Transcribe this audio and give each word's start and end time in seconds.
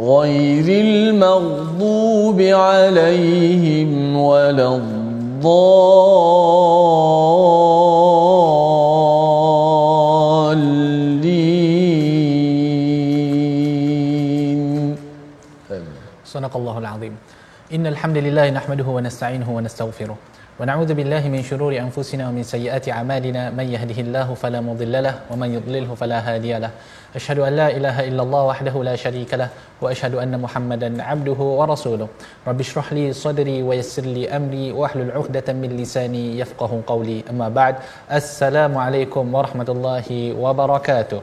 غير 0.00 0.64
المغضوب 0.84 2.40
عليهم 2.40 4.16
ولا 4.16 4.68
الضالين. 4.76 5.00
صدق 16.24 16.56
الله 16.56 16.78
العظيم. 16.78 17.16
إن 17.74 17.86
الحمد 17.86 18.16
لله 18.18 18.50
نحمده 18.50 18.84
ونستعينه 18.84 19.50
ونستغفره 19.50 20.16
ونعوذ 20.60 20.94
بالله 20.94 21.28
من 21.28 21.42
شرور 21.42 21.78
أنفسنا 21.78 22.28
ومن 22.28 22.42
سيئات 22.42 22.88
أعمالنا 22.88 23.50
من 23.50 23.66
يهده 23.74 23.98
الله 24.02 24.34
فلا 24.34 24.60
مضل 24.60 25.02
له 25.02 25.14
ومن 25.30 25.54
يضلله 25.54 25.94
فلا 25.94 26.18
هادي 26.18 26.58
له 26.58 26.70
أشهد 27.14 27.38
أن 27.38 27.52
لا 27.56 27.68
إله 27.70 28.08
إلا 28.08 28.22
الله 28.22 28.42
وحده 28.44 28.74
لا 28.84 28.96
شريك 28.96 29.34
له 29.34 29.48
وأشهد 29.80 30.14
أن 30.14 30.40
محمدا 30.40 31.02
عبده 31.02 31.40
ورسوله 31.58 32.08
رب 32.46 32.60
اشرح 32.60 32.92
لي 32.92 33.12
صدري 33.12 33.62
ويسر 33.62 34.02
لي 34.02 34.36
أمري 34.36 34.72
واحلل 34.72 35.10
عقدة 35.10 35.52
من 35.52 35.76
لساني 35.76 36.38
يفقه 36.38 36.82
قولي 36.86 37.24
أما 37.30 37.48
بعد 37.48 37.74
السلام 38.12 38.78
عليكم 38.78 39.34
ورحمة 39.34 39.68
الله 39.68 40.34
وبركاته 40.42 41.20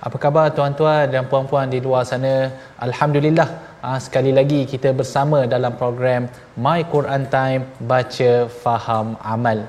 Apa 0.00 0.16
khabar 0.16 0.48
tuan-tuan 0.56 1.12
dan 1.12 1.28
puan-puan 1.28 1.68
di 1.68 1.76
luar 1.76 2.08
sana? 2.08 2.48
Alhamdulillah, 2.80 3.69
ah, 3.88 3.98
sekali 4.06 4.32
lagi 4.38 4.60
kita 4.72 4.92
bersama 5.00 5.38
dalam 5.54 5.72
program 5.80 6.28
My 6.64 6.80
Quran 6.94 7.22
Time 7.34 7.62
Baca 7.90 8.32
Faham 8.62 9.16
Amal. 9.34 9.60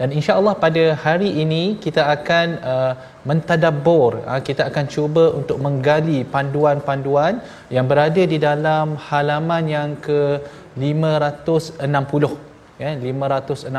Dan 0.00 0.10
insya-Allah 0.18 0.54
pada 0.64 0.84
hari 1.04 1.30
ini 1.42 1.78
kita 1.84 2.02
akan 2.16 2.46
uh, 2.72 2.92
mentadabbur, 3.28 4.12
uh, 4.26 4.40
kita 4.48 4.66
akan 4.70 4.84
cuba 4.94 5.24
untuk 5.40 5.62
menggali 5.62 6.18
panduan-panduan 6.26 7.38
yang 7.70 7.86
berada 7.86 8.22
di 8.32 8.38
dalam 8.48 8.98
halaman 9.08 9.64
yang 9.76 9.90
ke 10.06 10.42
560 10.74 11.86
ya 12.82 12.90
560 12.98 13.70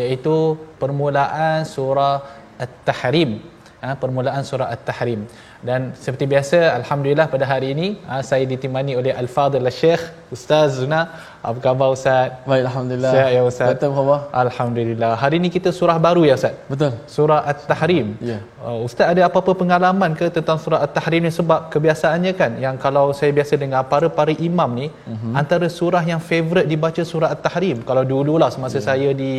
iaitu 0.00 0.36
permulaan 0.80 1.62
surah 1.74 2.16
At-Tahrim 2.64 3.38
ha, 3.82 3.94
permulaan 4.02 4.42
surah 4.50 4.68
At-Tahrim. 4.74 5.20
Dan 5.58 5.90
seperti 5.98 6.30
biasa, 6.30 6.78
Alhamdulillah 6.78 7.26
pada 7.26 7.42
hari 7.42 7.74
ini 7.74 7.98
ha, 8.06 8.22
saya 8.22 8.46
ditemani 8.46 8.94
oleh 8.94 9.10
Al-Fadhil 9.10 9.66
Syekh 9.74 10.27
Ustaz 10.36 10.76
Zuna. 10.78 11.00
Apa 11.48 11.58
khabar 11.64 11.88
Ustaz? 11.96 12.28
Baik, 12.50 12.62
Alhamdulillah. 12.68 13.12
Sihat 13.14 13.30
ya 13.36 13.42
Ustaz? 13.50 13.68
Betul 13.72 13.90
khabar? 13.96 14.18
Alhamdulillah. 14.42 15.10
Hari 15.22 15.36
ini 15.40 15.48
kita 15.56 15.70
surah 15.78 15.96
baru 16.06 16.22
ya 16.28 16.34
Ustaz? 16.40 16.54
Betul. 16.72 16.92
Surah 17.14 17.40
At-Tahrim. 17.52 18.06
Ya. 18.30 18.38
Uh, 18.68 18.78
Ustaz 18.88 19.06
ada 19.12 19.22
apa-apa 19.28 19.52
pengalaman 19.60 20.12
ke 20.20 20.26
tentang 20.36 20.58
surah 20.64 20.80
At-Tahrim 20.86 21.22
ni 21.26 21.32
sebab 21.38 21.60
kebiasaannya 21.74 22.32
kan 22.40 22.52
yang 22.64 22.76
kalau 22.84 23.06
saya 23.18 23.30
biasa 23.38 23.54
dengar 23.64 23.82
para-para 23.92 24.34
imam 24.48 24.70
ni 24.80 24.86
uh-huh. 24.88 25.32
antara 25.40 25.68
surah 25.78 26.02
yang 26.12 26.20
favorite 26.30 26.68
dibaca 26.72 27.02
surah 27.12 27.30
At-Tahrim. 27.34 27.80
Kalau 27.88 28.02
dululah 28.12 28.50
semasa 28.56 28.78
yeah. 28.78 28.86
saya 28.90 29.10
di 29.22 29.32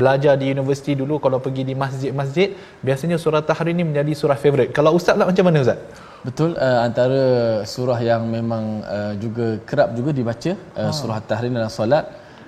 belajar 0.00 0.34
di 0.42 0.48
universiti 0.56 0.92
dulu 1.02 1.16
kalau 1.26 1.40
pergi 1.46 1.64
di 1.70 1.76
masjid-masjid 1.84 2.50
biasanya 2.86 3.16
surah 3.24 3.40
At-Tahrim 3.44 3.74
ni 3.80 3.86
menjadi 3.90 4.12
surah 4.22 4.38
favorite. 4.44 4.72
Kalau 4.76 4.92
Ustaz 4.98 5.16
lah 5.16 5.28
macam 5.30 5.46
mana 5.48 5.64
Ustaz? 5.66 5.80
Betul 6.26 6.50
uh, 6.66 6.80
antara 6.88 7.22
surah 7.72 8.00
yang 8.10 8.22
memang 8.36 8.64
uh, 8.96 9.12
juga 9.22 9.46
kerap 9.68 9.88
juga 9.98 10.10
dibaca 10.18 10.52
uh, 10.80 10.92
surah 10.98 11.20
At-Tahrim 11.20 11.52
dalam 11.58 11.72
solat 11.78 12.04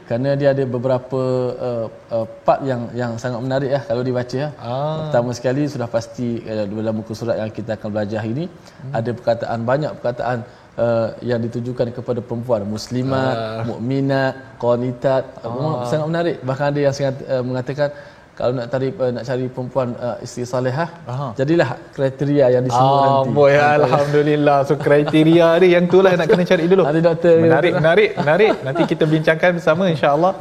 kerana 0.06 0.38
dia 0.40 0.48
ada 0.54 0.64
beberapa 0.74 1.22
uh, 1.68 1.86
uh, 2.16 2.26
part 2.46 2.60
yang 2.70 2.82
yang 3.00 3.12
sangat 3.22 3.40
menarik 3.46 3.70
ya 3.74 3.80
kalau 3.88 4.02
dibaca 4.08 4.36
ya. 4.44 4.48
Ah. 4.62 5.10
Pertama 5.10 5.30
sekali 5.38 5.62
sudah 5.74 5.88
pasti 5.96 6.28
uh, 6.46 6.64
dalam 6.70 6.94
muka 6.98 7.12
surat 7.20 7.36
yang 7.42 7.50
kita 7.58 7.74
akan 7.76 7.88
belajar 7.94 8.18
hari 8.22 8.32
ini 8.38 8.46
hmm. 8.46 8.92
ada 8.98 9.10
perkataan 9.18 9.58
banyak 9.70 9.90
perkataan 9.98 10.38
uh, 10.78 11.08
yang 11.30 11.40
ditujukan 11.46 11.90
kepada 11.98 12.20
perempuan 12.22 12.62
muslimat, 12.74 13.34
Ah. 13.36 13.62
mukminat, 13.68 14.34
qanitat. 14.62 15.24
Ah. 15.42 15.82
Sangat 15.90 16.06
menarik. 16.12 16.36
Bahkan 16.48 16.66
ada 16.70 16.80
yang 16.86 16.94
sangat 16.94 17.16
uh, 17.26 17.42
mengatakan 17.42 17.88
kalau 18.38 18.52
nak 18.58 18.66
cari 18.72 18.88
uh, 19.02 19.10
nak 19.16 19.24
cari 19.28 19.46
perempuan 19.54 19.88
uh, 20.06 20.16
isteri 20.24 20.44
salehah, 20.52 20.88
Aha. 21.12 21.28
jadilah 21.40 21.68
kriteria 21.96 22.46
yang 22.54 22.62
disebut 22.68 22.96
Ah, 23.00 23.04
nanti. 23.04 23.32
boy, 23.38 23.54
alhamdulillah. 23.56 24.58
So 24.68 24.74
kriteria 24.86 25.48
ni 25.62 25.68
yang 25.74 25.84
itulah 25.88 26.12
nak 26.20 26.26
kena 26.30 26.44
cari 26.52 26.64
dulu. 26.72 26.82
Nanti 26.88 27.00
doktor 27.08 27.34
menarik, 27.46 27.72
menarik, 27.80 28.10
menarik. 28.20 28.52
Nanti 28.66 28.82
kita 28.92 29.04
bincangkan 29.14 29.50
bersama 29.58 29.84
insya-Allah. 29.94 30.32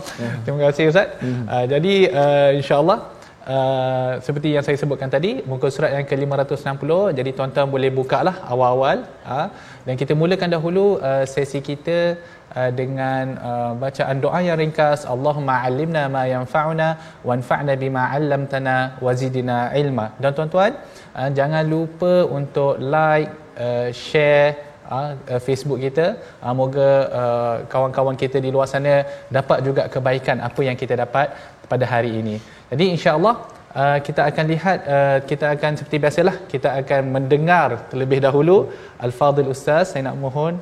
Terima 0.43 0.59
kasih 0.67 0.91
Ustaz. 0.91 1.07
Uh, 1.23 1.65
jadi 1.73 1.93
uh, 2.23 2.49
insya-Allah 2.61 2.99
Uh, 3.45 4.17
seperti 4.25 4.57
yang 4.57 4.65
saya 4.65 4.73
sebutkan 4.73 5.05
tadi 5.05 5.31
muka 5.49 5.69
surat 5.69 5.93
yang 5.93 6.05
ke-560 6.09 6.91
jadi 7.13 7.29
tuan-tuan 7.37 7.69
boleh 7.69 7.93
buka 7.93 8.25
lah 8.27 8.41
awal-awal 8.53 9.05
uh, 9.21 9.47
dan 9.85 9.93
kita 10.01 10.17
mulakan 10.21 10.49
dahulu 10.55 10.97
uh, 10.97 11.21
sesi 11.33 11.61
kita 11.67 12.17
uh, 12.59 12.71
dengan 12.79 13.23
uh, 13.49 13.71
bacaan 13.83 14.17
doa 14.25 14.39
yang 14.47 14.57
ringkas 14.63 15.01
Allahumma 15.13 15.55
alimna 15.67 16.03
ma 16.15 16.23
yanfa'una 16.33 16.87
wanfa'na 17.29 17.73
bima 17.83 18.03
'allamtana 18.11 18.75
wazidna 19.05 19.57
ilma. 19.81 20.05
Dan 20.21 20.31
tuan-tuan 20.37 20.71
uh, 21.19 21.29
jangan 21.39 21.63
lupa 21.73 22.13
untuk 22.39 22.73
like 22.95 23.31
uh, 23.65 23.87
share 24.05 24.49
uh, 24.95 25.11
uh, 25.33 25.41
Facebook 25.47 25.81
kita. 25.85 26.07
Uh, 26.45 26.53
moga 26.61 26.89
uh, 27.21 27.55
kawan-kawan 27.73 28.17
kita 28.23 28.39
di 28.45 28.51
luar 28.55 28.67
sana 28.73 28.95
dapat 29.37 29.59
juga 29.67 29.83
kebaikan 29.95 30.39
apa 30.49 30.61
yang 30.69 30.77
kita 30.83 30.95
dapat 31.03 31.27
pada 31.71 31.85
hari 31.93 32.11
ini. 32.21 32.37
Jadi 32.71 32.85
insya-Allah 32.93 33.35
uh, 33.81 33.97
kita 34.07 34.21
akan 34.29 34.45
lihat 34.53 34.77
uh, 34.95 35.17
kita 35.29 35.45
akan 35.55 35.71
seperti 35.79 35.97
biasalah 36.03 36.35
kita 36.53 36.69
akan 36.81 37.01
mendengar 37.15 37.69
terlebih 37.91 38.19
dahulu. 38.27 38.57
Al-fadil 39.05 39.51
ustaz 39.55 39.93
saya 39.93 40.03
nak 40.07 40.17
mohon 40.25 40.53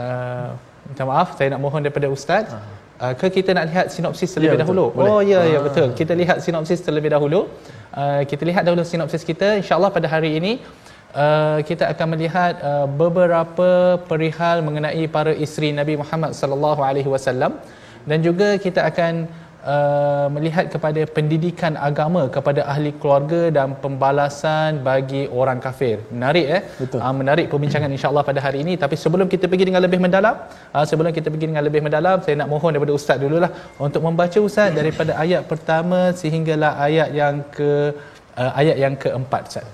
uh, 0.00 0.50
minta 0.88 1.04
maaf 1.10 1.28
saya 1.38 1.48
nak 1.54 1.60
mohon 1.64 1.80
daripada 1.84 2.08
ustaz 2.16 2.46
uh, 3.02 3.12
ke 3.20 3.26
kita 3.36 3.50
nak 3.56 3.64
lihat 3.70 3.86
sinopsis 3.94 4.30
terlebih 4.34 4.48
Ya, 4.48 4.54
betul. 4.56 4.64
dahulu? 4.64 4.84
Boleh. 4.96 5.10
oh 5.12 5.20
ya 5.32 5.40
ya 5.54 5.58
betul. 5.66 5.88
Kita 6.00 6.12
lihat 6.20 6.36
sinopsis 6.44 6.80
terlebih 6.86 7.10
dahulu. 7.16 7.40
Uh, 8.00 8.20
kita 8.30 8.42
lihat 8.50 8.62
dahulu 8.66 8.82
sinopsis 8.92 9.22
kita. 9.30 9.48
Insyaallah 9.62 9.92
pada 9.98 10.08
hari 10.16 10.32
ini 10.40 10.54
Uh, 11.22 11.58
kita 11.68 11.84
akan 11.92 12.06
melihat 12.14 12.52
uh, 12.70 12.84
beberapa 13.02 13.96
perihal 14.10 14.60
mengenai 14.66 15.04
para 15.14 15.32
isteri 15.44 15.68
Nabi 15.78 15.94
Muhammad 16.00 16.32
sallallahu 16.40 16.80
alaihi 16.88 17.08
wasallam. 17.14 17.52
Dan 18.10 18.18
juga 18.26 18.48
kita 18.64 18.80
akan 18.90 19.24
uh, 19.64 20.26
melihat 20.34 20.66
kepada 20.74 21.02
pendidikan 21.16 21.74
agama 21.88 22.22
kepada 22.36 22.60
ahli 22.72 22.90
keluarga 23.00 23.40
dan 23.56 23.74
pembalasan 23.84 24.80
bagi 24.88 25.22
orang 25.40 25.58
kafir. 25.66 25.96
Menarik 26.14 26.46
eh? 26.58 26.62
Betul. 26.82 27.00
Uh, 27.04 27.14
menarik 27.20 27.46
perbincangan 27.52 27.90
insya-Allah 27.96 28.24
pada 28.30 28.42
hari 28.46 28.60
ini 28.64 28.74
tapi 28.82 28.98
sebelum 29.04 29.26
kita 29.34 29.50
pergi 29.50 29.66
dengan 29.70 29.82
lebih 29.86 30.00
mendalam, 30.04 30.36
uh, 30.76 30.84
sebelum 30.90 31.10
kita 31.18 31.28
pergi 31.32 31.46
dengan 31.50 31.64
lebih 31.68 31.82
mendalam, 31.86 32.16
saya 32.24 32.36
nak 32.42 32.50
mohon 32.54 32.70
daripada 32.74 32.94
ustaz 33.00 33.18
dululah 33.24 33.50
untuk 33.86 34.02
membaca 34.08 34.38
ustaz 34.48 34.70
daripada 34.80 35.14
ayat 35.24 35.42
pertama 35.50 36.00
sehinggalah 36.22 36.72
ayat 36.88 37.10
yang 37.20 37.36
ke 37.58 37.70
uh, 38.40 38.52
ayat 38.60 38.76
yang 38.84 38.94
keempat 39.04 39.42
ustaz. 39.50 39.66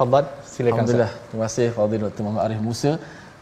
Fadhal, 0.00 0.24
silakan 0.54 0.54
ustaz. 0.54 0.72
Alhamdulillah. 0.72 1.12
Terima 1.28 1.44
kasih 1.48 1.66
Fadil 1.76 2.02
Dr. 2.06 2.22
Muhammad 2.24 2.44
Arif 2.46 2.62
Musa. 2.70 2.92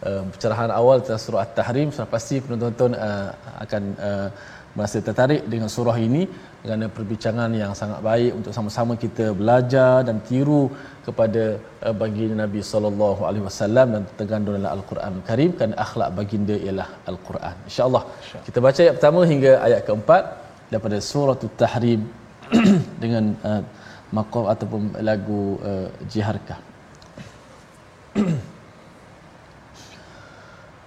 Uh, 0.02 0.22
pencerahan 0.34 0.70
awal 0.74 0.98
tentang 0.98 1.20
surah 1.24 1.40
At-Tahrim 1.46 1.88
sudah 1.94 2.08
pasti 2.14 2.36
penonton 2.42 2.90
uh, 2.98 3.28
akan 3.64 3.82
uh, 4.08 4.28
merasa 4.76 4.98
tertarik 5.06 5.42
dengan 5.52 5.68
surah 5.74 5.96
ini 6.06 6.22
kerana 6.62 6.86
perbincangan 6.96 7.50
yang 7.60 7.72
sangat 7.80 8.00
baik 8.08 8.32
untuk 8.38 8.52
sama-sama 8.56 8.92
kita 9.04 9.24
belajar 9.40 9.92
dan 10.08 10.16
tiru 10.28 10.62
kepada 11.06 11.42
uh, 11.86 11.94
baginda 12.00 12.36
Nabi 12.44 12.60
sallallahu 12.70 13.22
alaihi 13.28 13.44
wasallam 13.48 13.86
dan 13.94 14.02
tergandung 14.20 14.54
dalam 14.58 14.72
Al-Quran 14.76 15.14
Karim 15.28 15.50
kan 15.60 15.70
akhlak 15.84 16.10
baginda 16.18 16.56
ialah 16.66 16.88
Al-Quran. 17.12 17.54
Insya-Allah. 17.68 18.02
Kita 18.46 18.58
baca 18.66 18.80
ayat 18.84 18.94
pertama 18.98 19.20
hingga 19.32 19.52
ayat 19.66 19.80
keempat 19.88 20.22
daripada 20.72 20.98
surah 21.10 21.36
At-Tahrim 21.48 22.00
dengan 23.02 23.24
uh, 23.50 23.62
maqam 24.18 24.46
ataupun 24.54 24.80
lagu 25.10 25.42
uh, 25.72 25.88
jiharkah. 26.12 26.60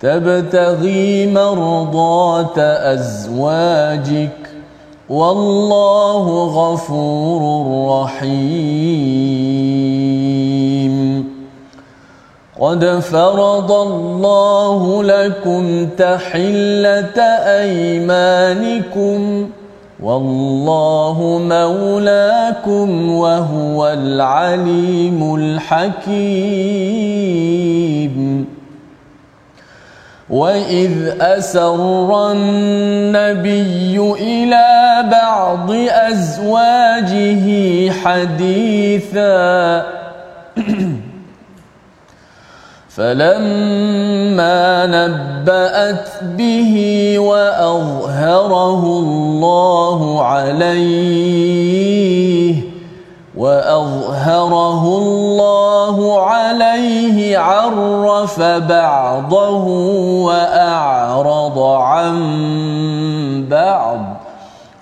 تبتغي 0.00 1.26
مرضات 1.26 2.58
أزواجك 2.58 4.30
والله 5.08 6.44
غفور 6.44 7.42
رحيم. 7.90 9.38
قد 12.60 12.84
فرض 12.84 13.72
الله 13.72 15.02
لكم 15.02 15.86
تحلة 15.86 17.20
أيمانكم 17.62 19.50
والله 20.02 21.40
مولاكم 21.48 23.10
وهو 23.10 23.88
العليم 23.88 25.34
الحكيم. 25.34 26.18
وإذ 30.30 31.20
أسر 31.20 32.32
النبي 32.32 33.98
إلى 34.20 35.04
بعض 35.10 35.70
أزواجه 35.88 37.46
حديثا 37.90 39.82
فلما 42.96 44.86
نبأت 44.86 46.08
به 46.22 47.14
وأظهره 47.18 48.82
الله 48.84 50.24
عليه 50.24 51.97
وأظهره 53.38 54.82
الله 54.98 56.22
عليه 56.26 57.38
عرف 57.38 58.40
بعضه 58.42 59.64
وأعرض 60.24 61.58
عن 61.58 62.16
بعض. 63.50 64.00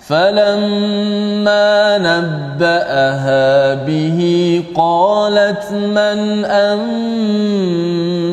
فلما 0.07 1.97
نبأها 1.97 3.73
به 3.73 4.19
قالت 4.75 5.71
من 5.71 6.45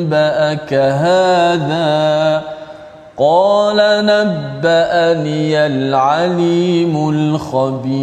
أنبأك 0.03 0.75
هذا؟ 0.75 2.43
قال 3.19 3.77
نبأني 4.07 5.67
العليم 5.67 7.11
الخبير. 7.11 7.95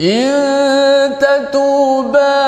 إن 0.00 0.30
تتوبا 1.18 2.44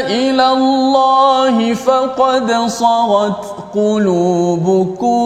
إلى 0.00 0.46
الله 0.48 1.74
فقد 1.74 2.52
صغت 2.66 3.44
قلوبكما. 3.74 5.22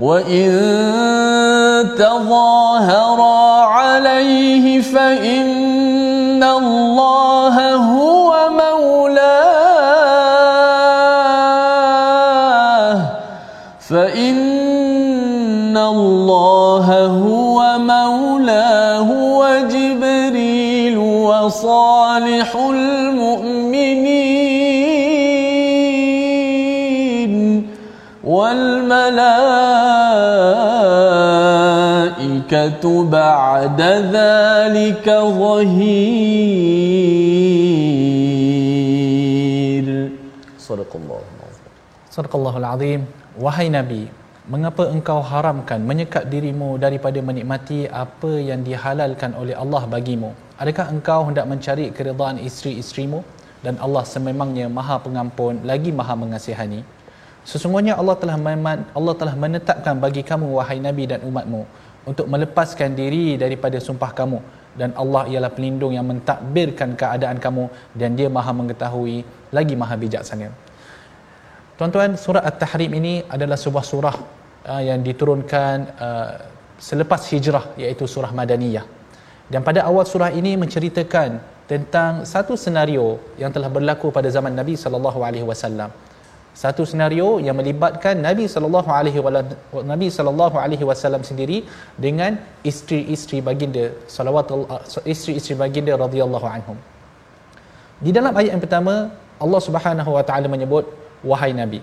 وإن 0.00 0.50
تظاهرا 1.98 3.62
عليه 3.64 4.80
فإن 4.80 5.65
وصالح 21.56 22.56
المؤمنين 22.56 23.96
والملائكة 28.24 29.04
بعد 33.04 33.80
ذلك 34.12 35.06
ظهير. 35.08 35.86
صدق 40.58 40.92
الله 40.94 41.20
العظيم. 41.36 41.72
صدق 42.10 42.36
الله 42.36 42.56
العظيم. 42.58 43.06
وهي 43.40 43.68
نبي. 43.68 44.08
Mengapa 44.46 44.86
engkau 44.94 45.18
haramkan 45.26 45.82
menyekat 45.82 46.30
dirimu 46.30 46.78
daripada 46.78 47.18
menikmati 47.18 47.90
apa 47.90 48.30
yang 48.38 48.62
dihalalkan 48.62 49.34
oleh 49.34 49.58
Allah 49.58 49.82
bagimu? 49.90 50.30
Adakah 50.62 50.86
engkau 50.94 51.26
hendak 51.26 51.50
mencari 51.50 51.90
keridaan 51.90 52.38
isteri-isterimu 52.38 53.26
dan 53.66 53.74
Allah 53.82 54.06
sememangnya 54.06 54.70
Maha 54.70 55.02
Pengampun 55.02 55.66
lagi 55.66 55.90
Maha 55.90 56.14
Mengasihani? 56.14 56.86
Sesungguhnya 57.42 57.98
Allah 57.98 58.14
telah 58.22 58.38
meman, 58.38 58.86
Allah 58.94 59.14
telah 59.18 59.34
menetapkan 59.34 59.98
bagi 59.98 60.22
kamu 60.22 60.46
wahai 60.58 60.78
Nabi 60.78 61.10
dan 61.10 61.26
umatmu 61.26 61.66
untuk 62.06 62.30
melepaskan 62.30 62.94
diri 62.94 63.34
daripada 63.34 63.82
sumpah 63.82 64.14
kamu 64.14 64.38
dan 64.78 64.94
Allah 64.94 65.26
ialah 65.26 65.50
pelindung 65.50 65.90
yang 65.90 66.06
mentadbirkan 66.06 66.94
keadaan 66.94 67.42
kamu 67.42 67.66
dan 67.98 68.14
dia 68.14 68.30
Maha 68.30 68.54
mengetahui 68.54 69.26
lagi 69.50 69.74
Maha 69.74 69.98
bijaksana. 69.98 70.65
Tuan-tuan, 71.76 72.16
surah 72.16 72.40
At-Tahrim 72.40 72.88
ini 72.96 73.20
adalah 73.28 73.60
sebuah 73.60 73.84
surah 73.84 74.16
uh, 74.64 74.80
yang 74.80 75.04
diturunkan 75.04 75.76
uh, 76.00 76.32
selepas 76.80 77.20
hijrah 77.28 77.76
iaitu 77.76 78.08
surah 78.08 78.32
Madaniyah. 78.32 78.84
Dan 79.52 79.60
pada 79.60 79.84
awal 79.84 80.08
surah 80.08 80.32
ini 80.32 80.56
menceritakan 80.56 81.36
tentang 81.68 82.24
satu 82.24 82.56
senario 82.56 83.20
yang 83.36 83.52
telah 83.52 83.68
berlaku 83.68 84.08
pada 84.08 84.32
zaman 84.32 84.56
Nabi 84.56 84.74
sallallahu 84.74 85.20
alaihi 85.20 85.44
wasallam. 85.44 85.92
Satu 86.56 86.88
senario 86.88 87.36
yang 87.44 87.52
melibatkan 87.60 88.16
Nabi 88.24 88.48
sallallahu 88.48 88.88
alaihi 88.88 89.20
Nabi 89.92 90.08
sallallahu 90.08 90.56
alaihi 90.56 90.84
wasallam 90.88 91.20
sendiri 91.20 91.68
dengan 92.00 92.40
isteri-isteri 92.64 93.44
baginda 93.44 93.92
salawat 94.08 94.48
isteri-isteri 95.04 95.60
baginda 95.60 95.92
radhiyallahu 95.92 96.46
anhum. 96.48 96.80
Di 98.00 98.08
dalam 98.16 98.32
ayat 98.32 98.56
yang 98.56 98.64
pertama 98.64 99.12
Allah 99.36 99.60
Subhanahu 99.60 100.10
wa 100.16 100.24
taala 100.24 100.48
menyebut 100.48 100.88
wahai 101.24 101.52
nabi. 101.56 101.80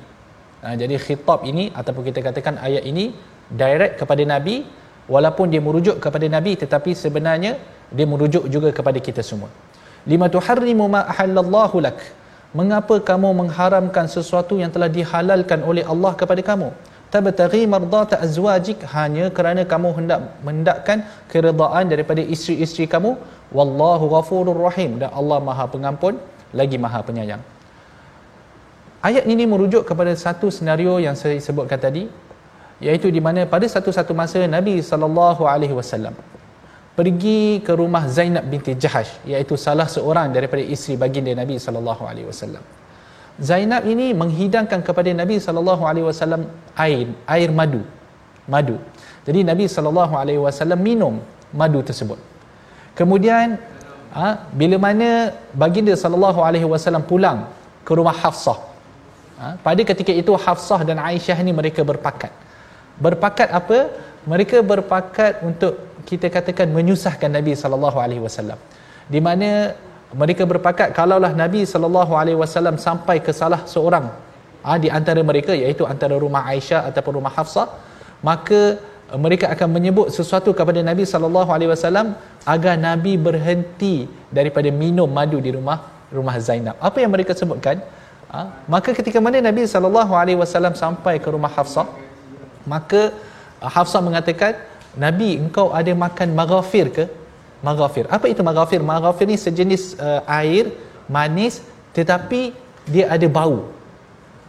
Ha, 0.63 0.79
jadi 0.79 0.95
khitab 0.95 1.43
ini 1.43 1.71
ataupun 1.75 2.03
kita 2.07 2.19
katakan 2.23 2.55
ayat 2.67 2.83
ini 2.87 3.11
direct 3.51 3.99
kepada 3.99 4.23
nabi 4.23 4.63
walaupun 5.11 5.51
dia 5.51 5.59
merujuk 5.59 5.99
kepada 5.99 6.25
nabi 6.35 6.55
tetapi 6.55 6.95
sebenarnya 6.95 7.59
dia 7.91 8.07
merujuk 8.07 8.47
juga 8.47 8.71
kepada 8.71 8.99
kita 9.07 9.19
semua. 9.19 9.51
Lima 10.07 10.27
tuharrimu 10.31 10.87
ma 10.95 11.01
ahallallahu 11.13 11.83
lak. 11.83 11.99
Mengapa 12.53 12.95
kamu 13.09 13.29
mengharamkan 13.41 14.05
sesuatu 14.05 14.55
yang 14.61 14.69
telah 14.69 14.89
dihalalkan 14.97 15.65
oleh 15.65 15.83
Allah 15.93 16.13
kepada 16.13 16.41
kamu? 16.49 16.69
Tabtaghi 17.13 17.63
mardata 17.73 18.21
azwajik. 18.25 18.85
Hanya 18.95 19.29
kerana 19.37 19.65
kamu 19.65 19.89
hendak 19.97 20.19
mendakkan 20.47 21.01
keredaan 21.31 21.89
daripada 21.93 22.21
isteri-isteri 22.21 22.85
kamu. 22.85 23.17
Wallahu 23.57 24.05
ghafurur 24.13 24.59
rahim. 24.69 25.01
Dan 25.01 25.09
Allah 25.13 25.41
Maha 25.41 25.65
Pengampun 25.65 26.21
lagi 26.53 26.77
Maha 26.77 27.01
Penyayang 27.01 27.52
Ayat 29.03 29.27
ini 29.27 29.43
merujuk 29.43 29.83
kepada 29.83 30.15
satu 30.15 30.47
senario 30.47 30.95
yang 31.05 31.15
saya 31.19 31.35
sebutkan 31.35 31.75
tadi 31.75 32.07
iaitu 32.79 33.11
di 33.11 33.19
mana 33.19 33.43
pada 33.53 33.67
satu-satu 33.67 34.15
masa 34.15 34.39
Nabi 34.47 34.79
sallallahu 34.79 35.43
alaihi 35.43 35.75
wasallam 35.75 36.15
pergi 36.95 37.59
ke 37.65 37.75
rumah 37.75 38.07
Zainab 38.07 38.47
binti 38.47 38.73
Jahash 38.79 39.11
iaitu 39.27 39.59
salah 39.59 39.91
seorang 39.91 40.31
daripada 40.31 40.63
isteri 40.63 40.95
baginda 40.95 41.35
Nabi 41.35 41.59
sallallahu 41.59 42.03
alaihi 42.07 42.27
wasallam. 42.31 42.63
Zainab 43.49 43.83
ini 43.93 44.15
menghidangkan 44.15 44.79
kepada 44.87 45.11
Nabi 45.11 45.35
sallallahu 45.45 45.83
alaihi 45.89 46.07
wasallam 46.07 46.47
air 46.79 47.11
air 47.27 47.49
madu 47.51 47.83
madu. 48.47 48.79
Jadi 49.27 49.43
Nabi 49.43 49.67
sallallahu 49.67 50.15
alaihi 50.15 50.39
wasallam 50.39 50.79
minum 50.79 51.19
madu 51.51 51.83
tersebut. 51.83 52.19
Kemudian 52.95 53.59
ha, 54.15 54.47
bila 54.53 54.79
mana 54.79 55.35
baginda 55.51 55.91
sallallahu 55.91 56.39
alaihi 56.39 56.67
wasallam 56.67 57.03
pulang 57.03 57.51
ke 57.83 57.91
rumah 57.91 58.15
Hafsah. 58.15 58.72
Ha, 59.43 59.47
pada 59.67 59.81
ketika 59.91 60.13
itu 60.21 60.31
Hafsah 60.43 60.81
dan 60.87 60.97
Aisyah 61.03 61.37
ni 61.47 61.51
mereka 61.59 61.83
berpakat. 61.91 62.31
Berpakat 63.05 63.51
apa? 63.59 63.79
Mereka 64.31 64.57
berpakat 64.71 65.43
untuk 65.43 65.73
kita 66.07 66.27
katakan 66.35 66.71
menyusahkan 66.71 67.27
Nabi 67.27 67.51
sallallahu 67.61 67.97
alaihi 67.99 68.23
wasallam. 68.23 68.55
Di 69.13 69.19
mana 69.27 69.49
mereka 70.21 70.43
berpakat 70.51 70.95
kalaulah 70.99 71.35
Nabi 71.43 71.67
sallallahu 71.73 72.13
alaihi 72.21 72.39
wasallam 72.43 72.79
sampai 72.87 73.19
ke 73.25 73.35
salah 73.41 73.61
seorang 73.73 74.07
ha, 74.63 74.79
di 74.83 74.87
antara 74.99 75.19
mereka 75.31 75.51
iaitu 75.61 75.83
antara 75.93 76.15
rumah 76.23 76.47
Aisyah 76.53 76.87
ataupun 76.89 77.19
rumah 77.19 77.33
Hafsah 77.37 77.67
maka 78.29 78.79
eh, 79.11 79.19
mereka 79.25 79.51
akan 79.53 79.69
menyebut 79.75 80.07
sesuatu 80.17 80.55
kepada 80.59 80.79
Nabi 80.89 81.03
sallallahu 81.13 81.49
alaihi 81.55 81.71
wasallam 81.75 82.15
agar 82.55 82.79
Nabi 82.87 83.13
berhenti 83.27 83.95
daripada 84.39 84.71
minum 84.83 85.09
madu 85.19 85.43
di 85.43 85.51
rumah 85.57 86.07
rumah 86.13 86.37
Zainab. 86.47 86.77
Apa 86.77 87.03
yang 87.03 87.11
mereka 87.11 87.33
sebutkan? 87.41 87.81
Ha, 88.33 88.39
maka 88.73 88.89
ketika 88.97 89.21
mana 89.25 89.37
Nabi 89.47 89.63
sallallahu 89.73 90.13
alaihi 90.21 90.39
wasallam 90.41 90.73
sampai 90.83 91.21
ke 91.23 91.29
rumah 91.35 91.51
Hafsah, 91.57 91.85
maka 92.73 93.01
eh, 93.61 93.69
Hafsah 93.75 94.01
mengatakan, 94.07 94.57
"Nabi, 95.05 95.37
engkau 95.43 95.67
ada 95.79 95.93
makan 96.05 96.33
maghafir 96.39 96.87
ke?" 96.97 97.05
Maghafir. 97.67 98.05
Apa 98.15 98.25
itu 98.33 98.41
maghafir? 98.47 98.81
Maghafir 98.83 99.25
ni 99.31 99.37
sejenis 99.39 99.83
uh, 100.05 100.19
air 100.27 100.67
manis 101.15 101.63
tetapi 101.97 102.41
dia 102.93 103.05
ada 103.15 103.27
bau. 103.37 103.71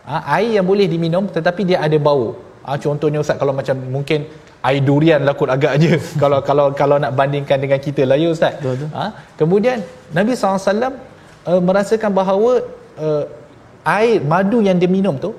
Ha, 0.09 0.15
air 0.41 0.59
yang 0.59 0.67
boleh 0.67 0.87
diminum 0.95 1.31
tetapi 1.37 1.63
dia 1.69 1.79
ada 1.87 1.95
bau. 2.09 2.35
Ha, 2.67 2.75
contohnya 2.85 3.23
Ustaz 3.23 3.39
kalau 3.43 3.55
macam 3.61 3.77
mungkin 3.97 4.27
air 4.67 4.83
durian 4.89 5.23
lah 5.29 5.37
kot 5.39 5.53
agaknya 5.57 6.01
kalau 6.23 6.41
kalau 6.49 6.67
kalau 6.81 6.97
nak 7.05 7.13
bandingkan 7.21 7.61
dengan 7.61 7.79
kita 7.87 8.03
lah 8.09 8.19
ya 8.19 8.35
Ustaz. 8.35 8.59
Betul, 8.59 8.91
Ha, 8.99 9.05
kemudian 9.39 9.79
Nabi 10.11 10.35
SAW 10.35 10.59
uh, 11.47 11.61
merasakan 11.69 12.11
bahawa 12.11 12.53
uh, 12.99 13.25
air 13.85 14.25
madu 14.33 14.59
yang 14.65 14.81
dia 14.81 14.89
minum 14.89 15.15
tu 15.21 15.31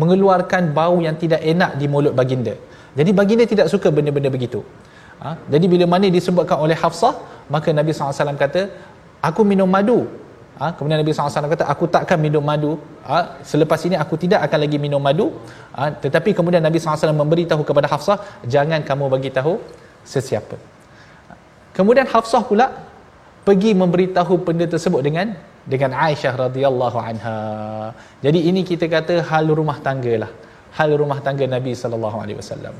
mengeluarkan 0.00 0.74
bau 0.76 0.96
yang 1.06 1.16
tidak 1.16 1.40
enak 1.40 1.80
di 1.80 1.86
mulut 1.88 2.12
baginda. 2.12 2.54
Jadi 2.94 3.10
baginda 3.10 3.44
tidak 3.52 3.66
suka 3.72 3.88
benda-benda 3.90 4.30
begitu. 4.30 4.62
Ha? 5.22 5.38
Jadi 5.50 5.66
bila 5.72 5.84
mana 5.88 6.06
disebutkan 6.10 6.58
oleh 6.60 6.76
Hafsah, 6.78 7.14
maka 7.50 7.70
Nabi 7.74 7.90
SAW 7.94 8.38
kata, 8.38 8.70
aku 9.22 9.40
minum 9.42 9.66
madu. 9.66 10.06
Ha? 10.58 10.74
Kemudian 10.78 11.02
Nabi 11.02 11.10
SAW 11.10 11.50
kata, 11.50 11.64
aku 11.66 11.90
takkan 11.90 12.18
minum 12.18 12.42
madu. 12.42 12.78
Ha? 13.06 13.42
Selepas 13.42 13.82
ini 13.86 13.98
aku 13.98 14.14
tidak 14.14 14.46
akan 14.46 14.58
lagi 14.66 14.78
minum 14.78 15.02
madu. 15.02 15.34
Ha? 15.74 15.90
Tetapi 15.94 16.30
kemudian 16.38 16.62
Nabi 16.62 16.78
SAW 16.78 17.14
memberitahu 17.14 17.62
kepada 17.66 17.90
Hafsah, 17.90 18.18
jangan 18.46 18.82
kamu 18.82 19.10
bagi 19.10 19.30
tahu 19.34 19.58
sesiapa. 20.06 20.58
Kemudian 21.74 22.06
Hafsah 22.06 22.42
pula 22.46 22.66
pergi 23.42 23.74
memberitahu 23.74 24.38
benda 24.46 24.66
tersebut 24.70 25.02
dengan 25.02 25.34
dengan 25.72 25.96
Aisyah 26.06 26.34
radhiyallahu 26.44 26.98
anha. 27.08 27.38
Jadi 28.24 28.40
ini 28.50 28.60
kita 28.70 28.86
kata 28.94 29.24
hal 29.30 29.48
rumah 29.60 29.78
tangga 29.86 30.14
lah. 30.24 30.30
Hal 30.78 30.90
rumah 31.00 31.18
tangga 31.26 31.46
Nabi 31.56 31.72
sallallahu 31.72 32.18
alaihi 32.22 32.38
wasallam. 32.42 32.74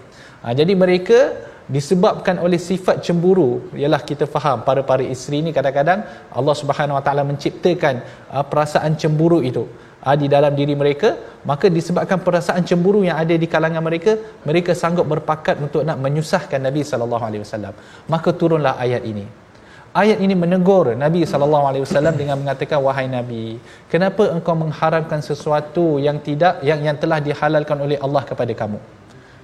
Ha, 0.45 0.53
jadi 0.53 0.73
mereka 0.77 1.19
disebabkan 1.65 2.37
oleh 2.45 2.61
sifat 2.61 3.01
cemburu 3.01 3.73
ialah 3.73 4.01
kita 4.05 4.29
faham 4.29 4.61
para-para 4.69 5.01
isteri 5.15 5.41
ni 5.41 5.51
kadang-kadang 5.57 6.05
Allah 6.29 6.55
Subhanahu 6.61 6.97
Wa 7.01 7.05
Taala 7.07 7.25
menciptakan 7.25 8.05
uh, 8.29 8.45
perasaan 8.45 9.01
cemburu 9.01 9.41
itu 9.41 9.65
uh, 10.05 10.17
di 10.23 10.29
dalam 10.29 10.53
diri 10.53 10.77
mereka 10.77 11.17
maka 11.49 11.73
disebabkan 11.73 12.21
perasaan 12.21 12.69
cemburu 12.69 13.01
yang 13.09 13.17
ada 13.17 13.33
di 13.33 13.49
kalangan 13.49 13.81
mereka 13.81 14.21
mereka 14.45 14.77
sanggup 14.77 15.09
berpakat 15.09 15.57
untuk 15.57 15.89
nak 15.89 15.97
menyusahkan 16.05 16.61
Nabi 16.61 16.85
sallallahu 16.85 17.25
alaihi 17.29 17.43
wasallam 17.49 17.73
maka 18.13 18.29
turunlah 18.37 18.77
ayat 18.77 19.01
ini 19.13 19.25
ayat 20.01 20.19
ini 20.25 20.35
menegur 20.43 20.87
Nabi 21.05 21.23
sallallahu 21.31 21.65
alaihi 21.71 21.83
wasallam 21.87 22.15
dengan 22.21 22.37
mengatakan 22.43 22.79
wahai 22.87 23.07
Nabi 23.07 23.63
kenapa 23.93 24.27
engkau 24.35 24.55
mengharamkan 24.63 25.23
sesuatu 25.23 25.87
yang 26.07 26.19
tidak 26.27 26.59
yang 26.69 26.83
yang 26.87 26.97
telah 27.03 27.19
dihalalkan 27.23 27.79
oleh 27.87 27.99
Allah 28.07 28.23
kepada 28.31 28.53
kamu? 28.63 28.79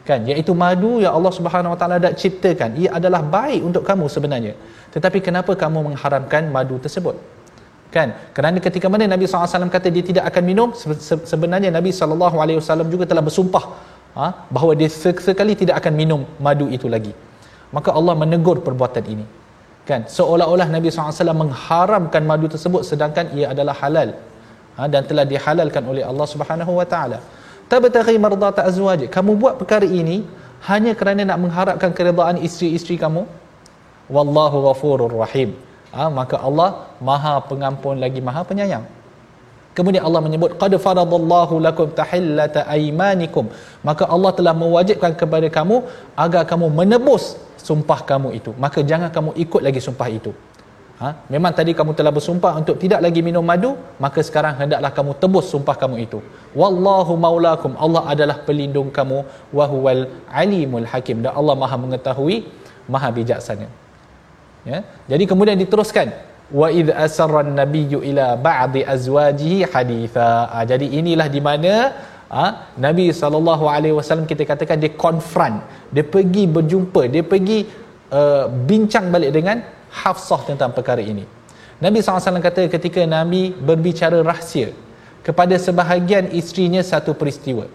Kan? 0.08 0.26
Iaitu 0.30 0.52
madu 0.62 0.98
yang 1.04 1.14
Allah 1.18 1.32
Subhanahu 1.38 1.72
Wa 1.74 1.78
Taala 1.80 1.96
dah 2.02 2.12
ciptakan. 2.20 2.74
Ia 2.82 2.98
adalah 2.98 3.20
baik 3.36 3.60
untuk 3.68 3.82
kamu 3.86 4.10
sebenarnya. 4.14 4.54
Tetapi 4.94 5.18
kenapa 5.26 5.54
kamu 5.62 5.78
mengharamkan 5.92 6.50
madu 6.50 6.82
tersebut? 6.84 7.14
Kan? 7.94 8.08
Kerana 8.34 8.58
ketika 8.64 8.86
mana 8.90 9.06
Nabi 9.06 9.26
SAW 9.30 9.70
kata 9.70 9.86
dia 9.94 10.02
tidak 10.10 10.24
akan 10.30 10.42
minum 10.50 10.68
sebenarnya 11.32 11.70
Nabi 11.78 11.94
SAW 11.94 12.90
juga 12.94 13.04
telah 13.06 13.22
bersumpah 13.22 13.64
ha, 14.18 14.26
bahawa 14.50 14.72
dia 14.80 14.90
sekali 14.90 15.54
tidak 15.62 15.78
akan 15.78 15.92
minum 15.94 16.22
madu 16.42 16.66
itu 16.76 16.90
lagi. 16.90 17.14
Maka 17.70 17.94
Allah 17.94 18.14
menegur 18.18 18.58
perbuatan 18.66 19.04
ini 19.14 19.39
kan? 19.88 20.06
Seolah-olah 20.06 20.68
Nabi 20.68 20.92
SAW 20.92 21.32
mengharamkan 21.32 22.22
madu 22.24 22.46
tersebut 22.50 22.82
sedangkan 22.86 23.32
ia 23.36 23.52
adalah 23.54 23.74
halal. 23.80 24.16
Ha, 24.78 24.86
dan 24.86 25.02
telah 25.04 25.24
dihalalkan 25.26 25.82
oleh 25.84 26.02
Allah 26.06 26.26
Subhanahu 26.28 26.72
Wa 26.80 26.86
Taala. 26.86 27.18
Tabtaghi 27.70 28.16
mardata 28.18 28.66
azwaj 28.66 29.06
kamu 29.06 29.38
buat 29.38 29.54
perkara 29.60 29.86
ini 29.86 30.26
hanya 30.66 30.92
kerana 30.92 31.22
nak 31.24 31.38
mengharapkan 31.40 31.90
keredaan 31.94 32.38
isteri-isteri 32.42 32.98
kamu? 33.00 33.24
Wallahu 34.10 34.66
ghafurur 34.70 35.14
rahim. 35.14 35.54
Ha, 35.90 36.06
maka 36.06 36.38
Allah 36.38 36.86
maha 37.02 37.42
pengampun 37.50 37.98
lagi 37.98 38.22
maha 38.22 38.46
penyayang 38.46 38.99
kemudian 39.80 40.04
Allah 40.08 40.22
menyebut 40.26 40.52
qad 40.62 40.74
faradallahu 40.86 41.56
lakum 41.66 41.88
tahillata 42.00 42.62
aymanikum 42.76 43.48
maka 43.88 44.06
Allah 44.14 44.32
telah 44.38 44.54
mewajibkan 44.62 45.14
kepada 45.22 45.50
kamu 45.58 45.78
agar 46.26 46.44
kamu 46.52 46.68
menebus 46.80 47.24
sumpah 47.68 48.00
kamu 48.12 48.30
itu 48.40 48.52
maka 48.64 48.80
jangan 48.92 49.10
kamu 49.16 49.32
ikut 49.44 49.62
lagi 49.68 49.82
sumpah 49.88 50.08
itu 50.20 50.32
Ha? 51.00 51.10
Memang 51.32 51.52
tadi 51.58 51.72
kamu 51.76 51.96
telah 51.98 52.12
bersumpah 52.16 52.52
untuk 52.60 52.76
tidak 52.76 53.00
lagi 53.04 53.20
minum 53.24 53.40
madu, 53.50 53.72
maka 54.04 54.20
sekarang 54.20 54.52
hendaklah 54.60 54.92
kamu 54.92 55.12
tebus 55.16 55.48
sumpah 55.48 55.72
kamu 55.82 55.96
itu. 56.04 56.18
Wallahu 56.52 57.16
maulakum. 57.16 57.72
Allah 57.84 58.02
adalah 58.12 58.36
pelindung 58.44 58.92
kamu 58.92 59.24
wa 59.48 59.64
huwal 59.72 60.02
alimul 60.28 60.84
hakim. 60.92 61.24
Dan 61.24 61.32
Allah 61.32 61.56
Maha 61.56 61.76
mengetahui, 61.80 62.36
Maha 62.84 63.08
bijaksana. 63.16 63.68
Ya? 64.68 64.84
Jadi 65.08 65.24
kemudian 65.24 65.56
diteruskan 65.56 66.12
wa 66.50 66.68
id 66.70 66.90
asarra 66.90 67.46
nabiyyu 67.46 68.02
ila 68.10 68.34
ba'di 68.34 68.82
azwajihi 68.82 69.66
haditha. 69.70 70.50
Ha, 70.50 70.66
jadi 70.66 70.86
inilah 71.00 71.26
di 71.30 71.40
mana 71.42 71.72
ha, 72.30 72.44
Nabi 72.74 73.14
sallallahu 73.14 73.64
alaihi 73.70 73.94
wasallam 73.94 74.26
kita 74.26 74.42
katakan 74.46 74.82
dia 74.82 74.92
confront, 74.94 75.62
dia 75.94 76.02
pergi 76.02 76.44
berjumpa, 76.50 77.06
dia 77.06 77.22
pergi 77.22 77.66
uh, 78.10 78.50
bincang 78.50 79.08
balik 79.14 79.30
dengan 79.34 79.62
Hafsah 79.90 80.46
tentang 80.46 80.70
perkara 80.70 81.02
ini. 81.02 81.26
Nabi 81.82 81.98
SAW 81.98 82.44
kata 82.44 82.68
ketika 82.70 83.02
Nabi 83.08 83.50
berbicara 83.50 84.20
rahsia 84.22 84.70
kepada 85.26 85.56
sebahagian 85.56 86.30
isterinya 86.30 86.84
satu 86.84 87.16
peristiwa. 87.16 87.66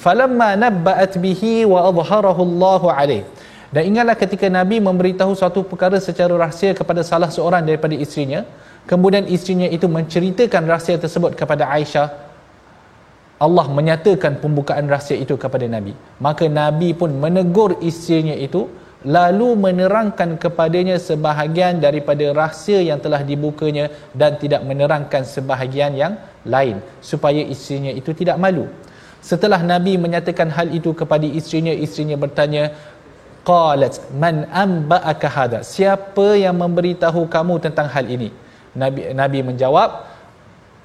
Falamma 0.00 0.56
nabba'at 0.56 1.20
bihi 1.20 1.68
wa 1.68 1.84
adharahu 1.86 2.40
Allahu 2.48 2.86
alaih. 2.88 3.22
Dan 3.70 3.86
ingatlah 3.94 4.18
ketika 4.18 4.50
Nabi 4.50 4.82
memberitahu 4.82 5.30
suatu 5.38 5.62
perkara 5.62 6.02
secara 6.02 6.34
rahsia 6.34 6.74
kepada 6.74 7.06
salah 7.06 7.30
seorang 7.30 7.62
daripada 7.62 7.94
isterinya, 7.94 8.42
kemudian 8.90 9.30
isterinya 9.30 9.70
itu 9.70 9.86
menceritakan 9.86 10.66
rahsia 10.66 10.98
tersebut 10.98 11.38
kepada 11.38 11.70
Aisyah, 11.70 12.10
Allah 13.38 13.66
menyatakan 13.70 14.42
pembukaan 14.42 14.90
rahsia 14.90 15.16
itu 15.16 15.38
kepada 15.38 15.70
Nabi. 15.70 15.94
Maka 16.18 16.50
Nabi 16.50 16.98
pun 16.98 17.14
menegur 17.14 17.78
isterinya 17.78 18.34
itu 18.34 18.66
lalu 19.06 19.56
menerangkan 19.56 20.36
kepadanya 20.36 21.00
sebahagian 21.00 21.80
daripada 21.80 22.36
rahsia 22.36 22.84
yang 22.84 23.00
telah 23.00 23.24
dibukanya 23.24 23.88
dan 24.12 24.36
tidak 24.36 24.60
menerangkan 24.60 25.24
sebahagian 25.24 25.96
yang 25.96 26.20
lain 26.44 26.84
supaya 27.00 27.40
isterinya 27.40 27.92
itu 27.96 28.12
tidak 28.12 28.36
malu 28.36 28.68
setelah 29.20 29.60
nabi 29.60 30.00
menyatakan 30.00 30.48
hal 30.56 30.68
itu 30.72 30.96
kepada 30.96 31.24
isterinya 31.24 31.72
isterinya 31.72 32.16
bertanya 32.16 32.72
qalat 33.48 33.94
man 34.22 34.44
amba'aka 34.64 35.26
hada 35.36 35.58
siapa 35.64 36.36
yang 36.36 36.56
memberitahu 36.60 37.26
kamu 37.34 37.54
tentang 37.64 37.88
hal 37.94 38.06
ini? 38.06 38.30
Nabi 38.76 39.10
nabi 39.20 39.38
menjawab 39.42 39.90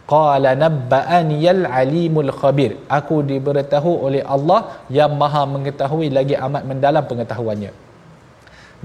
qala 0.09 0.53
nabba'ani 0.53 1.37
al 1.49 1.63
alimul 1.81 2.31
khabir. 2.31 2.77
Aku 2.97 3.25
diberitahu 3.25 3.91
oleh 4.07 4.21
Allah 4.35 4.85
yang 4.89 5.13
maha 5.21 5.43
mengetahui 5.49 6.09
lagi 6.17 6.37
amat 6.37 6.63
mendalam 6.69 7.03
pengetahuannya. 7.05 7.71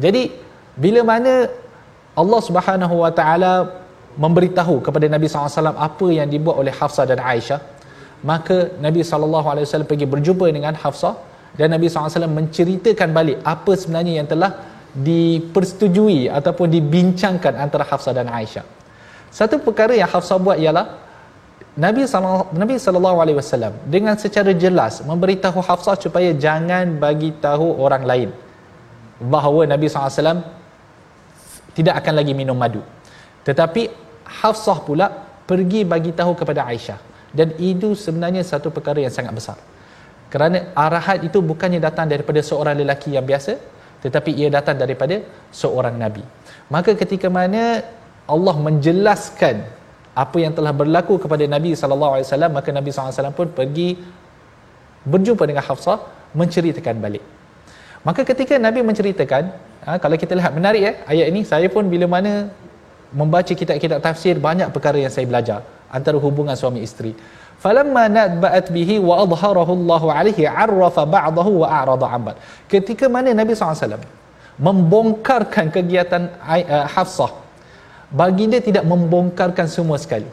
Jadi 0.00 0.22
bila 0.76 1.00
mana 1.04 1.32
Allah 2.16 2.40
Subhanahu 2.48 2.94
Wa 3.04 3.12
Taala 3.12 3.52
memberitahu 4.18 4.82
kepada 4.82 5.06
Nabi 5.06 5.30
SAW 5.30 5.76
apa 5.88 6.06
yang 6.10 6.26
dibuat 6.26 6.56
oleh 6.58 6.74
Hafsah 6.74 7.06
dan 7.06 7.22
Aisyah, 7.22 7.60
maka 8.26 8.74
Nabi 8.84 9.00
SAW 9.06 9.86
pergi 9.86 10.06
berjumpa 10.08 10.50
dengan 10.50 10.74
Hafsah 10.74 11.14
dan 11.58 11.74
Nabi 11.74 11.90
SAW 11.90 12.30
menceritakan 12.30 13.08
balik 13.10 13.38
apa 13.42 13.72
sebenarnya 13.74 14.22
yang 14.22 14.28
telah 14.30 14.50
dipersetujui 14.94 16.26
ataupun 16.30 16.66
dibincangkan 16.66 17.54
antara 17.58 17.86
Hafsah 17.86 18.14
dan 18.14 18.26
Aisyah. 18.26 18.66
Satu 19.30 19.62
perkara 19.62 19.94
yang 19.94 20.10
Hafsah 20.10 20.38
buat 20.42 20.58
ialah 20.58 20.98
Nabi 21.78 22.02
Nabi 22.50 22.74
sallallahu 22.82 23.18
alaihi 23.22 23.38
wasallam 23.38 23.78
dengan 23.86 24.18
secara 24.18 24.50
jelas 24.50 24.98
memberitahu 25.06 25.62
Hafsah 25.62 25.94
supaya 25.94 26.34
jangan 26.34 26.98
bagi 26.98 27.30
tahu 27.38 27.78
orang 27.78 28.02
lain 28.02 28.30
bahawa 29.22 29.70
Nabi 29.70 29.86
SAW 29.86 30.42
tidak 31.70 31.94
akan 32.02 32.14
lagi 32.18 32.34
minum 32.34 32.58
madu. 32.58 32.82
Tetapi 33.46 33.86
Hafsah 34.26 34.82
pula 34.82 35.06
pergi 35.46 35.86
bagi 35.86 36.10
tahu 36.10 36.34
kepada 36.34 36.66
Aisyah 36.66 36.98
dan 37.30 37.54
itu 37.62 37.94
sebenarnya 37.94 38.42
satu 38.42 38.74
perkara 38.74 38.98
yang 38.98 39.14
sangat 39.14 39.30
besar. 39.30 39.56
Kerana 40.32 40.70
arahan 40.84 41.26
itu 41.26 41.38
bukannya 41.42 41.82
datang 41.82 42.06
daripada 42.06 42.40
seorang 42.40 42.78
lelaki 42.78 43.18
yang 43.18 43.26
biasa 43.26 43.58
tetapi 44.00 44.30
ia 44.32 44.48
datang 44.48 44.76
daripada 44.80 45.20
seorang 45.52 45.94
nabi. 46.02 46.24
Maka 46.72 46.96
ketika 46.96 47.28
mana 47.28 47.84
Allah 48.24 48.56
menjelaskan 48.56 49.66
apa 50.14 50.36
yang 50.42 50.52
telah 50.56 50.72
berlaku 50.80 51.14
kepada 51.22 51.44
Nabi 51.46 51.70
sallallahu 51.80 52.12
alaihi 52.18 52.26
wasallam 52.26 52.52
maka 52.58 52.68
Nabi 52.74 52.88
sallallahu 52.90 53.10
alaihi 53.10 53.20
wasallam 53.20 53.36
pun 53.40 53.48
pergi 53.58 53.88
berjumpa 55.12 55.44
dengan 55.50 55.64
Hafsah 55.66 55.98
menceritakan 56.34 56.96
balik. 57.04 57.24
Maka 58.00 58.24
ketika 58.24 58.56
Nabi 58.56 58.80
menceritakan, 58.80 59.52
ha, 59.84 60.00
kalau 60.00 60.16
kita 60.16 60.32
lihat 60.32 60.52
menarik 60.56 60.80
ya 60.80 60.92
ayat 61.04 61.26
ini, 61.28 61.40
saya 61.44 61.68
pun 61.68 61.84
bila 61.84 62.08
mana 62.08 62.48
membaca 63.12 63.52
kitab-kitab 63.52 64.00
tafsir 64.00 64.40
banyak 64.40 64.72
perkara 64.72 64.96
yang 64.96 65.12
saya 65.12 65.28
belajar 65.28 65.60
antara 65.92 66.16
hubungan 66.16 66.56
suami 66.56 66.80
isteri. 66.80 67.12
Falamma 67.60 68.08
nadba'at 68.08 68.72
bihi 68.72 68.96
wa 68.96 69.20
adharahu 69.20 69.72
Allah 69.76 70.02
alaihi 70.16 70.48
arrafa 70.48 71.04
ba'dahu 71.04 71.60
wa 71.60 71.68
a'rada 71.68 72.06
'an 72.08 72.32
Ketika 72.64 73.04
mana 73.12 73.36
Nabi 73.36 73.52
SAW 73.52 74.00
membongkarkan 74.56 75.68
kegiatan 75.68 76.32
uh, 76.40 76.88
Hafsah 76.88 77.32
baginda 78.08 78.58
tidak 78.64 78.84
membongkarkan 78.88 79.68
semua 79.68 80.00
sekali. 80.00 80.28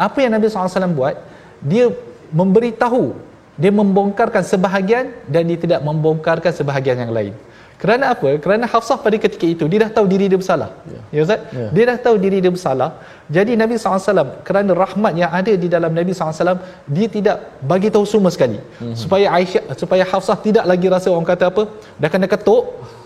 Apa 0.00 0.24
yang 0.24 0.32
Nabi 0.32 0.48
SAW 0.48 0.96
buat? 0.96 1.16
Dia 1.60 1.92
memberitahu 2.32 3.34
dia 3.54 3.70
membongkarkan 3.70 4.42
sebahagian 4.42 5.14
dan 5.30 5.46
dia 5.46 5.54
tidak 5.54 5.80
membongkarkan 5.86 6.50
sebahagian 6.50 7.06
yang 7.06 7.12
lain 7.14 7.34
kerana 7.82 8.04
apa? 8.14 8.30
kerana 8.44 8.64
Hafsah 8.72 8.96
pada 9.04 9.16
ketika 9.24 9.46
itu 9.54 9.64
dia 9.72 9.78
dah 9.84 9.90
tahu 9.96 10.06
diri 10.12 10.26
dia 10.32 10.38
bersalah 10.42 10.70
ya, 10.92 11.00
ya 11.16 11.20
Ustaz? 11.26 11.40
Ya. 11.58 11.68
dia 11.76 11.84
dah 11.90 11.96
tahu 12.06 12.16
diri 12.24 12.38
dia 12.44 12.52
bersalah 12.56 12.90
jadi 13.36 13.52
Nabi 13.62 13.74
SAW 13.80 14.44
kerana 14.48 14.72
rahmat 14.82 15.12
yang 15.22 15.32
ada 15.38 15.52
di 15.62 15.68
dalam 15.74 15.92
Nabi 15.98 16.12
SAW 16.16 16.58
dia 16.96 17.08
tidak 17.16 17.36
bagi 17.72 17.88
tahu 17.94 18.04
semua 18.12 18.32
sekali 18.36 18.58
mm-hmm. 18.60 18.96
supaya 19.02 19.26
Aisyah 19.38 19.62
supaya 19.82 20.04
Hafsah 20.12 20.38
tidak 20.46 20.64
lagi 20.72 20.86
rasa 20.94 21.08
orang 21.14 21.28
kata 21.32 21.46
apa 21.52 21.62
dah 22.02 22.10
kena 22.14 22.28
ketuk 22.34 22.64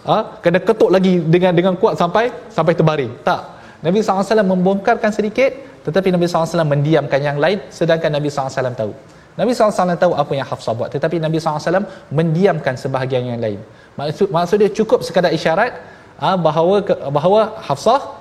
ha? 0.08 0.18
kena 0.44 0.60
ketuk 0.70 0.90
lagi 0.96 1.14
dengan 1.34 1.52
dengan 1.58 1.74
kuat 1.82 1.94
sampai 2.02 2.24
sampai 2.56 2.74
terbaring 2.80 3.12
tak 3.28 3.42
Nabi 3.86 3.98
SAW 4.02 4.42
membongkarkan 4.54 5.12
sedikit 5.18 5.52
tetapi 5.86 6.08
Nabi 6.14 6.26
SAW 6.26 6.66
mendiamkan 6.74 7.20
yang 7.28 7.38
lain 7.44 7.58
sedangkan 7.78 8.10
Nabi 8.18 8.28
SAW 8.34 8.76
tahu 8.82 8.92
Nabi 9.38 9.54
SAW 9.54 9.94
tahu 9.94 10.12
apa 10.22 10.32
yang 10.34 10.46
Hafsah 10.50 10.74
buat 10.78 10.90
tetapi 10.94 11.16
Nabi 11.22 11.38
SAW 11.38 11.86
mendiamkan 12.18 12.74
sebahagian 12.82 13.22
yang 13.30 13.38
lain. 13.44 13.60
Maksud, 13.94 14.28
maksudnya 14.34 14.68
cukup 14.78 15.06
sekadar 15.06 15.30
isyarat 15.38 15.78
ha, 16.18 16.34
bahawa 16.46 16.82
bahawa 17.16 17.40
Hafsah 17.68 18.18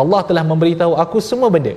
Allah 0.00 0.20
telah 0.28 0.44
memberitahu 0.46 0.94
aku 1.04 1.18
semua 1.18 1.50
benda. 1.50 1.74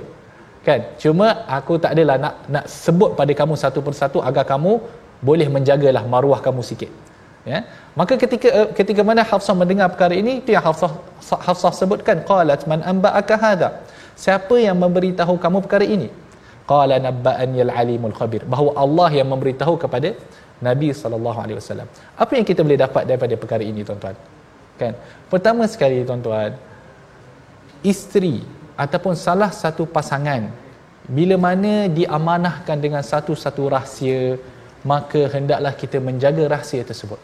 Kan? 0.66 0.86
Cuma 1.02 1.26
aku 1.58 1.82
tak 1.82 1.98
adalah 1.98 2.16
nak 2.24 2.34
nak 2.54 2.64
sebut 2.70 3.10
pada 3.18 3.32
kamu 3.40 3.54
satu 3.58 3.82
persatu 3.86 4.18
agar 4.28 4.46
kamu 4.52 4.78
boleh 5.28 5.48
menjagalah 5.50 6.06
maruah 6.06 6.38
kamu 6.46 6.62
sikit. 6.70 6.90
Ya? 7.42 7.66
Maka 7.98 8.14
ketika 8.22 8.48
eh, 8.50 8.68
ketika 8.78 9.02
mana 9.02 9.26
Hafsah 9.26 9.54
mendengar 9.58 9.90
perkara 9.94 10.14
ini 10.14 10.42
itu 10.42 10.54
yang 10.54 10.62
Hafsah 10.62 10.94
Hafsah 11.46 11.72
sebutkan 11.74 12.22
qalat 12.30 12.62
man 12.70 12.86
anba'aka 12.86 13.34
hadha. 13.34 13.70
Siapa 14.14 14.56
yang 14.62 14.78
memberitahu 14.78 15.34
kamu 15.42 15.58
perkara 15.66 15.84
ini 15.84 16.08
qala 16.70 16.96
nabba'ani 17.06 17.58
al-alimul 17.66 18.16
khabir. 18.18 18.42
Bahawa 18.52 18.70
Allah 18.84 19.10
yang 19.18 19.28
memberitahu 19.32 19.74
kepada 19.84 20.10
Nabi 20.68 20.88
sallallahu 21.00 21.38
alaihi 21.44 21.58
wasallam. 21.60 21.88
Apa 22.16 22.32
yang 22.38 22.46
kita 22.50 22.60
boleh 22.66 22.80
dapat 22.80 23.02
daripada 23.08 23.34
perkara 23.42 23.64
ini 23.70 23.84
tuan-tuan? 23.88 24.16
Kan? 24.80 24.92
Pertama 25.32 25.64
sekali 25.72 26.04
tuan-tuan 26.08 26.52
isteri 27.92 28.44
ataupun 28.76 29.14
salah 29.16 29.48
satu 29.62 29.84
pasangan 29.96 30.52
bila 31.06 31.36
mana 31.46 31.86
diamanahkan 31.98 32.76
dengan 32.84 33.02
satu-satu 33.12 33.62
rahsia 33.76 34.36
maka 34.92 35.20
hendaklah 35.34 35.72
kita 35.82 35.98
menjaga 36.08 36.44
rahsia 36.54 36.82
tersebut. 36.90 37.20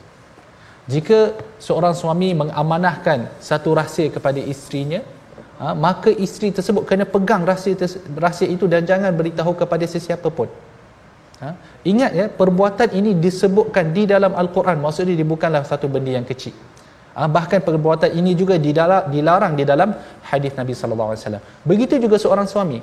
Jika 0.92 1.18
seorang 1.62 1.94
suami 1.94 2.34
mengamanahkan 2.34 3.30
satu 3.38 3.70
rahsia 3.78 4.10
kepada 4.10 4.40
isterinya 4.42 5.00
ha, 5.62 5.72
maka 5.86 6.10
isteri 6.26 6.50
tersebut 6.56 6.82
kena 6.90 7.06
pegang 7.14 7.46
rahsia 7.50 7.88
rahsia 8.26 8.48
itu 8.54 8.66
dan 8.72 8.82
jangan 8.90 9.14
beritahu 9.20 9.54
kepada 9.62 9.86
sesiapa 9.94 10.28
pun. 10.38 10.50
Ha, 11.42 11.48
ingat 11.92 12.10
ya 12.20 12.26
perbuatan 12.40 12.90
ini 12.98 13.14
disebutkan 13.26 13.94
di 13.96 14.04
dalam 14.12 14.34
al-Quran. 14.42 14.82
Maksudnya 14.84 15.14
dia 15.20 15.28
bukanlah 15.34 15.62
satu 15.72 15.86
benda 15.94 16.10
yang 16.18 16.26
kecil. 16.26 16.54
Ha, 17.14 17.28
bahkan 17.36 17.60
perbuatan 17.68 18.10
ini 18.18 18.32
juga 18.40 18.56
dilarang 19.14 19.54
di 19.60 19.64
dalam 19.68 19.94
hadis 20.30 20.52
Nabi 20.58 20.72
wasallam. 20.74 21.42
Begitu 21.70 21.94
juga 22.04 22.16
seorang 22.24 22.48
suami. 22.48 22.80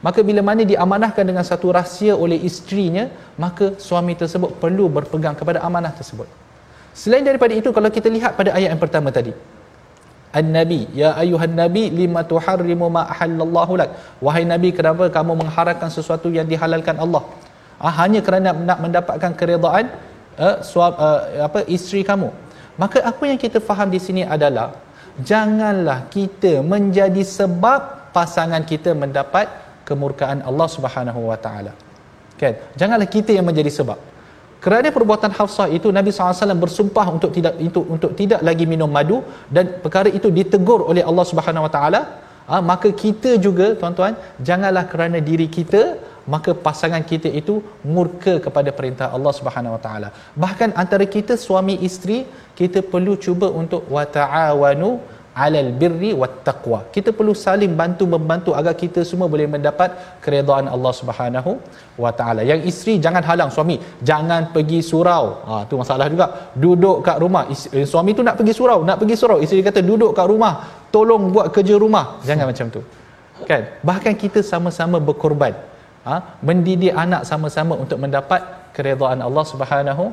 Maka 0.00 0.20
bila 0.24 0.40
mana 0.40 0.64
diamanahkan 0.64 1.24
dengan 1.28 1.44
satu 1.44 1.76
rahsia 1.76 2.16
oleh 2.16 2.40
isterinya 2.48 3.04
maka 3.36 3.76
suami 3.76 4.16
tersebut 4.16 4.56
perlu 4.56 4.88
berpegang 4.88 5.36
kepada 5.36 5.60
amanah 5.60 5.92
tersebut. 5.92 6.24
Selain 6.96 7.20
daripada 7.20 7.52
itu 7.52 7.68
kalau 7.68 7.92
kita 7.92 8.08
lihat 8.08 8.32
pada 8.32 8.56
ayat 8.56 8.72
yang 8.72 8.80
pertama 8.80 9.12
tadi. 9.12 9.36
An-Nabi, 10.38 10.86
ya 10.94 11.18
ayuhan 11.22 11.58
Nabi 11.58 11.90
lima 11.90 12.22
tuharrimu 12.22 12.86
ma 12.96 13.02
ahallallahu 13.12 13.72
lak. 13.80 13.90
Wahai 14.22 14.46
Nabi, 14.46 14.70
kenapa 14.70 15.10
kamu 15.16 15.32
mengharamkan 15.42 15.90
sesuatu 15.90 16.30
yang 16.30 16.46
dihalalkan 16.46 16.96
Allah? 17.04 17.22
Ah, 17.82 17.92
hanya 17.98 18.20
kerana 18.26 18.54
nak 18.54 18.78
mendapatkan 18.84 19.32
keredaan 19.40 19.90
uh, 20.38 20.56
suap, 20.70 20.94
uh, 21.06 21.48
apa 21.48 21.66
isteri 21.66 22.06
kamu. 22.10 22.28
Maka 22.78 23.02
apa 23.10 23.22
yang 23.26 23.38
kita 23.44 23.58
faham 23.58 23.88
di 23.90 23.98
sini 24.06 24.22
adalah 24.22 24.76
janganlah 25.30 26.06
kita 26.14 26.52
menjadi 26.62 27.22
sebab 27.26 28.12
pasangan 28.14 28.62
kita 28.72 28.94
mendapat 28.94 29.50
kemurkaan 29.88 30.46
Allah 30.46 30.68
Subhanahu 30.70 31.20
wa 31.30 31.38
taala. 31.44 31.74
Kan? 32.38 32.54
Janganlah 32.78 33.08
kita 33.16 33.34
yang 33.34 33.46
menjadi 33.50 33.72
sebab 33.74 33.98
kerana 34.64 34.88
perbuatan 34.96 35.32
Hafsah 35.38 35.68
itu 35.76 35.88
Nabi 35.98 36.10
SAW 36.12 36.62
bersumpah 36.64 37.06
untuk 37.16 37.30
tidak 37.36 37.54
untuk, 37.68 37.84
untuk 37.94 38.12
tidak 38.20 38.40
lagi 38.48 38.64
minum 38.72 38.90
madu 38.96 39.18
dan 39.56 39.80
perkara 39.84 40.08
itu 40.18 40.28
ditegur 40.38 40.80
oleh 40.90 41.04
Allah 41.10 41.24
Subhanahu 41.30 41.66
Wa 41.66 41.72
Taala 41.76 42.00
ha, 42.50 42.60
maka 42.70 42.88
kita 43.02 43.30
juga 43.46 43.66
tuan-tuan 43.80 44.14
janganlah 44.48 44.84
kerana 44.92 45.18
diri 45.30 45.48
kita 45.58 45.82
maka 46.34 46.50
pasangan 46.66 47.02
kita 47.10 47.28
itu 47.40 47.54
murka 47.94 48.34
kepada 48.46 48.70
perintah 48.78 49.06
Allah 49.16 49.32
Subhanahu 49.38 49.74
Wa 49.76 49.82
Taala. 49.84 50.08
Bahkan 50.44 50.70
antara 50.82 51.04
kita 51.16 51.34
suami 51.46 51.74
isteri 51.88 52.18
kita 52.60 52.80
perlu 52.92 53.14
cuba 53.24 53.48
untuk 53.60 53.82
wa 53.94 54.04
ta'awanu 54.16 54.90
alal 55.34 55.70
birri 55.80 56.10
wat 56.20 56.42
taqwa. 56.46 56.80
Kita 56.94 57.10
perlu 57.18 57.32
saling 57.44 57.72
bantu 57.80 58.04
membantu 58.14 58.50
agar 58.60 58.74
kita 58.82 59.00
semua 59.10 59.26
boleh 59.30 59.46
mendapat 59.46 60.20
keredaan 60.24 60.66
Allah 60.74 60.92
Subhanahu 61.00 61.52
wa 62.02 62.10
taala. 62.18 62.42
Yang 62.50 62.60
isteri 62.70 62.94
jangan 63.04 63.22
halang 63.30 63.50
suami, 63.56 63.76
jangan 64.10 64.50
pergi 64.54 64.80
surau. 64.90 65.24
Ha 65.48 65.54
tu 65.70 65.78
masalah 65.82 66.06
juga. 66.14 66.26
Duduk 66.64 67.06
kat 67.06 67.16
rumah. 67.22 67.44
Eh, 67.50 67.86
suami 67.86 68.10
tu 68.18 68.22
nak 68.26 68.36
pergi 68.40 68.54
surau, 68.60 68.82
nak 68.82 68.98
pergi 69.02 69.16
surau. 69.22 69.38
Isteri 69.44 69.62
kata 69.70 69.80
duduk 69.90 70.12
kat 70.18 70.26
rumah, 70.32 70.52
tolong 70.94 71.30
buat 71.34 71.48
kerja 71.54 71.76
rumah. 71.84 72.18
Jangan 72.28 72.46
macam 72.50 72.66
tu. 72.74 72.82
Kan? 73.50 73.62
Bahkan 73.88 74.14
kita 74.22 74.40
sama-sama 74.44 74.98
berkorban. 75.00 75.54
Ha? 76.00 76.40
mendidik 76.40 76.96
anak 76.96 77.28
sama-sama 77.28 77.76
untuk 77.76 78.00
mendapat 78.00 78.40
keredaan 78.72 79.20
Allah 79.20 79.44
Subhanahu 79.44 80.04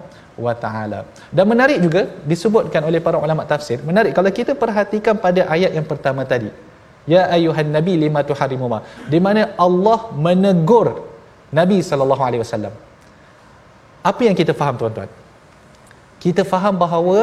wa 0.45 0.54
taala. 0.63 1.00
Dan 1.34 1.45
menarik 1.52 1.78
juga 1.86 2.02
disebutkan 2.32 2.82
oleh 2.89 3.02
para 3.06 3.17
ulama 3.26 3.43
tafsir, 3.52 3.82
menarik 3.89 4.13
kalau 4.17 4.32
kita 4.39 4.54
perhatikan 4.63 5.17
pada 5.26 5.50
ayat 5.56 5.73
yang 5.78 5.88
pertama 5.91 6.23
tadi. 6.34 6.50
Ya 7.13 7.21
ayuhan 7.36 7.69
nabi 7.78 7.93
lima 8.06 8.21
tuharimu 8.30 8.67
ma. 8.73 8.80
Di 9.13 9.19
mana 9.26 9.56
Allah 9.65 10.00
menegur 10.28 10.88
Nabi 11.60 11.80
sallallahu 11.89 12.23
alaihi 12.28 12.41
wasallam. 12.43 12.73
Apa 14.10 14.21
yang 14.28 14.36
kita 14.36 14.52
faham 14.52 14.76
tuan-tuan? 14.80 15.10
Kita 16.23 16.43
faham 16.43 16.76
bahawa 16.84 17.19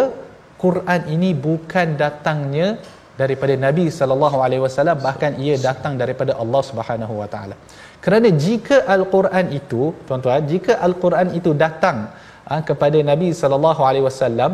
Quran 0.64 1.00
ini 1.14 1.31
bukan 1.46 1.96
datangnya 2.03 2.81
daripada 3.20 3.55
Nabi 3.66 3.87
sallallahu 3.98 4.40
alaihi 4.44 4.62
wasallam 4.64 4.98
bahkan 5.07 5.37
ia 5.44 5.55
datang 5.68 5.94
daripada 6.03 6.33
Allah 6.42 6.62
Subhanahu 6.70 7.14
wa 7.20 7.29
taala. 7.35 7.57
Kerana 8.05 8.29
jika 8.44 8.85
al-Quran 8.94 9.46
itu 9.59 9.83
tuan-tuan, 10.09 10.44
jika 10.53 10.72
al-Quran 10.87 11.29
itu 11.38 11.53
datang 11.64 12.12
ha, 12.48 12.61
kepada 12.68 12.98
Nabi 13.11 13.28
sallallahu 13.40 13.80
alaihi 13.88 14.04
wasallam 14.09 14.52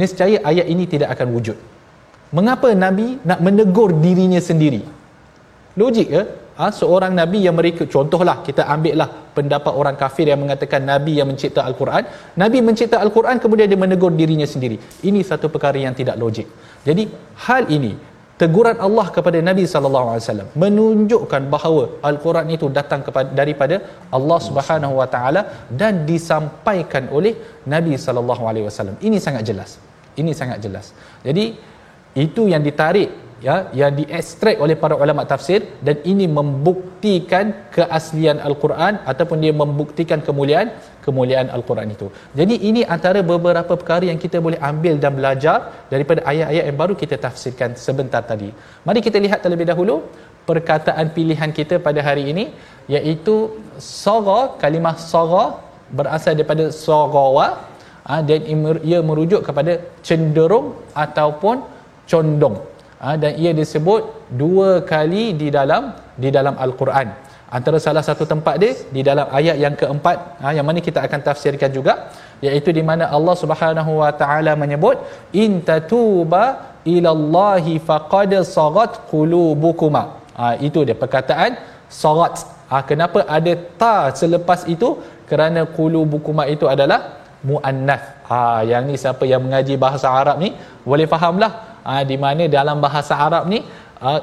niscaya 0.00 0.38
ayat 0.50 0.66
ini 0.74 0.84
tidak 0.94 1.10
akan 1.14 1.28
wujud. 1.36 1.58
Mengapa 2.36 2.68
Nabi 2.84 3.08
nak 3.28 3.40
menegur 3.46 3.90
dirinya 4.04 4.40
sendiri? 4.48 4.82
Logik 5.80 6.08
ke? 6.14 6.22
Ha, 6.56 6.72
seorang 6.72 7.12
Nabi 7.12 7.44
yang 7.44 7.56
mereka 7.60 7.84
contohlah 7.84 8.40
kita 8.40 8.64
ambillah 8.74 9.08
pendapat 9.36 9.72
orang 9.80 9.96
kafir 10.02 10.24
yang 10.32 10.40
mengatakan 10.40 10.80
Nabi 10.92 11.20
yang 11.20 11.28
mencipta 11.28 11.60
Al-Quran. 11.68 12.08
Nabi 12.42 12.58
mencipta 12.64 12.96
Al-Quran 13.04 13.36
kemudian 13.44 13.68
dia 13.72 13.76
menegur 13.76 14.12
dirinya 14.20 14.48
sendiri. 14.48 14.80
Ini 15.08 15.20
satu 15.20 15.52
perkara 15.52 15.76
yang 15.76 15.92
tidak 15.92 16.16
logik. 16.16 16.48
Jadi 16.88 17.04
hal 17.44 17.68
ini 17.68 17.92
teguran 18.42 18.78
Allah 18.86 19.06
kepada 19.16 19.38
Nabi 19.48 19.64
sallallahu 19.72 20.06
alaihi 20.12 20.24
wasallam 20.24 20.48
menunjukkan 20.64 21.42
bahawa 21.54 21.84
al-Quran 22.08 22.48
itu 22.56 22.66
datang 22.78 23.00
kepada 23.06 23.28
daripada 23.40 23.76
Allah 24.16 24.38
Subhanahu 24.48 24.94
wa 25.00 25.08
taala 25.14 25.42
dan 25.82 26.04
disampaikan 26.10 27.06
oleh 27.18 27.34
Nabi 27.74 27.94
sallallahu 28.06 28.44
alaihi 28.50 28.66
wasallam. 28.68 28.96
Ini 29.08 29.20
sangat 29.26 29.44
jelas. 29.50 29.70
Ini 30.20 30.32
sangat 30.40 30.58
jelas. 30.64 30.88
Jadi 31.26 31.46
itu 32.24 32.42
yang 32.52 32.62
ditarik 32.68 33.10
ya 33.46 33.56
yang 33.78 33.92
diekstrak 33.98 34.56
oleh 34.64 34.76
para 34.82 34.94
ulama 35.04 35.22
tafsir 35.32 35.60
dan 35.86 35.96
ini 36.12 36.26
membuktikan 36.38 37.46
keaslian 37.74 38.38
al-Quran 38.48 38.94
ataupun 39.12 39.44
dia 39.44 39.52
membuktikan 39.62 40.20
kemuliaan 40.28 40.72
kemuliaan 41.06 41.48
al-Quran 41.56 41.88
itu. 41.96 42.06
Jadi 42.38 42.54
ini 42.68 42.80
antara 42.96 43.20
beberapa 43.32 43.72
perkara 43.80 44.04
yang 44.10 44.18
kita 44.24 44.38
boleh 44.46 44.58
ambil 44.70 44.94
dan 45.02 45.12
belajar 45.18 45.58
daripada 45.92 46.20
ayat-ayat 46.32 46.64
yang 46.70 46.78
baru 46.82 46.94
kita 47.02 47.16
tafsirkan 47.26 47.72
sebentar 47.86 48.22
tadi. 48.30 48.50
Mari 48.86 49.00
kita 49.08 49.20
lihat 49.26 49.40
terlebih 49.44 49.68
dahulu 49.72 49.96
perkataan 50.50 51.06
pilihan 51.16 51.50
kita 51.58 51.76
pada 51.86 52.00
hari 52.08 52.24
ini 52.32 52.44
iaitu 52.96 53.36
saga 54.02 54.40
kalimah 54.62 54.96
saga 55.12 55.44
berasal 55.98 56.34
daripada 56.38 56.64
sagawa 56.86 57.46
ha, 58.08 58.22
dan 58.28 58.40
ia 58.90 58.98
merujuk 59.08 59.42
kepada 59.48 59.72
cenderung 60.08 60.66
ataupun 61.04 61.62
condong 62.10 62.56
ha, 63.02 63.14
dan 63.22 63.32
ia 63.42 63.52
disebut 63.60 64.02
dua 64.42 64.70
kali 64.92 65.24
di 65.42 65.48
dalam 65.58 65.94
di 66.22 66.30
dalam 66.36 66.54
al-Quran 66.66 67.08
antara 67.50 67.78
salah 67.78 68.02
satu 68.02 68.26
tempat 68.26 68.54
dia 68.62 68.74
di 68.90 69.00
dalam 69.06 69.26
ayat 69.30 69.56
yang 69.64 69.74
keempat 69.80 70.16
ha, 70.42 70.50
yang 70.56 70.66
mana 70.66 70.82
kita 70.82 70.98
akan 71.06 71.20
tafsirkan 71.22 71.70
juga 71.70 72.10
iaitu 72.42 72.74
di 72.74 72.82
mana 72.82 73.06
Allah 73.16 73.36
Subhanahu 73.42 74.02
wa 74.02 74.10
taala 74.10 74.58
menyebut 74.58 74.98
in 75.30 75.62
tatuba 75.62 76.74
ilallahi 76.94 77.82
faqad 77.88 78.32
sagat 78.56 78.92
qulubukuma. 79.12 80.02
Ha, 80.38 80.58
itu 80.68 80.84
dia 80.88 80.96
perkataan 81.02 81.56
sagat 82.02 82.44
ha, 82.70 82.82
kenapa 82.90 83.24
ada 83.36 83.52
ta 83.80 83.96
selepas 84.22 84.62
itu? 84.74 84.90
Kerana 85.30 85.66
qulubukuma 85.76 86.46
itu 86.54 86.66
adalah 86.74 87.00
muannas 87.42 88.02
ha, 88.30 88.62
yang 88.70 88.86
ni 88.90 88.94
siapa 89.02 89.26
yang 89.32 89.42
mengaji 89.46 89.74
bahasa 89.84 90.06
Arab 90.10 90.38
ni 90.44 90.50
boleh 90.86 91.06
fahamlah. 91.14 91.52
Ha, 91.86 92.02
di 92.02 92.16
mana 92.18 92.50
dalam 92.50 92.78
bahasa 92.82 93.14
Arab 93.26 93.46
ni 93.52 93.62
ha, 94.02 94.18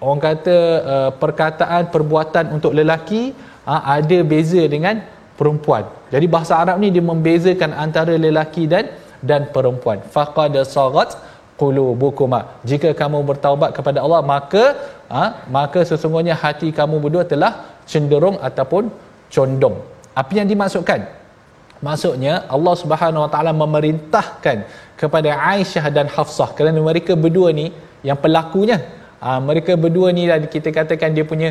orang 0.00 0.20
kata 0.20 0.56
uh, 0.92 1.10
perkataan 1.22 1.92
perbuatan 1.94 2.44
untuk 2.56 2.72
lelaki 2.78 3.36
uh, 3.68 3.82
ada 3.96 4.18
beza 4.24 4.62
dengan 4.74 5.04
perempuan. 5.38 5.84
Jadi 6.12 6.26
bahasa 6.34 6.56
Arab 6.62 6.76
ni 6.82 6.88
dia 6.94 7.04
membezakan 7.04 7.70
antara 7.84 8.14
lelaki 8.16 8.64
dan 8.72 8.88
dan 9.20 9.48
perempuan. 9.54 10.00
Faqad 10.14 10.56
sagat 10.64 11.16
qulubukuma. 11.60 12.40
Jika 12.64 12.96
kamu 12.96 13.20
bertaubat 13.30 13.70
kepada 13.76 14.00
Allah 14.04 14.20
maka 14.24 14.64
uh, 15.12 15.30
maka 15.52 15.80
sesungguhnya 15.84 16.36
hati 16.42 16.72
kamu 16.72 16.96
berdua 17.04 17.24
telah 17.32 17.52
cenderung 17.84 18.36
ataupun 18.48 18.88
condong. 19.28 19.76
Apa 20.16 20.32
yang 20.40 20.48
dimaksudkan? 20.48 21.00
Maksudnya 21.80 22.44
Allah 22.54 22.74
Subhanahu 22.76 23.24
Wa 23.24 23.30
Taala 23.32 23.52
memerintahkan 23.56 24.68
kepada 25.00 25.30
Aisyah 25.52 25.84
dan 25.88 26.12
Hafsah 26.12 26.52
kerana 26.52 26.76
mereka 26.76 27.16
berdua 27.16 27.56
ni 27.56 27.72
yang 28.04 28.20
pelakunya 28.20 28.99
uh, 29.26 29.40
mereka 29.48 29.72
berdua 29.84 30.08
ni 30.16 30.24
lah 30.30 30.38
kita 30.56 30.68
katakan 30.78 31.12
dia 31.16 31.24
punya 31.32 31.50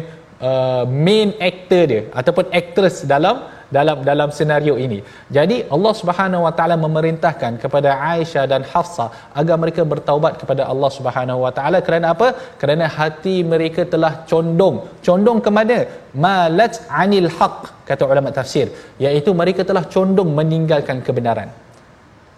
uh, 0.49 0.83
main 1.05 1.29
actor 1.49 1.83
dia 1.91 2.01
ataupun 2.19 2.45
actress 2.59 3.05
dalam 3.13 3.37
dalam 3.77 3.97
dalam 4.09 4.29
senario 4.37 4.75
ini. 4.85 4.99
Jadi 5.37 5.57
Allah 5.75 5.93
Subhanahu 6.01 6.43
Wa 6.45 6.53
Taala 6.57 6.75
memerintahkan 6.85 7.61
kepada 7.63 7.89
Aisyah 8.11 8.45
dan 8.51 8.61
Hafsah 8.71 9.09
agar 9.39 9.55
mereka 9.63 9.85
bertaubat 9.91 10.41
kepada 10.41 10.65
Allah 10.71 10.89
Subhanahu 10.97 11.45
Wa 11.45 11.51
Taala 11.57 11.79
kerana 11.87 12.17
apa? 12.17 12.27
Kerana 12.61 12.85
hati 12.97 13.35
mereka 13.53 13.85
telah 13.93 14.13
condong. 14.31 14.77
Condong 15.07 15.39
ke 15.45 15.51
mana? 15.57 15.79
Malat 16.25 16.81
anil 17.03 17.29
haq 17.37 17.85
kata 17.89 18.03
ulama 18.09 18.33
tafsir, 18.39 18.67
iaitu 19.05 19.31
mereka 19.41 19.61
telah 19.69 19.85
condong 19.95 20.29
meninggalkan 20.39 20.99
kebenaran. 21.09 21.49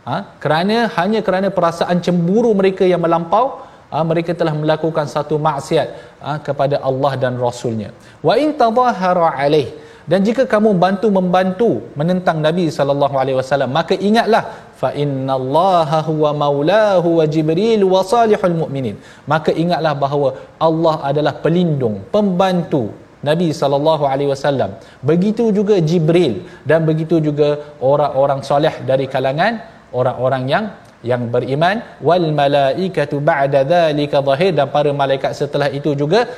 Ha? 0.02 0.16
kerana 0.44 0.90
hanya 0.98 1.20
kerana 1.26 1.48
perasaan 1.58 2.02
cemburu 2.06 2.52
mereka 2.58 2.82
yang 2.92 3.02
melampau 3.06 3.62
ha, 3.92 3.98
mereka 4.12 4.32
telah 4.40 4.56
melakukan 4.62 5.06
satu 5.16 5.36
maksiat 5.48 5.88
ha, 6.24 6.40
kepada 6.48 6.80
Allah 6.90 7.14
dan 7.24 7.36
Rasulnya. 7.46 7.92
Wa 8.28 8.36
in 8.44 8.56
tadhahara 8.62 9.30
alaih. 9.44 9.70
Dan 10.12 10.26
jika 10.28 10.44
kamu 10.54 10.70
bantu 10.84 11.08
membantu 11.14 11.70
menentang 12.00 12.42
Nabi 12.46 12.66
sallallahu 12.78 13.16
alaihi 13.22 13.38
wasallam 13.38 13.70
maka 13.70 13.94
ingatlah 13.94 14.44
fa 14.82 14.90
innallaha 15.04 16.00
huwa 16.10 16.32
maulahu 16.44 17.22
wa 17.22 17.26
jibril 17.34 17.86
wa 17.94 18.02
salihul 18.14 18.58
mu'minin. 18.66 18.96
Maka 19.34 19.54
ingatlah 19.64 19.94
bahawa 20.04 20.30
Allah 20.68 20.96
adalah 21.10 21.34
pelindung 21.46 22.02
pembantu 22.16 22.84
Nabi 23.30 23.54
sallallahu 23.60 24.04
alaihi 24.12 24.30
wasallam. 24.34 24.72
Begitu 25.10 25.54
juga 25.58 25.78
Jibril 25.90 26.34
dan 26.70 26.82
begitu 26.90 27.22
juga 27.28 27.50
orang-orang 27.92 28.42
soleh 28.50 28.74
dari 28.90 29.06
kalangan 29.06 29.62
orang-orang 30.00 30.44
yang 30.54 30.66
yang 31.10 31.22
beriman 31.34 31.82
wal 32.08 32.26
malaikatu 32.42 33.18
ba'da 33.30 33.62
dzalika 33.72 34.22
zahir 34.30 34.52
dan 34.58 34.68
para 34.76 34.92
malaikat 35.02 35.32
setelah 35.42 35.70
itu 35.80 35.92
juga 36.02 36.30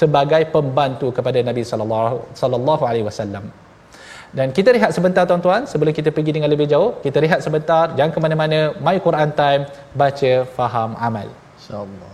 sebagai 0.00 0.42
pembantu 0.54 1.08
kepada 1.16 1.38
Nabi 1.48 1.62
sallallahu 1.70 2.16
sallallahu 2.40 2.82
alaihi 2.90 3.06
wasallam. 3.10 3.44
Dan 4.32 4.48
kita 4.56 4.72
lihat 4.72 4.90
sebentar 4.96 5.28
tuan-tuan 5.28 5.68
sebelum 5.68 5.92
kita 5.92 6.08
pergi 6.16 6.32
dengan 6.40 6.48
lebih 6.48 6.64
jauh, 6.72 6.96
kita 7.04 7.20
lihat 7.20 7.44
sebentar 7.44 7.92
jangan 7.92 8.12
ke 8.16 8.20
mana-mana 8.24 8.58
My 8.80 8.96
Quran 8.96 9.30
Time 9.36 9.68
baca 9.92 10.32
faham 10.56 10.96
amal. 10.96 11.28
Insya-Allah. 11.60 12.11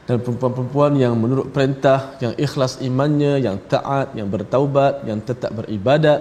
dan 0.08 0.16
perempuan-perempuan 0.24 0.92
yang 1.04 1.14
menurut 1.22 1.46
perintah 1.54 2.16
yang 2.24 2.32
ikhlas 2.44 2.74
imannya 2.88 3.32
yang 3.46 3.56
taat 3.72 4.16
yang 4.18 4.28
bertaubat 4.34 5.04
yang 5.08 5.20
tetap 5.28 5.52
beribadat 5.58 6.20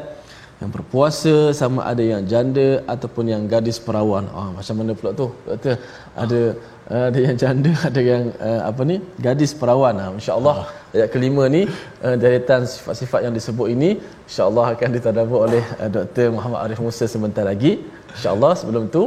yang 0.62 0.70
berpuasa 0.76 1.36
sama 1.60 1.80
ada 1.92 2.04
yang 2.12 2.24
janda 2.32 2.70
ataupun 2.94 3.26
yang 3.34 3.44
gadis 3.54 3.78
perawan. 3.88 4.26
Ah 4.40 4.50
macam 4.58 4.76
mana 4.80 4.92
pula 5.00 5.12
tu? 5.22 5.28
Doktor 5.48 5.76
ada 6.24 6.42
ada 7.06 7.20
yang 7.26 7.36
janda, 7.44 7.72
ada 7.90 8.02
yang 8.12 8.24
uh, 8.48 8.62
apa 8.70 8.82
ni? 8.92 8.98
gadis 9.26 9.54
perawan. 9.60 9.96
Ah 10.04 10.10
insya-Allah 10.20 10.56
ah. 10.66 10.68
ayat 10.98 11.10
kelima 11.14 11.46
ni 11.56 11.62
uh, 12.06 12.16
deretan 12.24 12.66
sifat-sifat 12.74 13.20
yang 13.26 13.34
disebut 13.38 13.68
ini 13.76 13.90
insya-Allah 14.28 14.66
akan 14.76 14.90
ditadabbur 14.98 15.40
oleh 15.48 15.64
uh, 15.80 15.90
Dr. 15.96 16.28
Muhammad 16.36 16.60
Arif 16.66 16.82
Musa 16.88 17.08
sebentar 17.16 17.46
lagi. 17.52 17.74
Insya-Allah 18.18 18.52
sebelum 18.60 18.86
tu 18.98 19.04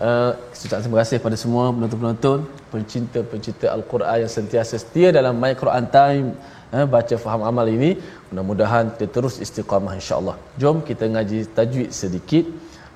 Uh, 0.00 0.32
terima 0.56 0.96
kasih 1.04 1.20
pada 1.20 1.36
semua 1.36 1.64
penonton-penonton 1.76 2.48
pencinta-pencinta 2.72 3.68
Al-Quran 3.68 4.24
yang 4.24 4.32
sentiasa 4.32 4.80
setia 4.80 5.12
dalam 5.12 5.36
My 5.36 5.52
Quran 5.52 5.84
Time 5.92 6.26
uh, 6.72 6.86
baca 6.94 7.14
faham 7.24 7.42
amal 7.44 7.68
ini 7.68 7.90
mudah-mudahan 8.32 8.96
kita 8.96 9.12
terus 9.16 9.36
istiqamah 9.44 9.92
insya-Allah. 10.00 10.36
Jom 10.56 10.80
kita 10.88 11.04
ngaji 11.04 11.52
tajwid 11.58 11.92
sedikit. 11.92 12.48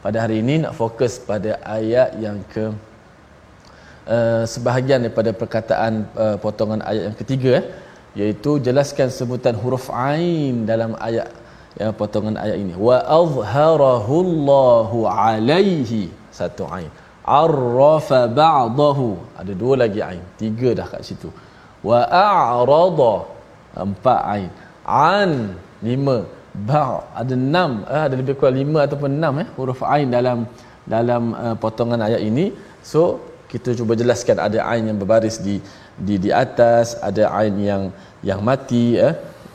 Pada 0.04 0.24
hari 0.24 0.40
ini 0.40 0.64
nak 0.64 0.72
fokus 0.80 1.20
pada 1.28 1.60
ayat 1.76 2.16
yang 2.24 2.40
ke 2.52 2.64
uh, 4.08 4.44
sebahagian 4.54 5.04
daripada 5.04 5.36
perkataan 5.36 6.08
uh, 6.24 6.36
potongan 6.40 6.80
ayat 6.88 7.12
yang 7.12 7.16
ketiga 7.20 7.52
eh, 7.60 7.64
iaitu 8.20 8.64
jelaskan 8.66 9.12
sebutan 9.12 9.56
huruf 9.60 9.92
ain 9.92 10.64
dalam 10.72 10.96
ayat 11.08 11.28
yang 11.76 11.92
potongan 12.00 12.40
ayat 12.40 12.56
ini. 12.64 12.72
Wa 12.88 12.96
azharahu 13.20 14.14
Allahu 14.26 14.98
alaihi 15.04 16.23
satu 16.38 16.64
ain. 16.76 16.90
Arrafa 17.40 18.20
ba'dahu. 18.40 19.08
Ada 19.40 19.52
dua 19.62 19.74
lagi 19.82 20.00
ain. 20.10 20.22
Tiga 20.40 20.70
dah 20.78 20.86
kat 20.92 21.02
situ. 21.08 21.28
Wa 21.88 22.00
a'rada 22.26 23.14
empat 23.86 24.20
ain. 24.34 24.50
An 24.84 25.32
lima. 25.88 26.18
Ba' 26.68 27.02
ada 27.20 27.34
enam. 27.34 27.70
Eh, 27.94 28.02
ada 28.06 28.14
lebih 28.20 28.34
kurang 28.38 28.58
lima 28.62 28.78
ataupun 28.86 29.10
enam 29.18 29.34
eh, 29.42 29.48
huruf 29.58 29.80
ain 29.94 30.08
dalam 30.16 30.38
dalam 30.94 31.22
uh, 31.44 31.56
potongan 31.62 32.00
ayat 32.08 32.22
ini. 32.30 32.46
So 32.90 33.02
kita 33.52 33.72
cuba 33.78 33.92
jelaskan 34.00 34.36
ada 34.46 34.58
ain 34.70 34.84
yang 34.90 34.98
berbaris 35.00 35.36
di 35.46 35.56
di 36.06 36.14
di 36.24 36.30
atas, 36.44 36.86
ada 37.08 37.24
ain 37.40 37.54
yang 37.70 37.82
yang 38.30 38.40
mati 38.50 38.86
eh. 39.08 39.14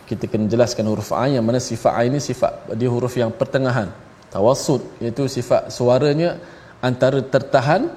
Kita 0.10 0.26
kena 0.32 0.50
jelaskan 0.54 0.90
huruf 0.90 1.10
ain 1.22 1.38
yang 1.38 1.46
mana 1.46 1.62
sifat 1.62 1.94
ain 2.02 2.10
ini 2.18 2.22
sifat 2.30 2.52
dia 2.80 2.90
huruf 2.90 3.14
yang 3.22 3.32
pertengahan. 3.42 3.90
Tawassut 4.34 4.82
iaitu 5.02 5.24
sifat 5.38 5.70
suaranya 5.78 6.32
antara 6.80 7.20
tertahan 7.24 7.92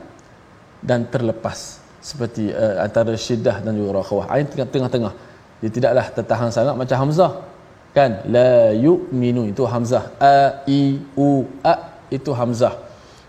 dan 0.83 1.07
terlepas. 1.07 1.79
Seperti 2.03 2.51
uh, 2.51 2.83
antara 2.83 3.15
syiddah 3.15 3.63
dan 3.63 3.79
juga 3.79 4.03
rakhawah 4.03 4.27
ain 4.35 4.43
tengah-tengah. 4.47 5.15
Dia 5.63 5.71
tidaklah 5.71 6.07
tertahan 6.11 6.51
sangat 6.51 6.75
macam 6.75 6.97
hamzah. 7.07 7.47
Kan? 7.95 8.27
La 8.27 8.75
yu'minu. 8.75 9.47
Itu 9.47 9.63
hamzah. 9.63 10.11
A 10.19 10.67
i 10.67 10.99
u 11.15 11.47
a 11.63 12.03
itu 12.11 12.35
hamzah. 12.35 12.75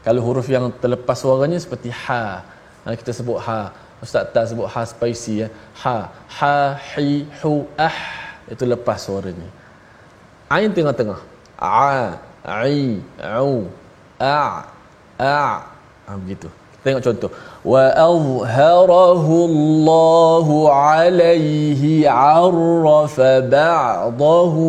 Kalau 0.01 0.25
huruf 0.25 0.49
yang 0.49 0.73
terlepas 0.81 1.21
suaranya 1.21 1.61
seperti 1.61 1.93
ha. 1.93 2.41
Kita 2.81 3.13
sebut 3.13 3.37
ha. 3.45 3.69
Ustaz 4.01 4.33
tak 4.33 4.49
sebut 4.49 4.65
ha 4.65 4.81
spicy 4.89 5.45
ya. 5.45 5.47
Ha. 5.85 6.09
Ha 6.41 6.57
hi 6.97 7.29
hu 7.45 7.69
ah. 7.77 7.99
Itu 8.49 8.65
lepas 8.65 9.05
suaranya. 9.05 9.45
Ain 10.49 10.73
tengah-tengah. 10.73 11.21
A 11.61 12.17
i 12.65 12.97
u 13.21 13.69
a 14.17 14.72
a 15.23 15.63
ha, 16.03 16.11
begitu. 16.19 16.51
Tengok 16.83 16.99
contoh. 16.99 17.31
Wa 17.63 17.83
azharahu 17.95 19.35
Allah 19.47 20.47
alaihi 20.99 22.03
arrafa 22.03 23.39
ba'dahu 23.55 24.63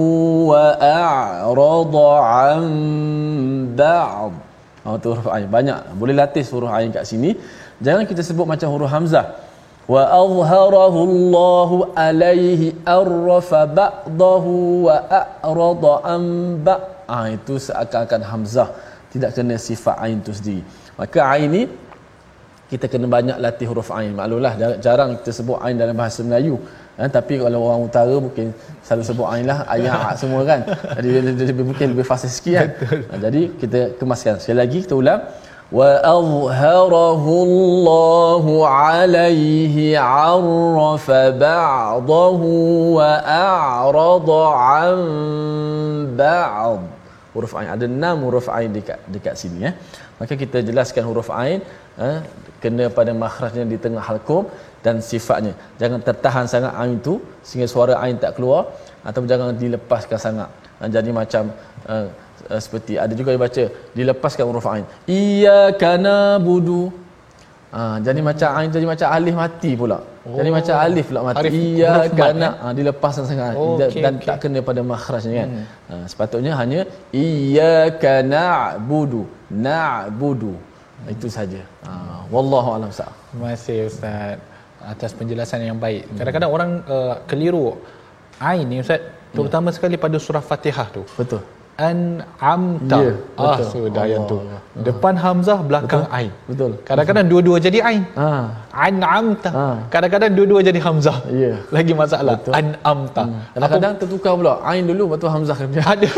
wa 0.50 0.64
a'rada 0.78 2.10
an 2.54 2.62
ba'd. 3.74 4.32
Ha 4.86 4.94
tu 5.02 5.10
huruf 5.10 5.26
ain. 5.34 5.50
Banyak. 5.50 5.98
Boleh 5.98 6.14
latih 6.14 6.46
huruf 6.54 6.70
ain 6.70 6.94
kat 6.94 7.02
sini. 7.02 7.34
Jangan 7.82 8.06
kita 8.06 8.22
sebut 8.22 8.46
macam 8.46 8.70
huruf 8.70 8.86
hamzah. 8.94 9.34
Wa 9.90 10.06
azharahu 10.22 11.00
Allah 11.10 11.70
alaihi 11.98 12.78
arrafa 12.86 13.66
ba'dahu 13.66 14.86
wa 14.86 14.96
a'rada 15.20 15.94
an 16.14 16.22
ba'd. 16.62 16.82
Ah 17.10 17.26
itu 17.26 17.58
seakan-akan 17.58 18.22
hamzah 18.30 18.70
tidak 19.14 19.30
kena 19.36 19.56
sifat 19.68 19.96
ain 20.04 20.18
tu 20.26 20.34
sendiri. 20.38 20.62
Maka 20.98 21.18
ain 21.32 21.48
ni 21.56 21.62
kita 22.70 22.86
kena 22.92 23.06
banyak 23.16 23.36
latih 23.44 23.66
huruf 23.70 23.90
ain. 23.98 24.10
Maklumlah 24.18 24.52
jarang 24.86 25.10
kita 25.20 25.30
sebut 25.38 25.58
ain 25.64 25.78
dalam 25.82 25.94
bahasa 25.94 26.26
Melayu. 26.26 26.58
Ha, 26.98 27.10
tapi 27.16 27.38
kalau 27.42 27.60
orang 27.66 27.82
utara 27.86 28.16
mungkin 28.26 28.46
selalu 28.86 29.04
sebut 29.10 29.26
ain 29.32 29.46
lah 29.50 29.58
ayat 29.74 30.14
semua 30.22 30.42
kan. 30.50 30.60
Jadi 30.98 31.08
lebih, 31.50 31.64
mungkin 31.70 31.86
lebih 31.94 32.06
fasih 32.10 32.30
sikit 32.36 32.54
kan. 32.58 32.68
Ha, 33.10 33.14
jadi 33.26 33.42
kita 33.62 33.80
kemaskan. 34.02 34.42
Sekali 34.42 34.58
lagi 34.62 34.78
kita 34.86 34.96
ulang. 34.98 35.22
Wa 35.74 35.90
azharahu 36.16 37.34
Allah 37.46 38.44
alaihi 38.78 39.96
arrafa 39.98 41.34
ba'dahu 41.34 42.50
wa 42.98 43.10
a'rada 43.26 44.42
an 44.82 44.98
ba'd 46.20 46.93
huruf 47.34 47.52
ain. 47.58 47.68
Ada 47.76 47.84
enam 47.96 48.16
huruf 48.26 48.48
ain 48.56 48.70
dekat 48.76 48.98
dekat 49.14 49.34
sini 49.42 49.66
ya 49.66 49.72
maka 50.20 50.34
kita 50.42 50.58
jelaskan 50.68 51.02
huruf 51.08 51.28
ain 51.42 51.60
eh, 52.06 52.18
kena 52.62 52.84
pada 52.98 53.12
makhrajnya 53.22 53.64
di 53.72 53.76
tengah 53.84 54.02
halqum 54.08 54.44
dan 54.84 54.96
sifatnya. 55.08 55.54
Jangan 55.80 56.00
tertahan 56.08 56.46
sangat 56.54 56.72
ain 56.80 56.94
itu 57.00 57.14
sehingga 57.46 57.68
suara 57.74 57.94
ain 58.04 58.16
tak 58.24 58.32
keluar 58.36 58.62
atau 59.08 59.24
jangan 59.32 59.56
dilepaskan 59.62 60.18
sangat. 60.26 60.50
Eh, 60.80 60.90
jadi 60.96 61.10
macam 61.20 61.44
eh, 61.92 62.06
eh, 62.52 62.60
seperti 62.64 62.92
ada 63.04 63.12
juga 63.20 63.34
yang 63.34 63.42
baca 63.46 63.64
dilepaskan 63.98 64.44
huruf 64.50 64.66
ain. 64.74 64.86
Iyyaka 65.18 65.92
nabudu. 66.06 66.82
Ha, 67.74 67.98
jadi 68.06 68.20
macam 68.30 68.48
ain 68.58 68.70
jadi 68.76 68.86
macam 68.92 69.08
alif 69.16 69.34
mati 69.42 69.72
pula. 69.80 69.98
Oh. 70.24 70.40
Jadi 70.40 70.48
macam 70.48 70.74
alif 70.80 71.06
pula 71.12 71.20
mati. 71.20 71.48
Iya 71.52 72.08
kerana 72.08 72.48
ha, 72.56 72.66
dilepaskan 72.72 73.24
sangat 73.28 73.54
oh, 73.60 73.76
okay, 73.76 74.00
dan 74.00 74.16
okay. 74.16 74.26
tak 74.28 74.36
kena 74.40 74.60
pada 74.64 74.80
makhrajnya 74.80 75.32
kan. 75.36 75.48
Hmm. 75.52 75.64
Ha, 75.88 75.94
sepatutnya 76.08 76.52
hanya 76.56 76.80
iyyaka 77.12 78.24
na'budu. 78.24 79.28
Na'budu. 79.52 80.56
Hmm. 80.56 81.12
Itu 81.12 81.28
saja. 81.28 81.60
Ha, 81.84 82.24
wallahu 82.32 82.72
alam 82.72 82.88
sa. 82.88 83.12
Terima 83.30 83.52
kasih 83.52 83.92
ustaz 83.92 84.40
atas 84.80 85.10
penjelasan 85.12 85.60
yang 85.60 85.76
baik. 85.76 86.08
Kadang-kadang 86.16 86.50
orang 86.56 86.70
uh, 86.88 87.14
keliru 87.28 87.76
ain 88.40 88.64
ni 88.64 88.80
ustaz 88.80 89.04
terutama 89.36 89.68
hmm. 89.68 89.76
sekali 89.76 89.96
pada 90.00 90.16
surah 90.16 90.40
Fatihah 90.40 90.88
tu. 90.88 91.04
Betul 91.20 91.53
an'amta. 91.78 92.98
Ya, 93.02 93.12
ah, 93.38 93.58
sudah 93.66 94.04
yang 94.06 94.24
tu. 94.30 94.38
Depan 94.86 95.14
hamzah, 95.18 95.58
belakang 95.62 96.02
betul. 96.06 96.16
ain. 96.18 96.30
Betul. 96.50 96.70
Kadang-kadang 96.86 97.26
dua-dua 97.30 97.56
jadi 97.62 97.78
ain. 97.82 98.02
Ha. 98.18 98.28
An'amta. 98.74 99.50
Ha. 99.54 99.66
Kadang-kadang 99.90 100.30
dua-dua 100.34 100.60
jadi 100.66 100.80
hamzah. 100.82 101.18
Ya. 101.30 101.54
Lagi 101.70 101.92
masalah. 101.94 102.38
Betul. 102.38 102.52
An'amta. 102.58 103.22
Hmm. 103.26 103.42
Kadang-kadang 103.54 103.92
tertukar 104.02 104.32
pula. 104.38 104.54
Ain 104.66 104.86
dulu 104.86 105.14
betul 105.14 105.30
hamzah 105.30 105.56
kan. 105.58 105.70
Ada. 105.94 106.10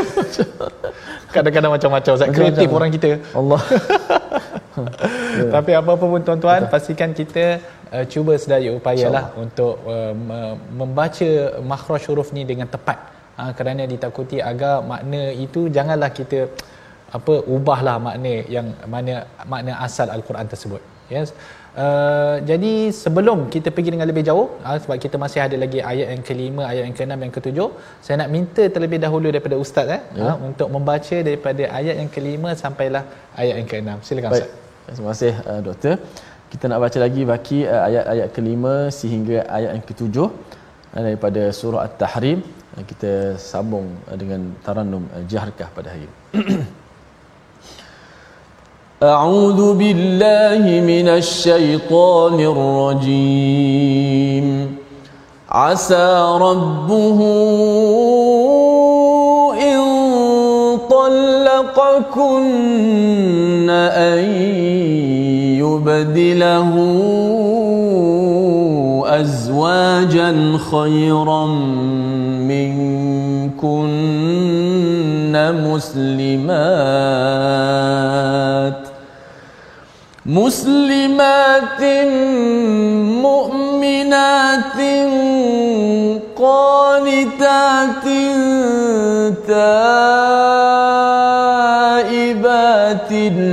Kadang-kadang 1.33 1.73
macam-macam. 1.77 2.13
Saya 2.17 2.29
kreatif 2.33 2.69
orang 2.73 2.91
kita. 2.93 3.09
Allah. 3.37 3.61
ya. 5.41 5.45
Tapi 5.57 5.71
apa 5.73 5.93
pun 5.97 6.21
tuan-tuan, 6.21 6.61
pastikan 6.69 7.13
kita 7.17 7.61
uh, 7.93 8.05
cuba 8.09 8.37
sedaya 8.41 8.73
upayalah 8.73 9.33
untuk 9.37 9.81
uh, 9.85 10.13
membaca 10.73 11.61
makhraj 11.61 12.05
huruf 12.09 12.33
ni 12.33 12.45
dengan 12.45 12.69
tepat 12.69 13.16
ha, 13.39 13.53
kerana 13.59 13.83
ditakuti 13.93 14.39
agar 14.51 14.75
makna 14.93 15.23
itu 15.47 15.63
janganlah 15.77 16.11
kita 16.19 16.41
apa 17.19 17.35
ubahlah 17.57 17.97
makna 18.07 18.35
yang 18.57 18.69
mana 18.95 19.15
makna 19.53 19.73
asal 19.87 20.09
al-Quran 20.17 20.49
tersebut. 20.53 20.83
Yes? 21.15 21.31
Uh, 21.85 22.37
jadi 22.51 22.73
sebelum 22.99 23.39
kita 23.55 23.69
pergi 23.75 23.91
dengan 23.95 24.09
lebih 24.11 24.25
jauh 24.29 24.47
uh, 24.67 24.77
sebab 24.83 24.97
kita 25.05 25.17
masih 25.25 25.41
ada 25.45 25.57
lagi 25.63 25.81
ayat 25.91 26.09
yang 26.13 26.23
kelima, 26.29 26.63
ayat 26.71 26.83
yang 26.89 26.97
keenam, 26.99 27.21
yang 27.25 27.33
ketujuh 27.37 27.69
saya 28.05 28.17
nak 28.21 28.31
minta 28.37 28.65
terlebih 28.75 28.99
dahulu 29.05 29.29
daripada 29.35 29.57
ustaz 29.65 29.93
eh 29.97 30.01
ya. 30.21 30.25
uh, 30.25 30.37
untuk 30.49 30.69
membaca 30.77 31.17
daripada 31.29 31.63
ayat 31.79 32.01
yang 32.01 32.09
kelima 32.15 32.53
sampailah 32.63 33.05
ayat 33.43 33.55
yang 33.61 33.69
keenam. 33.73 33.99
Silakan 34.09 34.31
Baik. 34.35 34.41
ustaz. 34.41 34.97
Terima 34.97 35.11
kasih 35.13 35.33
uh, 35.51 35.61
doktor. 35.69 35.95
Kita 36.53 36.65
nak 36.71 36.81
baca 36.85 36.99
lagi 37.05 37.23
baki 37.33 37.59
uh, 37.75 37.83
ayat-ayat 37.89 38.29
kelima 38.37 38.75
sehingga 39.01 39.39
ayat 39.59 39.71
yang 39.77 39.85
ketujuh 39.91 40.29
uh, 40.97 41.03
daripada 41.07 41.43
surah 41.61 41.85
at-tahrim 41.87 42.41
kita 42.88 43.38
sambung 43.38 43.88
dengan 44.22 44.56
tarannum 44.66 45.04
jahrkah 45.28 45.70
pada 45.76 45.90
hari 45.94 46.08
ini 46.08 46.12
أعوذ 49.02 49.82
بالله 49.82 50.62
من 50.86 51.08
الشيطان 51.10 52.38
الرجيم 52.54 54.46
عسى 55.50 56.38
ربه 56.38 57.20
إن 59.58 59.82
طلقكن 60.86 62.40
أن 63.70 64.22
يبدله 65.66 66.72
أزواجا 69.06 70.58
خيرا 70.72 71.46
منكن 73.63 75.33
مسلمات 75.65 76.77
مسلمات 80.27 81.83
مؤمنات 83.23 84.79
قانتات 86.37 88.05
تائبات 89.47 89.97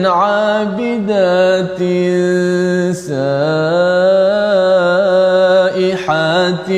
عابدات 0.06 1.80
سائحات 5.74 6.70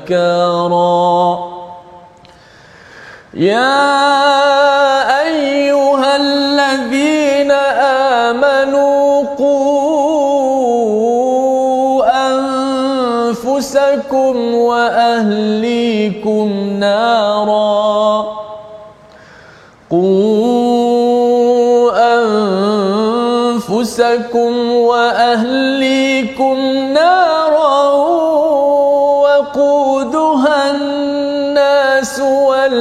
وأبكارا 0.00 1.50
يا 3.34 4.00
أيها 5.22 6.16
الذين 6.16 7.50
آمنوا 8.30 9.22
قوا 9.38 9.60
أنفسكم 13.28 14.34
وأهليكم 14.54 16.48
نارا. 16.80 18.26
قوا 19.90 20.70
أنفسكم 23.58 24.52
وأهليكم 24.72 26.56
نارا. 26.94 27.29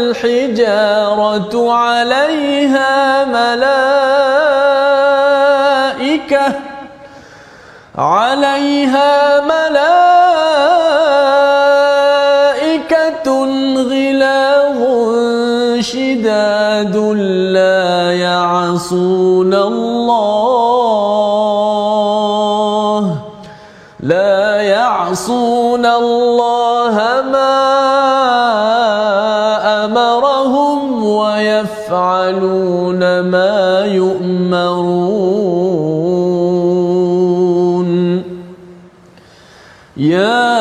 والحجارة 0.09 1.73
عليها 1.73 3.25
ملائكة 3.25 3.65
عليها 7.97 9.41
ملائكة 9.41 9.89
غلاظ 13.75 14.81
شداد 15.79 16.95
لا 17.53 18.13
يعصون 18.13 19.53
الله 19.53 21.09
لا 23.99 24.61
يعصون 24.61 25.85
الله 25.85 26.58
ويفعلون 31.17 33.01
ما 33.19 33.85
يؤمرون. 33.85 35.49
يا 39.97 40.59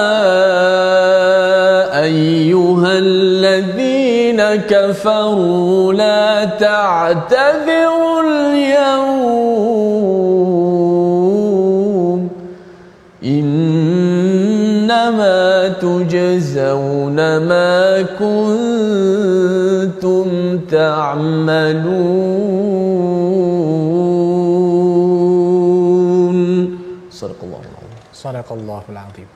أيها 2.03 2.93
الذين 2.99 4.41
كفروا 4.57 5.93
لا 5.93 6.45
تعتذروا 6.45 8.21
اليوم. 8.21 9.29
إنما 13.25 14.59
تجزون 15.69 17.17
ما 17.37 18.03
كنتم 18.03 19.18
تعملون 25.74 26.68
صدق 27.12 27.40
الله 27.48 27.62
العظيم 27.72 27.92
Sadaqallahul 28.24 28.96
azim. 29.04 29.28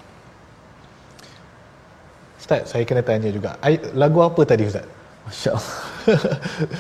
Ustaz, 2.40 2.62
saya 2.72 2.84
kena 2.88 3.04
tanya 3.04 3.28
juga. 3.36 3.50
Ay- 3.60 3.84
Lagu 4.02 4.20
apa 4.24 4.42
tadi 4.48 4.64
Ustaz? 4.72 4.88
Masya 5.28 5.50
Allah 5.60 5.76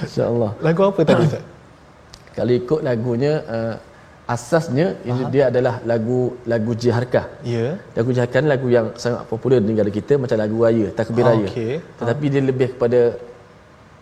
Masya 0.01 0.23
Allah 0.31 0.51
Lagu 0.63 0.81
apa 0.87 1.01
tadi 1.03 1.21
Ustaz? 1.27 1.43
Kalau 2.31 2.53
ikut 2.61 2.79
lagunya 2.87 3.33
uh, 3.55 3.75
Asasnya 4.35 4.87
ini 5.09 5.23
dia 5.33 5.43
adalah 5.51 5.75
lagu 5.91 6.19
lagu 6.51 6.71
jiharkah 6.81 7.25
Ya. 7.43 7.75
Lagu 7.97 8.09
jiharkah 8.15 8.39
ni 8.43 8.47
lagu 8.55 8.67
yang 8.71 8.87
sangat 9.03 9.27
popular 9.31 9.59
di 9.63 9.67
negara 9.75 9.91
kita 9.91 10.13
Macam 10.15 10.37
lagu 10.43 10.57
raya, 10.63 10.87
takbir 10.99 11.23
Ah, 11.27 11.35
raya 11.35 11.47
okey. 11.51 11.73
Tetapi 11.99 12.25
dia 12.33 12.41
lebih 12.49 12.67
kepada 12.75 12.99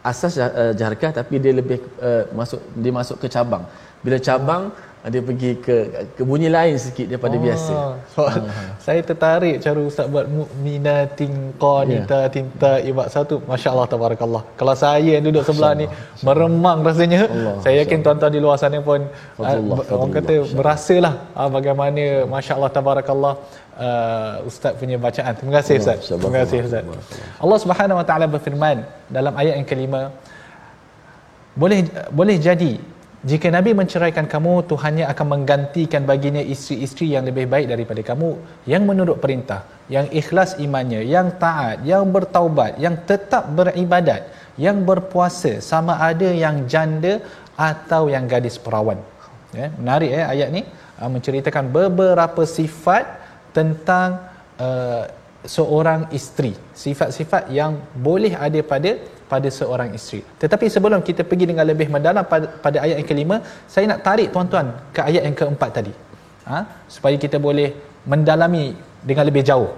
Asas 0.00 0.40
uh, 0.40 0.72
jaharkah 0.72 1.12
tapi 1.12 1.36
dia 1.36 1.52
lebih 1.52 1.78
uh, 2.00 2.24
masuk 2.32 2.60
dia 2.72 2.92
masuk 2.92 3.16
ke 3.20 3.28
cabang. 3.28 3.64
Bila 4.00 4.16
cabang 4.16 4.72
dia 5.12 5.22
pergi 5.28 5.50
ke 5.64 5.76
ke 6.16 6.22
bunyi 6.30 6.48
lain 6.52 6.74
sikit 6.76 7.06
daripada 7.08 7.36
Oh, 7.38 7.42
biasa 7.44 7.72
So, 8.14 8.20
saya 8.84 9.00
tertarik 9.08 9.56
cara 9.64 9.80
Ustaz 9.90 10.06
buat 10.14 10.26
mukminatin 10.38 11.32
qanitatin 11.62 12.46
Ya. 12.52 12.58
taibat 12.62 13.08
satu. 13.14 13.34
Masya-Allah 13.50 13.86
tabarakallah. 13.92 14.42
Kalau 14.60 14.74
saya 14.84 15.10
yang 15.16 15.24
duduk 15.28 15.42
sebelah 15.48 15.72
ni 15.80 15.86
meremang 16.26 16.78
rasanya. 16.88 17.20
Allah, 17.32 17.54
saya 17.64 17.74
yakin 17.82 17.98
tuan-tuan 18.04 18.32
di 18.36 18.40
luar 18.44 18.56
sana 18.62 18.78
pun 18.88 19.00
ah, 19.40 19.56
orang 19.96 20.12
kata 20.18 20.34
berasalah 20.58 21.14
ah, 21.38 21.48
bagaimana 21.56 22.04
masya-Allah 22.34 22.70
tabarakallah 22.78 23.34
uh, 23.86 24.48
ustaz 24.50 24.76
punya 24.80 24.96
bacaan. 25.06 25.32
Terima 25.38 25.52
kasih 25.58 25.74
ustaz. 25.80 25.98
Terima 26.12 26.38
kasih 26.44 26.58
ustaz. 26.68 26.84
Allah 27.44 27.58
Subhanahu 27.64 28.00
wa 28.00 28.06
taala 28.08 28.26
berfirman 28.34 28.84
dalam 29.16 29.32
ayat 29.40 29.54
yang 29.60 29.68
kelima 29.72 30.00
boleh 31.56 31.78
boleh 32.18 32.36
jadi 32.48 32.72
jika 33.20 33.52
Nabi 33.52 33.76
menceraikan 33.76 34.24
kamu 34.24 34.64
Tuhannya 34.64 35.04
akan 35.12 35.26
menggantikan 35.32 36.08
baginya 36.08 36.40
isteri-isteri 36.40 37.06
yang 37.14 37.24
lebih 37.28 37.44
baik 37.52 37.68
daripada 37.68 38.00
kamu 38.00 38.30
yang 38.72 38.88
menurut 38.88 39.20
perintah 39.20 39.60
yang 39.92 40.06
ikhlas 40.20 40.56
imannya 40.64 41.04
yang 41.04 41.28
taat 41.42 41.84
yang 41.84 42.08
bertaubat 42.08 42.80
yang 42.84 42.96
tetap 43.10 43.44
beribadat 43.58 44.24
yang 44.56 44.80
berpuasa 44.88 45.52
sama 45.70 46.00
ada 46.10 46.28
yang 46.44 46.64
janda 46.72 47.20
atau 47.60 48.08
yang 48.14 48.24
gadis 48.32 48.56
perawan. 48.64 48.96
Ya 49.52 49.68
menarik 49.80 50.10
eh 50.16 50.24
ayat 50.24 50.48
ni. 50.56 50.62
Uh, 51.00 51.10
menceritakan 51.14 51.64
beberapa 51.76 52.42
sifat 52.44 53.04
tentang 53.56 54.20
uh, 54.60 55.04
seorang 55.54 56.08
isteri. 56.18 56.52
Sifat-sifat 56.76 57.48
yang 57.58 57.80
boleh 58.08 58.32
ada 58.36 58.60
pada 58.72 59.00
pada 59.32 59.48
seorang 59.58 59.90
isteri. 59.98 60.20
Tetapi 60.42 60.66
sebelum 60.74 61.00
kita 61.08 61.22
pergi 61.30 61.46
dengan 61.50 61.66
lebih 61.72 61.88
mendalam 61.94 62.24
pada, 62.32 62.46
pada 62.64 62.78
ayat 62.84 62.96
yang 63.00 63.08
kelima 63.10 63.36
saya 63.74 63.84
nak 63.92 64.00
tarik 64.06 64.28
tuan-tuan 64.34 64.66
ke 64.96 65.00
ayat 65.10 65.22
yang 65.28 65.36
keempat 65.40 65.72
tadi. 65.78 65.94
Ha? 66.50 66.58
supaya 66.94 67.16
kita 67.24 67.38
boleh 67.46 67.68
mendalami 68.12 68.64
dengan 69.08 69.24
lebih 69.28 69.42
jauh. 69.50 69.70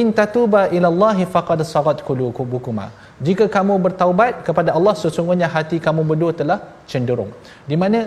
In 0.00 0.08
tatuba 0.18 0.62
ilallahi 0.76 1.24
faqad 1.34 1.60
sagat 1.72 1.98
qulubukuma 2.06 2.86
jika 3.26 3.44
kamu 3.56 3.74
bertaubat 3.86 4.32
kepada 4.46 4.70
Allah 4.78 4.94
sesungguhnya 5.02 5.48
hati 5.54 5.76
kamu 5.86 6.02
berdua 6.10 6.32
telah 6.40 6.58
cenderung. 6.90 7.30
Di 7.70 7.76
mana 7.82 8.00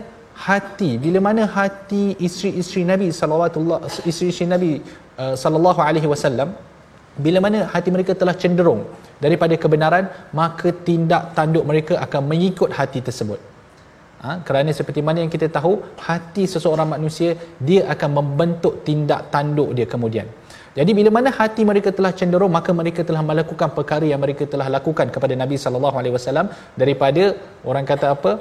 hati 0.48 0.92
bila 1.04 1.20
mana 1.28 1.44
hati 1.58 2.04
isteri-isteri 2.28 2.84
Nabi 2.92 3.08
sallallahu 3.20 3.90
isteri-isteri 4.10 4.48
Nabi 4.54 4.72
uh, 5.22 5.36
sallallahu 5.44 5.80
alaihi 5.88 6.10
wasallam 6.14 6.52
bila 7.26 7.40
mana 7.46 7.68
hati 7.74 7.90
mereka 7.96 8.14
telah 8.22 8.36
cenderung 8.42 8.82
daripada 9.24 9.56
kebenaran 9.64 10.06
maka 10.40 10.70
tindak 10.88 11.24
tanduk 11.38 11.66
mereka 11.72 11.94
akan 12.06 12.22
mengikut 12.32 12.70
hati 12.80 13.00
tersebut 13.08 13.40
ha? 14.26 14.32
kerana 14.48 14.72
seperti 14.80 15.02
mana 15.08 15.20
yang 15.24 15.32
kita 15.36 15.50
tahu 15.58 15.74
hati 16.08 16.46
seseorang 16.54 16.90
manusia 16.96 17.32
dia 17.70 17.82
akan 17.94 18.10
membentuk 18.20 18.76
tindak 18.88 19.28
tanduk 19.34 19.72
dia 19.78 19.88
kemudian 19.94 20.30
jadi 20.78 20.92
bila 20.98 21.10
mana 21.18 21.30
hati 21.40 21.62
mereka 21.72 21.92
telah 21.98 22.12
cenderung 22.20 22.54
maka 22.58 22.72
mereka 22.82 23.04
telah 23.08 23.24
melakukan 23.30 23.70
perkara 23.78 24.06
yang 24.12 24.22
mereka 24.24 24.48
telah 24.54 24.68
lakukan 24.76 25.08
kepada 25.16 25.36
Nabi 25.44 25.60
sallallahu 25.64 25.98
alaihi 26.02 26.16
wasallam 26.18 26.48
daripada 26.82 27.24
orang 27.72 27.84
kata 27.92 28.08
apa 28.16 28.32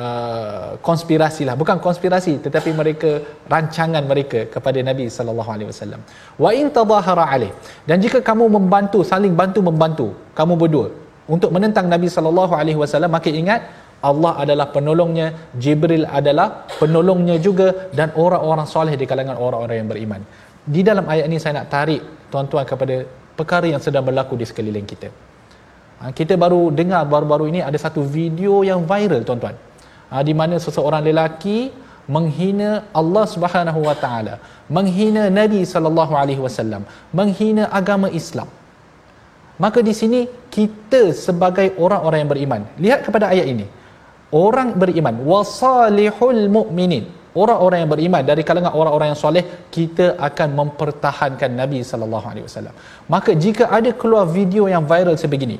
uh, 0.00 0.70
konspirasi 0.88 1.42
lah. 1.48 1.54
Bukan 1.60 1.78
konspirasi 1.86 2.32
tetapi 2.46 2.70
mereka 2.80 3.10
rancangan 3.52 4.02
mereka 4.12 4.40
kepada 4.54 4.78
Nabi 4.88 5.06
sallallahu 5.16 5.50
alaihi 5.54 5.68
wasallam. 5.72 6.00
Wa 6.44 6.50
in 6.60 6.68
tadahara 6.78 7.24
alaih. 7.34 7.52
Dan 7.88 8.00
jika 8.04 8.20
kamu 8.30 8.48
membantu 8.56 9.00
saling 9.12 9.34
bantu 9.40 9.60
membantu 9.68 10.08
kamu 10.40 10.56
berdua 10.62 10.88
untuk 11.34 11.50
menentang 11.54 11.86
Nabi 11.94 12.10
sallallahu 12.16 12.54
alaihi 12.60 12.78
wasallam 12.82 13.12
maka 13.16 13.30
ingat 13.42 13.62
Allah 14.10 14.32
adalah 14.42 14.66
penolongnya 14.74 15.26
Jibril 15.62 16.04
adalah 16.18 16.66
penolongnya 16.80 17.36
juga 17.38 17.68
dan 17.98 18.10
orang-orang 18.24 18.66
soleh 18.66 18.94
di 18.98 19.06
kalangan 19.10 19.38
orang-orang 19.38 19.76
yang 19.80 19.90
beriman. 19.92 20.20
Di 20.74 20.82
dalam 20.88 21.06
ayat 21.12 21.30
ini 21.30 21.38
saya 21.42 21.62
nak 21.62 21.70
tarik 21.74 22.02
tuan-tuan 22.32 22.66
kepada 22.66 23.06
perkara 23.38 23.66
yang 23.70 23.82
sedang 23.86 24.02
berlaku 24.08 24.34
di 24.40 24.46
sekeliling 24.50 24.86
kita. 24.92 25.08
Ha, 26.02 26.10
kita 26.10 26.34
baru 26.34 26.74
dengar 26.74 27.06
baru-baru 27.06 27.46
ini 27.54 27.60
ada 27.62 27.78
satu 27.78 28.02
video 28.02 28.66
yang 28.66 28.82
viral 28.90 29.22
tuan-tuan. 29.22 29.54
Ha, 30.12 30.20
di 30.20 30.34
mana 30.36 30.60
seseorang 30.60 31.00
lelaki 31.08 31.72
menghina 32.14 32.70
Allah 33.00 33.24
Subhanahu 33.34 33.80
wa 33.88 33.94
taala, 33.96 34.34
menghina 34.76 35.22
Nabi 35.40 35.62
sallallahu 35.72 36.12
alaihi 36.22 36.42
wasallam, 36.46 36.84
menghina 37.20 37.72
agama 37.80 38.12
Islam. 38.20 38.48
Maka 39.62 39.80
di 39.88 39.94
sini 39.96 40.20
kita 40.56 41.16
sebagai 41.26 41.72
orang-orang 41.84 42.18
yang 42.22 42.30
beriman, 42.34 42.60
lihat 42.84 43.00
kepada 43.06 43.32
ayat 43.32 43.46
ini. 43.54 43.66
Orang 44.32 44.76
beriman, 44.82 45.14
wasalihul 45.32 46.44
mu'minin. 46.56 47.04
Orang-orang 47.32 47.78
yang 47.84 47.90
beriman 47.92 48.22
dari 48.30 48.42
kalangan 48.48 48.72
orang-orang 48.76 49.12
yang 49.12 49.20
soleh, 49.24 49.44
kita 49.72 50.20
akan 50.28 50.48
mempertahankan 50.60 51.48
Nabi 51.52 51.80
sallallahu 51.80 52.26
alaihi 52.28 52.44
wasallam. 52.44 52.74
Maka 53.08 53.32
jika 53.44 53.72
ada 53.72 53.88
keluar 53.96 54.24
video 54.28 54.68
yang 54.68 54.84
viral 54.84 55.16
sebegini, 55.16 55.56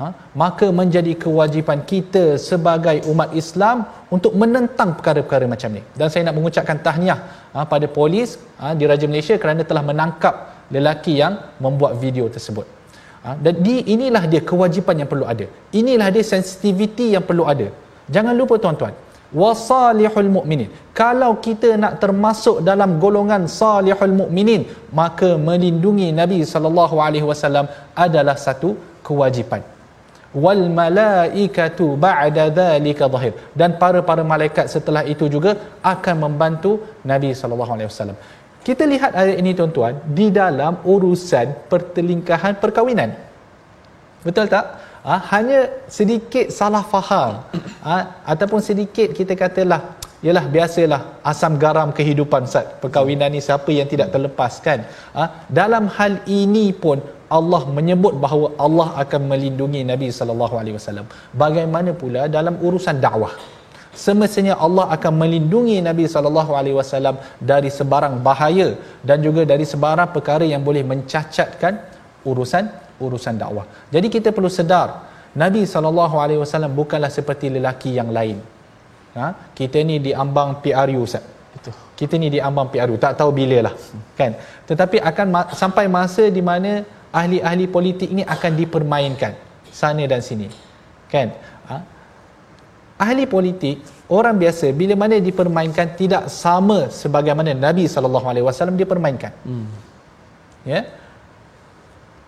ha, 0.00 0.06
maka 0.42 0.66
menjadi 0.80 1.12
kewajipan 1.24 1.78
kita 1.90 2.24
sebagai 2.50 2.96
umat 3.12 3.30
Islam 3.42 3.84
untuk 4.16 4.32
menentang 4.42 4.90
perkara-perkara 4.96 5.44
macam 5.54 5.70
ni. 5.76 5.82
Dan 5.98 6.08
saya 6.12 6.22
nak 6.28 6.36
mengucapkan 6.38 6.78
tahniah 6.86 7.20
ha, 7.54 7.66
pada 7.72 7.86
polis 7.98 8.40
ha, 8.60 8.72
di 8.78 8.86
Raja 8.92 9.06
Malaysia 9.10 9.36
kerana 9.42 9.62
telah 9.70 9.84
menangkap 9.90 10.34
lelaki 10.76 11.14
yang 11.22 11.36
membuat 11.64 12.00
video 12.04 12.26
tersebut. 12.36 12.66
Ha, 13.24 13.36
dan 13.44 13.54
di 13.66 13.76
inilah 13.94 14.24
dia 14.32 14.40
kewajipan 14.50 15.04
yang 15.04 15.10
perlu 15.12 15.28
ada. 15.34 15.46
Inilah 15.80 16.08
dia 16.16 16.24
sensitiviti 16.34 17.12
yang 17.14 17.24
perlu 17.30 17.44
ada. 17.54 17.68
Jangan 18.16 18.34
lupa 18.40 18.56
tuan-tuan. 18.64 18.96
Wasalihul 19.40 20.30
mu'minin. 20.36 20.70
Kalau 21.00 21.38
kita 21.44 21.68
nak 21.82 22.02
termasuk 22.02 22.56
dalam 22.68 22.98
golongan 23.04 23.42
salihul 23.46 24.14
mu'minin, 24.20 24.62
maka 25.00 25.28
melindungi 25.48 26.08
Nabi 26.20 26.40
sallallahu 26.52 26.98
alaihi 27.04 27.26
wasallam 27.30 27.70
adalah 27.94 28.34
satu 28.46 28.74
kewajipan 29.06 29.62
wal 30.44 30.64
malaikatu 30.80 31.86
ba'da 32.04 32.44
dhalika 32.58 33.06
zahir 33.14 33.32
dan 33.60 33.70
para-para 33.82 34.22
malaikat 34.32 34.66
setelah 34.74 35.02
itu 35.12 35.26
juga 35.34 35.52
akan 35.92 36.16
membantu 36.24 36.72
Nabi 37.12 37.30
sallallahu 37.40 37.72
alaihi 37.76 37.90
wasallam. 37.90 38.18
Kita 38.68 38.84
lihat 38.92 39.12
ayat 39.20 39.36
ini 39.42 39.52
tuan-tuan 39.58 39.94
di 40.18 40.28
dalam 40.40 40.84
urusan 40.94 41.46
pertelingkahan 41.70 42.54
perkahwinan. 42.62 43.10
Betul 44.26 44.46
tak? 44.54 44.66
Ha, 45.08 45.14
hanya 45.32 45.60
sedikit 45.88 46.52
salah 46.52 46.84
faham 46.84 47.40
ha, 47.86 47.94
ataupun 48.32 48.60
sedikit 48.60 49.16
kita 49.16 49.32
katalah 49.42 49.96
ialah 50.26 50.44
biasalah 50.54 51.00
asam 51.30 51.56
garam 51.62 51.88
kehidupan 51.98 52.44
Ustaz. 52.48 52.66
Perkahwinan 52.82 53.32
ni 53.32 53.40
siapa 53.40 53.70
yang 53.72 53.88
tidak 53.92 54.12
terlepaskan? 54.14 54.84
Ha, 55.16 55.48
dalam 55.60 55.88
hal 55.96 56.20
ini 56.40 56.66
pun 56.76 57.00
Allah 57.30 57.62
menyebut 57.76 58.14
bahawa 58.24 58.46
Allah 58.66 58.88
akan 59.02 59.22
melindungi 59.30 59.80
Nabi 59.86 60.08
sallallahu 60.18 60.54
alaihi 60.60 60.74
wasallam. 60.78 61.06
Bagaimana 61.42 61.90
pula 62.00 62.22
dalam 62.36 62.58
urusan 62.66 62.98
dakwah? 63.04 63.32
Semestinya 63.94 64.54
Allah 64.66 64.86
akan 64.96 65.12
melindungi 65.22 65.76
Nabi 65.88 66.04
sallallahu 66.14 66.52
alaihi 66.58 66.76
wasallam 66.80 67.18
dari 67.50 67.70
sebarang 67.78 68.14
bahaya 68.26 68.68
dan 69.08 69.18
juga 69.26 69.42
dari 69.52 69.66
sebarang 69.72 70.10
perkara 70.14 70.46
yang 70.46 70.62
boleh 70.68 70.82
mencacatkan 70.92 71.74
urusan 72.26 72.64
urusan 73.06 73.34
dakwah. 73.42 73.66
Jadi 73.94 74.06
kita 74.16 74.28
perlu 74.36 74.50
sedar 74.58 74.88
Nabi 75.42 75.62
sallallahu 75.72 76.16
alaihi 76.22 76.40
wasallam 76.42 76.74
bukanlah 76.74 77.10
seperti 77.18 77.46
lelaki 77.56 77.94
yang 77.98 78.10
lain. 78.18 78.38
Ha? 79.18 79.54
Kita 79.58 79.78
ni 79.86 79.98
diambang 79.98 80.62
PRU 80.62 81.02
Ustaz. 81.06 81.22
Betul. 81.54 81.74
Kita 81.98 82.14
ni 82.22 82.30
diambang 82.30 82.70
PRU 82.70 82.94
tak 83.04 83.18
tahu 83.18 83.30
bila 83.34 83.70
lah. 83.70 83.74
Kan? 84.18 84.38
Tetapi 84.70 85.02
akan 85.10 85.26
ma- 85.34 85.50
sampai 85.62 85.86
masa 85.90 86.26
di 86.30 86.42
mana 86.50 86.86
ahli-ahli 87.10 87.66
politik 87.66 88.08
ini 88.14 88.22
akan 88.22 88.52
dipermainkan 88.60 89.32
sana 89.70 90.04
dan 90.06 90.22
sini. 90.22 90.50
Kan? 91.10 91.34
Ha? 91.70 91.78
ahli 93.00 93.24
politik 93.34 93.80
orang 94.12 94.36
biasa 94.42 94.66
bila 94.80 94.94
mana 95.02 95.16
dipermainkan 95.28 95.96
tidak 96.00 96.28
sama 96.42 96.78
sebagaimana 96.92 97.56
Nabi 97.66 97.84
sallallahu 97.94 98.26
alaihi 98.30 98.44
wasallam 98.48 98.76
dipermainkan. 98.82 99.32
Hmm. 99.48 99.66
ya? 100.68 100.80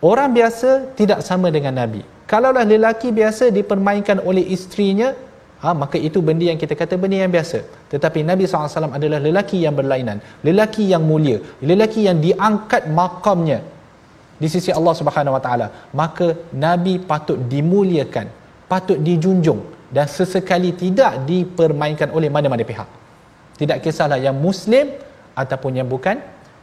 Orang 0.03 0.35
biasa 0.35 0.71
tidak 0.99 1.21
sama 1.29 1.53
dengan 1.55 1.79
nabi. 1.79 2.03
Kalaulah 2.27 2.65
lelaki 2.67 3.15
biasa 3.15 3.55
dipermainkan 3.55 4.19
oleh 4.31 4.43
isterinya 4.55 5.15
ha, 5.63 5.71
maka 5.83 5.95
itu 6.09 6.19
benda 6.29 6.43
yang 6.51 6.59
kita 6.59 6.75
kata 6.75 6.99
benda 6.99 7.23
yang 7.23 7.31
biasa. 7.31 7.63
Tetapi 7.93 8.27
Nabi 8.27 8.49
SAW 8.49 8.99
adalah 8.99 9.21
lelaki 9.23 9.63
yang 9.63 9.77
berlainan 9.79 10.19
lelaki 10.49 10.91
yang 10.91 11.05
mulia 11.11 11.39
lelaki 11.71 12.09
yang 12.09 12.19
diangkat 12.19 12.91
makamnya 13.01 13.61
di 14.43 14.49
sisi 14.55 14.71
Allah 14.79 14.95
Subhanahu 15.01 15.37
Wa 15.39 15.43
Taala 15.47 15.67
maka 16.01 16.29
nabi 16.67 16.95
patut 17.11 17.39
dimuliakan 17.53 18.27
patut 18.73 18.99
dijunjung 19.09 19.61
dan 19.97 20.07
sesekali 20.17 20.71
tidak 20.83 21.13
dipermainkan 21.29 22.09
oleh 22.17 22.29
mana-mana 22.37 22.65
pihak. 22.71 22.89
Tidak 23.61 23.79
kisahlah 23.85 24.19
yang 24.27 24.37
muslim 24.47 24.87
ataupun 25.43 25.73
yang 25.79 25.89
bukan 25.95 26.17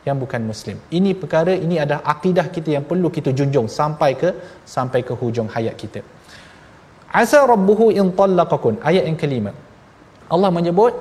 yang 0.08 0.18
bukan 0.24 0.42
muslim. 0.52 0.78
Ini 0.98 1.12
perkara 1.22 1.54
ini 1.66 1.76
adalah 1.84 2.02
akidah 2.14 2.48
kita 2.56 2.70
yang 2.76 2.86
perlu 2.90 3.10
kita 3.18 3.30
junjung 3.40 3.68
sampai 3.80 4.12
ke 4.22 4.30
sampai 4.76 5.06
ke 5.08 5.14
hujung 5.22 5.50
hayat 5.56 5.76
kita. 5.82 6.02
Asa 7.22 7.40
rabbuhu 7.54 7.86
in 8.00 8.10
talaqakum 8.20 8.82
ayat 8.90 9.06
yang 9.10 9.18
kelima. 9.24 9.54
Allah 10.34 10.50
menyebut 10.58 10.94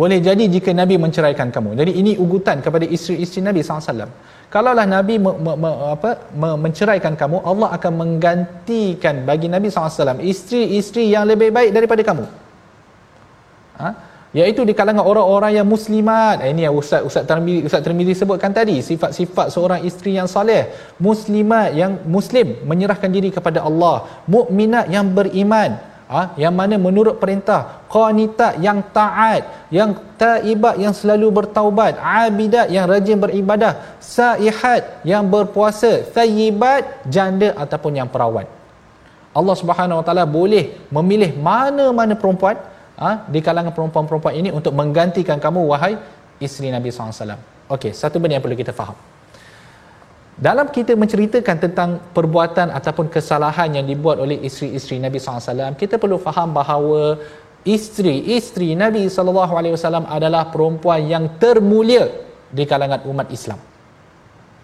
boleh 0.00 0.18
jadi 0.28 0.44
jika 0.54 0.70
nabi 0.80 0.94
menceraikan 1.04 1.48
kamu. 1.54 1.70
Jadi 1.80 1.92
ini 2.00 2.12
ugutan 2.24 2.62
kepada 2.66 2.86
isteri-isteri 2.96 3.42
nabi 3.48 3.60
SAW 3.66 4.08
kalaulah 4.52 4.86
nabi 4.94 5.16
me, 5.24 5.32
me, 5.44 5.52
me, 5.62 5.70
apa 5.94 6.10
me, 6.40 6.48
menceraikan 6.64 7.16
kamu 7.20 7.40
Allah 7.50 7.68
akan 7.76 7.92
menggantikan 8.02 9.24
bagi 9.28 9.48
nabi 9.54 9.72
SAW 9.72 10.20
isteri-isteri 10.32 11.04
yang 11.14 11.24
lebih 11.30 11.48
baik 11.56 11.70
daripada 11.76 12.02
kamu. 12.04 12.24
Ha? 13.82 13.90
iaitu 14.32 14.64
di 14.68 14.72
kalangan 14.72 15.04
orang-orang 15.04 15.52
yang 15.60 15.68
muslimat. 15.68 16.40
Eh, 16.44 16.50
ini 16.52 16.64
yang 16.66 16.74
ustaz 16.80 17.04
ustaz 17.08 17.24
Tirmizi 17.28 17.60
ustaz 17.68 17.84
Tirmizi 17.84 18.14
sebutkan 18.16 18.52
tadi. 18.58 18.80
Sifat-sifat 18.80 19.52
seorang 19.54 19.80
isteri 19.88 20.16
yang 20.18 20.28
soleh 20.34 20.72
muslimat 20.96 21.76
yang 21.76 22.00
muslim 22.08 22.56
menyerahkan 22.64 23.12
diri 23.12 23.28
kepada 23.28 23.60
Allah. 23.68 24.08
Mukminat 24.34 24.88
yang 24.88 25.12
beriman 25.12 25.91
ha? 26.14 26.22
yang 26.42 26.54
mana 26.60 26.76
menurut 26.86 27.16
perintah 27.22 27.60
qanitat 27.94 28.60
yang 28.66 28.78
taat 28.96 29.42
yang 29.78 29.90
taibat 30.22 30.76
yang 30.84 30.94
selalu 31.00 31.28
bertaubat 31.38 31.96
abidat 31.98 32.68
yang 32.76 32.84
rajin 32.92 33.18
beribadah 33.24 33.72
saihat 34.16 35.00
yang 35.12 35.24
berpuasa 35.34 35.92
thayyibat 36.16 36.82
janda 37.16 37.50
ataupun 37.64 37.96
yang 38.00 38.10
perawan 38.14 38.44
Allah 39.32 39.56
Subhanahu 39.60 40.00
Wa 40.00 40.04
Taala 40.04 40.24
boleh 40.38 40.64
memilih 40.96 41.30
mana-mana 41.48 42.12
perempuan 42.22 42.60
ha, 43.00 43.24
di 43.34 43.40
kalangan 43.46 43.72
perempuan-perempuan 43.72 44.34
ini 44.36 44.52
untuk 44.58 44.76
menggantikan 44.80 45.40
kamu 45.40 45.64
wahai 45.72 45.96
isteri 46.36 46.68
Nabi 46.68 46.92
SAW. 46.92 47.40
Okey, 47.72 47.96
satu 47.96 48.20
benda 48.20 48.36
yang 48.36 48.44
perlu 48.44 48.58
kita 48.60 48.76
faham 48.76 48.92
dalam 50.32 50.72
kita 50.72 50.96
menceritakan 50.96 51.56
tentang 51.60 51.90
perbuatan 52.16 52.72
ataupun 52.72 53.12
kesalahan 53.12 53.76
yang 53.76 53.84
dibuat 53.84 54.16
oleh 54.16 54.40
isteri-isteri 54.40 54.96
Nabi 54.96 55.20
SAW, 55.20 55.76
kita 55.76 56.00
perlu 56.00 56.16
faham 56.16 56.56
bahawa 56.56 57.20
isteri-isteri 57.62 58.72
Nabi 58.72 59.06
SAW 59.06 60.08
adalah 60.08 60.48
perempuan 60.48 61.04
yang 61.04 61.24
termulia 61.36 62.08
di 62.48 62.64
kalangan 62.64 63.04
umat 63.08 63.28
Islam. 63.28 63.71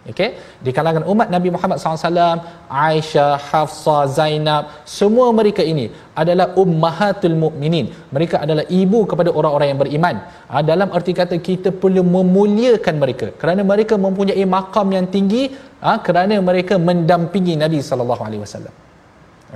Okay? 0.09 0.29
Di 0.65 0.71
kalangan 0.77 1.05
umat 1.13 1.29
Nabi 1.35 1.49
Muhammad 1.55 1.77
SAW, 1.77 2.41
Aisyah, 2.89 3.37
Hafsah, 3.49 4.03
Zainab, 4.19 4.63
semua 4.99 5.29
mereka 5.39 5.61
ini 5.73 5.93
adalah 6.21 6.47
ummahatul 6.63 7.37
mu'minin. 7.43 7.93
Mereka 8.17 8.41
adalah 8.45 8.65
ibu 8.81 9.01
kepada 9.11 9.31
orang-orang 9.39 9.69
yang 9.73 9.81
beriman. 9.85 10.17
Ha, 10.49 10.65
dalam 10.71 10.89
arti 10.97 11.13
kata 11.21 11.37
kita 11.49 11.71
perlu 11.83 12.03
memuliakan 12.17 12.97
mereka 13.05 13.29
kerana 13.41 13.61
mereka 13.73 14.01
mempunyai 14.07 14.45
makam 14.57 14.89
yang 14.97 15.07
tinggi 15.17 15.53
ha, 15.85 16.01
kerana 16.07 16.41
mereka 16.51 16.81
mendampingi 16.89 17.55
Nabi 17.65 17.85
SAW. 17.85 18.73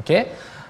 Okay? 0.05 0.23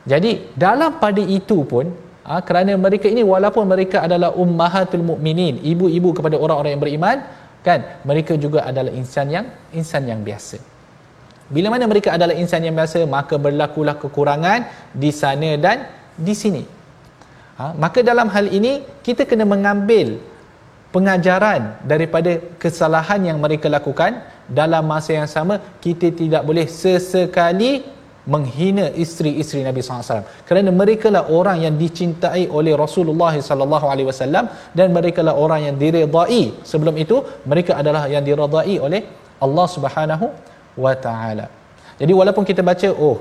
Jadi 0.06 0.30
dalam 0.64 1.02
pada 1.02 1.22
itu 1.38 1.58
pun 1.72 1.86
ha, 2.26 2.38
kerana 2.48 2.72
mereka 2.86 3.06
ini 3.10 3.22
walaupun 3.32 3.66
mereka 3.74 4.06
adalah 4.06 4.30
ummahatul 4.44 5.04
mu'minin, 5.10 5.58
ibu-ibu 5.72 6.10
kepada 6.14 6.38
orang-orang 6.38 6.70
yang 6.74 6.82
beriman, 6.86 7.16
kan? 7.66 8.02
Mereka 8.02 8.36
juga 8.36 8.66
adalah 8.70 8.92
insan 8.92 9.30
yang 9.30 9.46
insan 9.72 10.06
yang 10.10 10.20
biasa. 10.26 10.58
Bila 11.52 11.68
mana 11.74 11.84
mereka 11.90 12.14
adalah 12.16 12.34
insan 12.36 12.64
yang 12.66 12.76
biasa 12.78 13.04
maka 13.06 13.36
berlakulah 13.36 13.96
kekurangan 14.02 14.92
di 14.92 15.10
sana 15.10 15.50
dan 15.58 15.88
di 16.16 16.34
sini. 16.36 16.64
Ha? 17.60 17.76
maka 17.76 18.00
dalam 18.00 18.32
hal 18.34 18.48
ini 18.48 18.80
kita 19.06 19.28
kena 19.28 19.44
mengambil 19.44 20.16
pengajaran 20.94 21.76
daripada 21.84 22.40
kesalahan 22.62 23.20
yang 23.28 23.38
mereka 23.44 23.68
lakukan 23.68 24.24
dalam 24.48 24.88
masa 24.88 25.12
yang 25.16 25.28
sama 25.28 25.60
kita 25.84 26.08
tidak 26.20 26.42
boleh 26.48 26.64
sesekali 26.64 27.84
menghina 28.22 28.84
isteri-isteri 29.02 29.66
Nabi 29.66 29.82
SAW 29.82 30.22
kerana 30.46 30.70
mereka 30.70 31.10
lah 31.10 31.26
orang 31.26 31.66
yang 31.66 31.74
dicintai 31.74 32.46
oleh 32.46 32.74
Rasulullah 32.78 33.34
SAW 33.34 34.46
dan 34.78 34.88
mereka 34.94 35.26
lah 35.26 35.34
orang 35.34 35.66
yang 35.66 35.76
diredai. 35.82 36.62
Sebelum 36.62 36.94
itu 37.04 37.18
mereka 37.50 37.74
adalah 37.80 38.06
yang 38.06 38.22
diredai 38.22 38.78
oleh 38.78 39.02
Allah 39.42 39.66
Subhanahu 39.66 40.26
wa 40.78 40.94
taala. 40.94 41.46
Jadi 41.98 42.12
walaupun 42.14 42.46
kita 42.46 42.62
baca 42.62 42.88
oh 42.94 43.18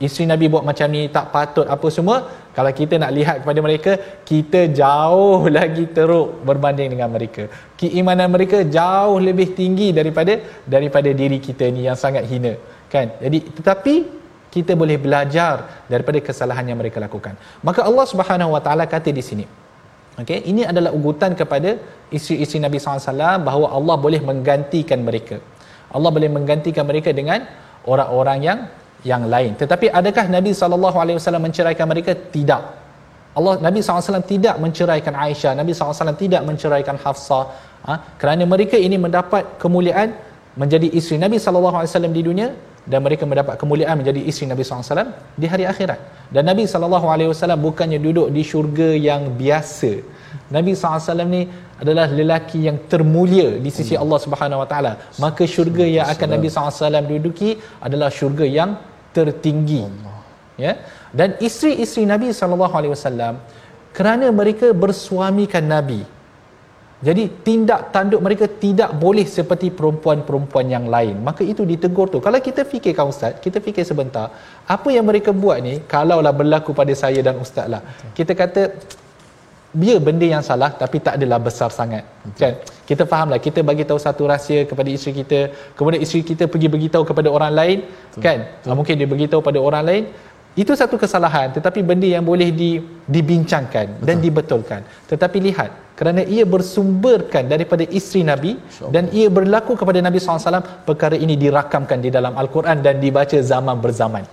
isteri 0.00 0.24
Nabi 0.28 0.52
buat 0.52 0.64
macam 0.68 0.88
ni 0.92 1.08
tak 1.16 1.32
patut 1.32 1.64
apa 1.64 1.88
semua 1.92 2.16
kalau 2.56 2.72
kita 2.76 3.00
nak 3.00 3.12
lihat 3.16 3.36
kepada 3.42 3.60
mereka 3.64 3.92
kita 4.30 4.68
jauh 4.68 5.48
lagi 5.56 5.88
teruk 5.96 6.44
berbanding 6.44 6.92
dengan 6.92 7.08
mereka. 7.08 7.48
Keimanan 7.80 8.28
mereka 8.28 8.60
jauh 8.68 9.16
lebih 9.16 9.56
tinggi 9.56 9.96
daripada 9.96 10.36
daripada 10.68 11.08
diri 11.08 11.40
kita 11.40 11.72
ni 11.72 11.88
yang 11.88 11.96
sangat 11.96 12.28
hina 12.28 12.54
kan 12.92 13.06
jadi 13.24 13.38
tetapi 13.58 13.94
kita 14.50 14.74
boleh 14.74 14.98
belajar 14.98 15.86
daripada 15.86 16.18
kesalahan 16.28 16.66
yang 16.70 16.78
mereka 16.82 16.98
lakukan 17.06 17.34
maka 17.62 17.86
Allah 17.88 18.06
Subhanahu 18.12 18.54
Wa 18.58 18.62
Taala 18.66 18.84
kata 18.94 19.10
di 19.14 19.24
sini 19.30 19.46
Okay, 20.20 20.44
ini 20.52 20.62
adalah 20.68 20.90
ugutan 20.92 21.32
kepada 21.32 21.80
isteri-isteri 22.12 22.60
Nabi 22.60 22.76
SAW 22.76 23.40
bahawa 23.40 23.66
Allah 23.72 23.96
boleh 23.96 24.20
menggantikan 24.20 25.00
mereka. 25.00 25.40
Allah 25.96 26.10
boleh 26.12 26.28
menggantikan 26.28 26.84
mereka 26.84 27.10
dengan 27.16 27.48
orang-orang 27.88 28.38
yang 28.44 28.58
yang 29.00 29.24
lain. 29.32 29.56
Tetapi 29.56 29.88
adakah 29.88 30.28
Nabi 30.28 30.52
SAW 30.52 31.40
menceraikan 31.40 31.86
mereka? 31.88 32.12
Tidak. 32.12 32.62
Allah 33.38 33.54
Nabi 33.64 33.80
SAW 33.80 34.20
tidak 34.26 34.60
menceraikan 34.60 35.14
Aisyah. 35.16 35.56
Nabi 35.56 35.72
SAW 35.72 36.12
tidak 36.18 36.42
menceraikan 36.44 37.00
Hafsah. 37.00 37.44
Ha? 37.88 37.94
Kerana 38.20 38.44
mereka 38.44 38.76
ini 38.76 39.00
mendapat 39.00 39.56
kemuliaan 39.56 40.12
menjadi 40.52 40.90
isteri 40.92 41.16
Nabi 41.16 41.40
SAW 41.40 41.86
di 42.12 42.22
dunia 42.28 42.52
dan 42.86 43.04
mereka 43.04 43.28
mendapat 43.28 43.60
kemuliaan 43.60 44.00
menjadi 44.00 44.20
isteri 44.24 44.48
Nabi 44.48 44.62
SAW 44.64 45.12
di 45.36 45.46
hari 45.52 45.64
akhirat. 45.68 46.00
Dan 46.32 46.48
Nabi 46.48 46.64
SAW 46.64 47.56
bukannya 47.60 48.00
duduk 48.00 48.32
di 48.32 48.42
syurga 48.46 48.96
yang 48.96 49.36
biasa. 49.36 50.00
Nabi 50.48 50.72
SAW 50.72 51.26
ni 51.26 51.42
adalah 51.80 52.06
lelaki 52.08 52.68
yang 52.68 52.78
termulia 52.92 53.56
di 53.58 53.70
sisi 53.72 53.94
Allah 53.96 54.18
Subhanahu 54.20 54.62
Wa 54.62 54.68
Taala. 54.70 54.92
Maka 55.18 55.44
syurga 55.44 55.84
yang 55.84 56.06
akan 56.08 56.28
Nabi 56.38 56.48
SAW 56.48 57.02
duduki 57.08 57.56
adalah 57.80 58.08
syurga 58.08 58.46
yang 58.46 58.78
tertinggi. 59.16 59.84
Ya. 60.60 60.76
Dan 61.10 61.40
isteri-isteri 61.40 62.04
Nabi 62.06 62.30
SAW 62.30 63.40
kerana 63.90 64.30
mereka 64.30 64.70
bersuamikan 64.70 65.66
Nabi. 65.66 66.06
Jadi 67.08 67.22
tindak 67.46 67.80
tanduk 67.94 68.20
mereka 68.26 68.44
tidak 68.64 68.90
boleh 69.04 69.24
seperti 69.24 69.72
perempuan-perempuan 69.78 70.66
yang 70.68 70.86
lain. 70.94 71.14
Maka 71.28 71.42
itu 71.52 71.64
ditegur 71.70 72.06
tu. 72.12 72.20
Kalau 72.26 72.40
kita 72.48 72.62
fikirkan 72.72 73.08
ustaz, 73.12 73.40
kita 73.44 73.58
fikir 73.66 73.84
sebentar, 73.90 74.26
apa 74.76 74.88
yang 74.96 75.08
mereka 75.10 75.32
buat 75.32 75.58
ni 75.64 75.74
kalaulah 75.92 76.34
berlaku 76.40 76.76
pada 76.80 76.92
saya 77.02 77.20
dan 77.24 77.40
ustaz 77.44 77.66
lah. 77.72 77.80
Kita 78.18 78.36
kata 78.36 78.62
dia 79.70 79.96
benda 80.06 80.26
yang 80.34 80.42
salah 80.42 80.70
tapi 80.82 80.98
tak 81.06 81.14
adalah 81.18 81.38
besar 81.46 81.70
sangat 81.70 82.02
kan 82.40 82.58
kita 82.88 83.06
fahamlah 83.10 83.38
kita 83.46 83.62
bagi 83.68 83.86
tahu 83.90 84.02
satu 84.06 84.26
rahsia 84.30 84.66
kepada 84.70 84.90
isteri 84.90 85.12
kita 85.22 85.38
kemudian 85.78 86.02
isteri 86.06 86.22
kita 86.30 86.50
pergi 86.52 86.68
beritahu 86.74 87.04
kepada 87.10 87.28
orang 87.36 87.52
lain 87.60 87.78
Betul. 87.86 88.22
kan 88.26 88.38
Betul. 88.50 88.74
mungkin 88.78 88.94
dia 89.00 89.08
beritahu 89.12 89.40
pada 89.48 89.58
orang 89.68 89.84
lain 89.88 90.04
itu 90.58 90.72
satu 90.74 90.98
kesalahan 90.98 91.54
tetapi 91.54 91.80
benda 91.86 92.08
yang 92.10 92.26
boleh 92.26 92.50
di, 92.50 92.82
dibincangkan 93.06 93.86
Betul. 93.98 94.06
dan 94.06 94.16
dibetulkan 94.18 94.80
tetapi 95.06 95.38
lihat 95.38 95.70
kerana 95.94 96.24
ia 96.24 96.42
bersumberkan 96.48 97.46
daripada 97.46 97.84
isteri 97.86 98.24
Nabi 98.24 98.52
dan 98.94 99.12
ia 99.12 99.28
berlaku 99.28 99.76
kepada 99.76 100.00
Nabi 100.00 100.18
SAW 100.18 100.84
perkara 100.88 101.14
ini 101.14 101.36
dirakamkan 101.36 102.00
di 102.02 102.10
dalam 102.10 102.34
Al-Quran 102.34 102.82
dan 102.82 102.98
dibaca 102.98 103.36
zaman 103.36 103.78
berzaman 103.78 104.24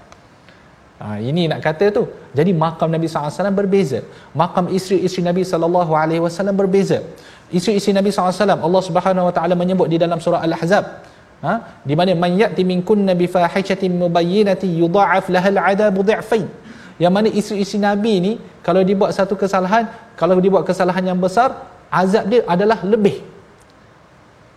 Ha, 0.97 1.22
ini 1.22 1.45
nak 1.45 1.61
kata 1.61 1.93
tu. 1.93 2.09
Jadi 2.34 2.51
makam 2.57 2.89
Nabi 2.89 3.05
SAW 3.05 3.53
berbeza. 3.53 4.01
Makam 4.34 4.65
isteri-isteri 4.74 5.30
Nabi 5.30 5.41
SAW 5.45 6.57
berbeza. 6.57 7.05
Isteri-isteri 7.53 7.93
Nabi 7.93 8.09
SAW 8.09 8.57
Allah 8.57 8.82
Subhanahu 8.82 9.30
Wa 9.30 9.34
Taala 9.38 9.53
menyebut 9.53 9.88
di 9.93 10.01
dalam 10.01 10.18
surah 10.18 10.41
Al-Ahzab. 10.41 11.05
Ha? 11.45 11.81
Di 11.85 11.93
mana 11.93 12.17
man 12.17 12.33
ya'ti 12.33 12.65
minkun 12.65 13.05
nabi 13.05 13.29
fahishatin 13.29 13.93
mubayyinatin 13.93 14.73
yudha'af 14.81 15.29
lahal 15.29 15.57
'adabu 15.61 16.01
dhi'fain. 16.01 16.47
Yang 16.97 17.13
mana 17.13 17.29
isteri-isteri 17.29 17.79
Nabi 17.85 18.13
ni 18.17 18.31
kalau 18.65 18.81
dibuat 18.81 19.13
satu 19.13 19.38
kesalahan, 19.38 19.85
kalau 20.17 20.41
dibuat 20.41 20.65
kesalahan 20.65 21.13
yang 21.13 21.19
besar, 21.21 21.53
azab 21.93 22.25
dia 22.25 22.41
adalah 22.49 22.81
lebih. 22.81 23.21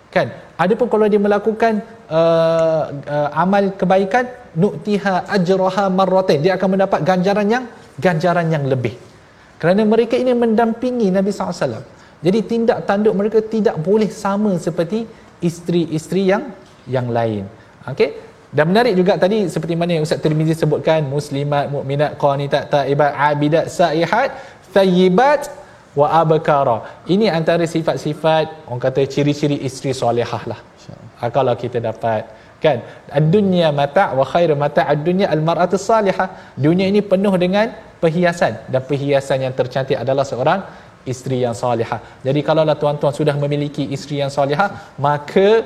Kan? 0.08 0.32
Adapun 0.56 0.88
kalau 0.88 1.04
dia 1.04 1.20
melakukan 1.20 1.84
uh, 2.08 2.82
uh, 2.90 3.28
amal 3.32 3.70
kebaikan 3.80 4.24
nu'tiha 4.58 5.30
ajraha 5.36 5.86
marratain 5.88 6.42
dia 6.42 6.58
akan 6.58 6.68
mendapat 6.74 7.00
ganjaran 7.06 7.46
yang 7.46 7.64
ganjaran 7.96 8.46
yang 8.50 8.64
lebih 8.66 8.94
kerana 9.62 9.86
mereka 9.86 10.18
ini 10.18 10.34
mendampingi 10.34 11.08
Nabi 11.14 11.30
SAW 11.30 11.86
jadi 12.20 12.38
tindak 12.44 12.78
tanduk 12.88 13.14
mereka 13.14 13.38
tidak 13.54 13.78
boleh 13.78 14.10
sama 14.10 14.58
seperti 14.58 15.06
isteri-isteri 15.40 16.22
yang 16.26 16.42
yang 16.94 17.08
lain. 17.16 17.44
Okey? 17.90 18.10
Dan 18.50 18.74
menarik 18.74 18.94
juga 18.98 19.14
tadi 19.14 19.46
seperti 19.54 19.74
mana 19.78 19.94
yang 19.96 20.04
Ustaz 20.06 20.18
Tirmizi 20.22 20.54
sebutkan 20.58 21.06
muslimat 21.06 21.70
mukminat 21.74 22.18
qanitat 22.22 22.66
taibat 22.74 23.14
abidat 23.14 23.66
saihat 23.70 24.34
thayyibat 24.74 25.46
wa 25.94 26.06
abkara. 26.22 26.78
Ini 27.14 27.30
antara 27.38 27.62
sifat-sifat 27.74 28.66
orang 28.66 28.82
kata 28.82 29.06
ciri-ciri 29.14 29.56
isteri 29.68 29.94
solehah 30.02 30.42
lah. 30.50 30.60
Kalau 31.36 31.54
kita 31.62 31.78
dapat 31.78 32.26
kan? 32.64 32.82
Dunia 33.34 33.70
mata 33.80 34.04
wa 34.18 34.26
khairu 34.32 34.58
mata 34.64 34.82
ad-dunya 34.92 35.30
al-mar'atu 35.34 35.78
salihah. 35.78 36.28
Dunia 36.66 36.90
ini 36.90 37.00
penuh 37.12 37.34
dengan 37.44 37.70
perhiasan. 38.02 38.66
Dan 38.72 38.82
perhiasan 38.90 39.46
yang 39.46 39.54
tercantik 39.54 39.94
adalah 39.94 40.26
seorang 40.26 40.60
isteri 41.08 41.40
yang 41.44 41.56
salihah 41.56 42.00
jadi 42.20 42.40
kalaulah 42.44 42.76
tuan-tuan 42.76 43.14
sudah 43.16 43.32
memiliki 43.42 43.88
isteri 43.88 44.20
yang 44.20 44.28
salihah 44.28 44.92
maka 45.00 45.64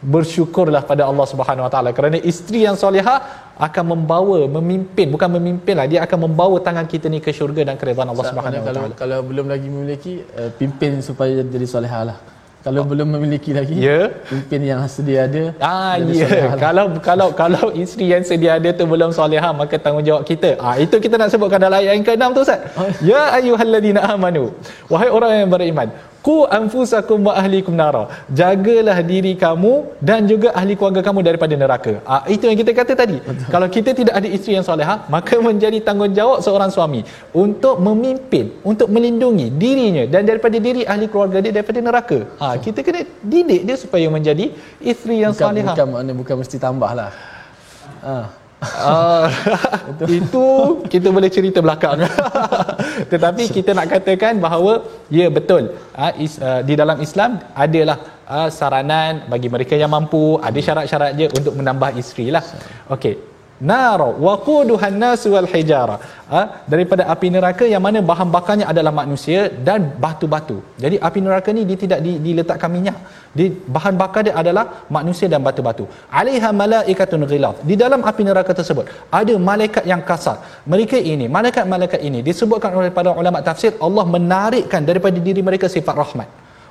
bersyukurlah 0.00 0.80
pada 0.90 1.04
Allah 1.04 1.26
Subhanahu 1.28 1.68
Wa 1.68 1.72
Taala 1.72 1.90
kerana 1.92 2.16
isteri 2.16 2.64
yang 2.64 2.76
solehah 2.82 3.52
akan 3.60 3.84
membawa 3.92 4.48
memimpin 4.48 5.12
bukan 5.12 5.28
memimpinlah 5.36 5.84
dia 5.84 6.00
akan 6.08 6.18
membawa 6.26 6.56
tangan 6.66 6.88
kita 6.88 7.12
ni 7.12 7.20
ke 7.20 7.30
syurga 7.36 7.68
dan 7.68 7.76
keridhaan 7.76 8.08
Allah 8.08 8.26
Subhanahu 8.32 8.64
Wa 8.64 8.72
Taala. 8.72 8.96
kalau 8.96 9.18
belum 9.20 9.46
lagi 9.52 9.68
memiliki 9.68 10.24
uh, 10.40 10.50
pimpin 10.56 11.04
supaya 11.04 11.44
jadi 11.44 11.68
solehah 11.68 12.02
lah. 12.10 12.18
Kalau 12.60 12.84
oh. 12.84 12.88
belum 12.92 13.08
memiliki 13.16 13.56
lagi 13.56 13.72
ya. 13.72 14.12
pimpin 14.28 14.60
yang 14.68 14.84
sedia 14.84 15.24
ada 15.24 15.44
ah 15.64 15.96
ya. 15.96 16.28
yeah. 16.28 16.52
kalau 16.64 16.92
kalau 17.00 17.28
kalau 17.32 17.64
isteri 17.72 18.12
yang 18.12 18.20
sedia 18.20 18.60
ada 18.60 18.68
tu 18.76 18.84
belum 18.84 19.16
solehah 19.16 19.52
maka 19.56 19.80
tanggungjawab 19.80 20.28
kita. 20.28 20.60
Ah 20.60 20.76
itu 20.76 20.96
kita 21.00 21.16
nak 21.16 21.32
sebutkan 21.32 21.56
dalam 21.56 21.80
ayat 21.80 21.96
yang 21.96 22.04
ke-6 22.04 22.36
tu 22.36 22.40
ustaz. 22.44 22.60
Oh. 22.76 22.88
ya 23.00 23.32
ayyuhallazina 23.40 24.00
amanu. 24.12 24.52
Wahai 24.92 25.08
orang 25.08 25.32
yang 25.40 25.48
beriman 25.48 25.88
Ku 26.26 26.36
anfusakum 26.58 27.18
wa 27.28 27.32
ahlikum 27.40 27.74
nara. 27.80 28.02
Jagalah 28.40 28.96
diri 29.10 29.32
kamu 29.42 29.72
dan 30.08 30.28
juga 30.30 30.48
ahli 30.60 30.74
keluarga 30.78 31.00
kamu 31.06 31.20
daripada 31.28 31.54
neraka. 31.62 31.94
Ah, 32.14 32.22
itu 32.34 32.44
yang 32.48 32.58
kita 32.60 32.72
kata 32.80 32.92
tadi. 33.02 33.18
Betul. 33.28 33.46
Kalau 33.54 33.68
kita 33.76 33.90
tidak 34.00 34.14
ada 34.20 34.28
isteri 34.36 34.52
yang 34.58 34.66
solehah, 34.70 34.98
maka 35.14 35.36
menjadi 35.48 35.78
tanggungjawab 35.88 36.38
seorang 36.46 36.70
suami 36.76 37.00
untuk 37.44 37.80
memimpin, 37.86 38.52
untuk 38.70 38.88
melindungi 38.96 39.48
dirinya 39.62 40.04
dan 40.14 40.28
daripada 40.30 40.60
diri 40.66 40.84
ahli 40.92 41.08
keluarga 41.12 41.40
dia 41.44 41.52
daripada 41.56 41.80
neraka. 41.88 42.18
Ah, 42.36 42.54
kita 42.66 42.84
kena 42.84 43.02
didik 43.32 43.62
dia 43.68 43.76
supaya 43.84 44.06
menjadi 44.16 44.52
isteri 44.92 45.24
yang 45.24 45.32
bukan, 45.32 45.44
solehah. 45.48 45.74
Bukan 45.76 45.88
makna 45.94 46.12
bukan 46.20 46.36
mesti 46.44 46.56
tambahlah. 46.60 47.10
Ah. 48.04 48.26
Uh, 48.60 49.24
itu 50.20 50.46
kita 50.92 51.08
boleh 51.08 51.32
cerita 51.32 51.64
belakang 51.64 52.04
tetapi 53.12 53.42
kita 53.56 53.70
nak 53.78 53.88
katakan 53.94 54.42
bahawa 54.44 54.72
ya 55.18 55.26
betul. 55.38 55.72
Uh, 55.94 56.12
is, 56.24 56.36
uh, 56.42 56.60
di 56.68 56.74
dalam 56.74 56.98
Islam 57.06 57.40
adalah 57.64 57.98
uh, 58.36 58.48
saranan 58.58 59.24
bagi 59.32 59.48
mereka 59.54 59.74
yang 59.78 59.92
mampu 59.96 60.36
ada 60.48 60.60
syarat-syarat 60.66 61.12
je 61.20 61.26
untuk 61.38 61.54
menambah 61.60 61.90
isteri 62.02 62.28
lah. 62.36 62.44
Okey 62.96 63.29
nar 63.60 64.00
waquduhan 64.26 64.96
nas 65.02 65.22
wal 65.32 65.48
hijara. 65.54 65.98
Ha? 66.30 66.62
daripada 66.72 67.02
api 67.12 67.26
neraka 67.34 67.64
yang 67.66 67.82
mana 67.82 67.98
bahan 68.10 68.28
bakarnya 68.34 68.66
adalah 68.72 68.92
manusia 68.94 69.50
dan 69.50 69.80
batu-batu. 70.02 70.62
Jadi 70.82 70.96
api 71.08 71.18
neraka 71.26 71.50
ni 71.56 71.62
dia 71.66 71.78
tidak 71.84 71.98
di, 72.06 72.12
diletakkan 72.26 72.70
minyak. 72.70 72.98
Di 73.38 73.46
bahan 73.50 73.94
bakar 73.98 74.22
dia 74.26 74.34
adalah 74.42 74.64
manusia 74.96 75.26
dan 75.32 75.42
batu-batu. 75.46 75.84
Alaiha 76.20 76.50
malaikatun 76.62 77.26
ghilaz 77.30 77.58
di 77.70 77.74
dalam 77.82 78.06
api 78.10 78.22
neraka 78.28 78.54
tersebut 78.54 78.86
ada 79.20 79.34
malaikat 79.50 79.84
yang 79.92 80.02
kasar. 80.10 80.38
Mereka 80.72 80.98
ini 81.12 81.26
malaikat-malaikat 81.26 81.98
ini 82.08 82.22
disebutkan 82.22 82.78
oleh 82.78 82.90
para 82.94 83.10
ulama 83.22 83.42
tafsir 83.48 83.74
Allah 83.86 84.06
menarikkan 84.06 84.86
daripada 84.86 85.18
diri 85.18 85.42
mereka 85.42 85.66
sifat 85.66 85.94
rahmat. 86.02 86.28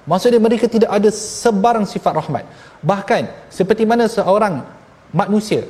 Maksudnya 0.08 0.40
mereka 0.40 0.66
tidak 0.72 0.92
ada 0.98 1.10
sebarang 1.12 1.84
sifat 1.84 2.14
rahmat. 2.16 2.44
Bahkan 2.80 3.52
seperti 3.52 3.84
mana 3.84 4.08
seorang 4.08 4.64
manusia 5.12 5.68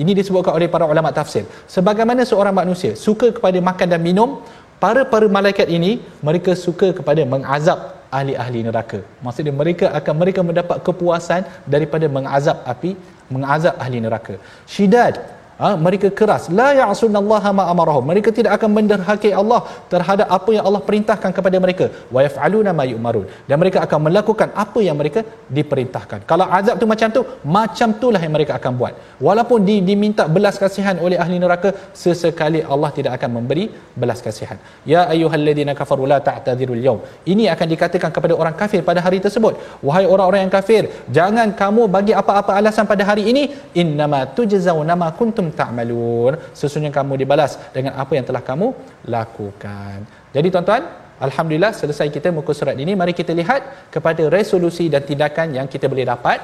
ini 0.00 0.12
disebutkan 0.16 0.56
oleh 0.56 0.68
para 0.72 0.84
ulama 0.88 1.12
tafsir. 1.12 1.44
Sebagaimana 1.68 2.24
seorang 2.24 2.54
manusia 2.56 2.92
suka 2.96 3.28
kepada 3.36 3.58
makan 3.60 3.86
dan 3.92 4.00
minum, 4.00 4.40
para-para 4.82 5.26
malaikat 5.28 5.68
ini 5.68 6.00
mereka 6.24 6.52
suka 6.56 6.90
kepada 6.96 7.22
mengazab 7.34 7.78
ahli-ahli 8.12 8.60
neraka. 8.68 9.00
Maksudnya 9.24 9.52
mereka 9.52 9.86
akan 9.98 10.14
mereka 10.22 10.40
mendapat 10.48 10.78
kepuasan 10.86 11.42
daripada 11.74 12.06
mengazab 12.16 12.60
api, 12.72 12.92
mengazab 13.32 13.74
ahli 13.84 13.98
neraka. 14.06 14.36
Syidad 14.68 15.16
ha, 15.62 15.68
mereka 15.86 16.08
keras. 16.20 16.44
La 16.58 16.68
ya'sunallaha 16.80 17.50
ma 17.58 17.64
amarahum. 17.72 18.04
Mereka 18.10 18.30
tidak 18.38 18.52
akan 18.58 18.70
menderhaki 18.78 19.30
Allah 19.40 19.60
terhadap 19.92 20.28
apa 20.36 20.50
yang 20.56 20.64
Allah 20.68 20.82
perintahkan 20.88 21.30
kepada 21.38 21.56
mereka. 21.64 21.86
Wa 22.14 22.20
yaf'aluna 22.26 22.72
ma 22.78 22.84
yu'marun. 22.92 23.26
Dan 23.48 23.56
mereka 23.62 23.78
akan 23.86 24.00
melakukan 24.06 24.48
apa 24.64 24.80
yang 24.88 24.96
mereka 25.02 25.22
diperintahkan. 25.58 26.20
Kalau 26.30 26.46
azab 26.58 26.76
tu 26.82 26.88
macam 26.92 27.08
tu 27.16 27.22
macam 27.58 27.88
itulah 27.96 28.22
yang 28.26 28.34
mereka 28.36 28.52
akan 28.58 28.72
buat. 28.80 28.94
Walaupun 29.26 29.58
di, 29.68 29.76
diminta 29.90 30.26
belas 30.36 30.56
kasihan 30.64 30.98
oleh 31.06 31.18
ahli 31.24 31.38
neraka 31.44 31.70
sesekali 32.02 32.62
Allah 32.74 32.90
tidak 32.98 33.12
akan 33.18 33.30
memberi 33.38 33.66
belas 34.02 34.20
kasihan. 34.26 34.58
Ya 34.92 35.02
ayyuhalladzina 35.14 35.74
kafaru 35.80 36.10
la 36.12 36.18
ta'tadzirul 36.28 36.82
yawm. 36.88 37.00
Ini 37.32 37.46
akan 37.54 37.66
dikatakan 37.74 38.10
kepada 38.16 38.34
orang 38.42 38.56
kafir 38.62 38.82
pada 38.90 39.00
hari 39.06 39.20
tersebut. 39.26 39.54
Wahai 39.86 40.04
orang-orang 40.14 40.42
yang 40.44 40.54
kafir 40.58 40.82
jangan 41.18 41.48
kamu 41.62 41.82
bagi 41.96 42.12
apa-apa 42.22 42.52
alasan 42.60 42.86
pada 42.92 43.04
hari 43.10 43.24
ini. 43.32 43.44
Innama 43.82 44.20
tujzauna 44.36 44.96
ma 45.02 45.08
kuntum 45.20 45.51
ta'malun. 45.60 46.34
Sesungguhnya 46.58 46.92
kamu 46.98 47.22
dibalas 47.22 47.52
dengan 47.76 47.92
apa 48.02 48.12
yang 48.18 48.24
telah 48.28 48.42
kamu 48.50 48.68
lakukan. 49.14 49.96
Jadi 50.36 50.48
tuan-tuan 50.54 50.82
Alhamdulillah 51.26 51.72
selesai 51.80 52.06
kita 52.16 52.28
muka 52.34 52.52
surat 52.58 52.76
ini. 52.84 52.92
Mari 53.00 53.14
kita 53.20 53.32
lihat 53.40 53.90
kepada 53.94 54.22
resolusi 54.36 54.90
dan 54.92 55.02
tindakan 55.06 55.54
yang 55.58 55.66
kita 55.74 55.86
boleh 55.92 56.06
dapat. 56.12 56.38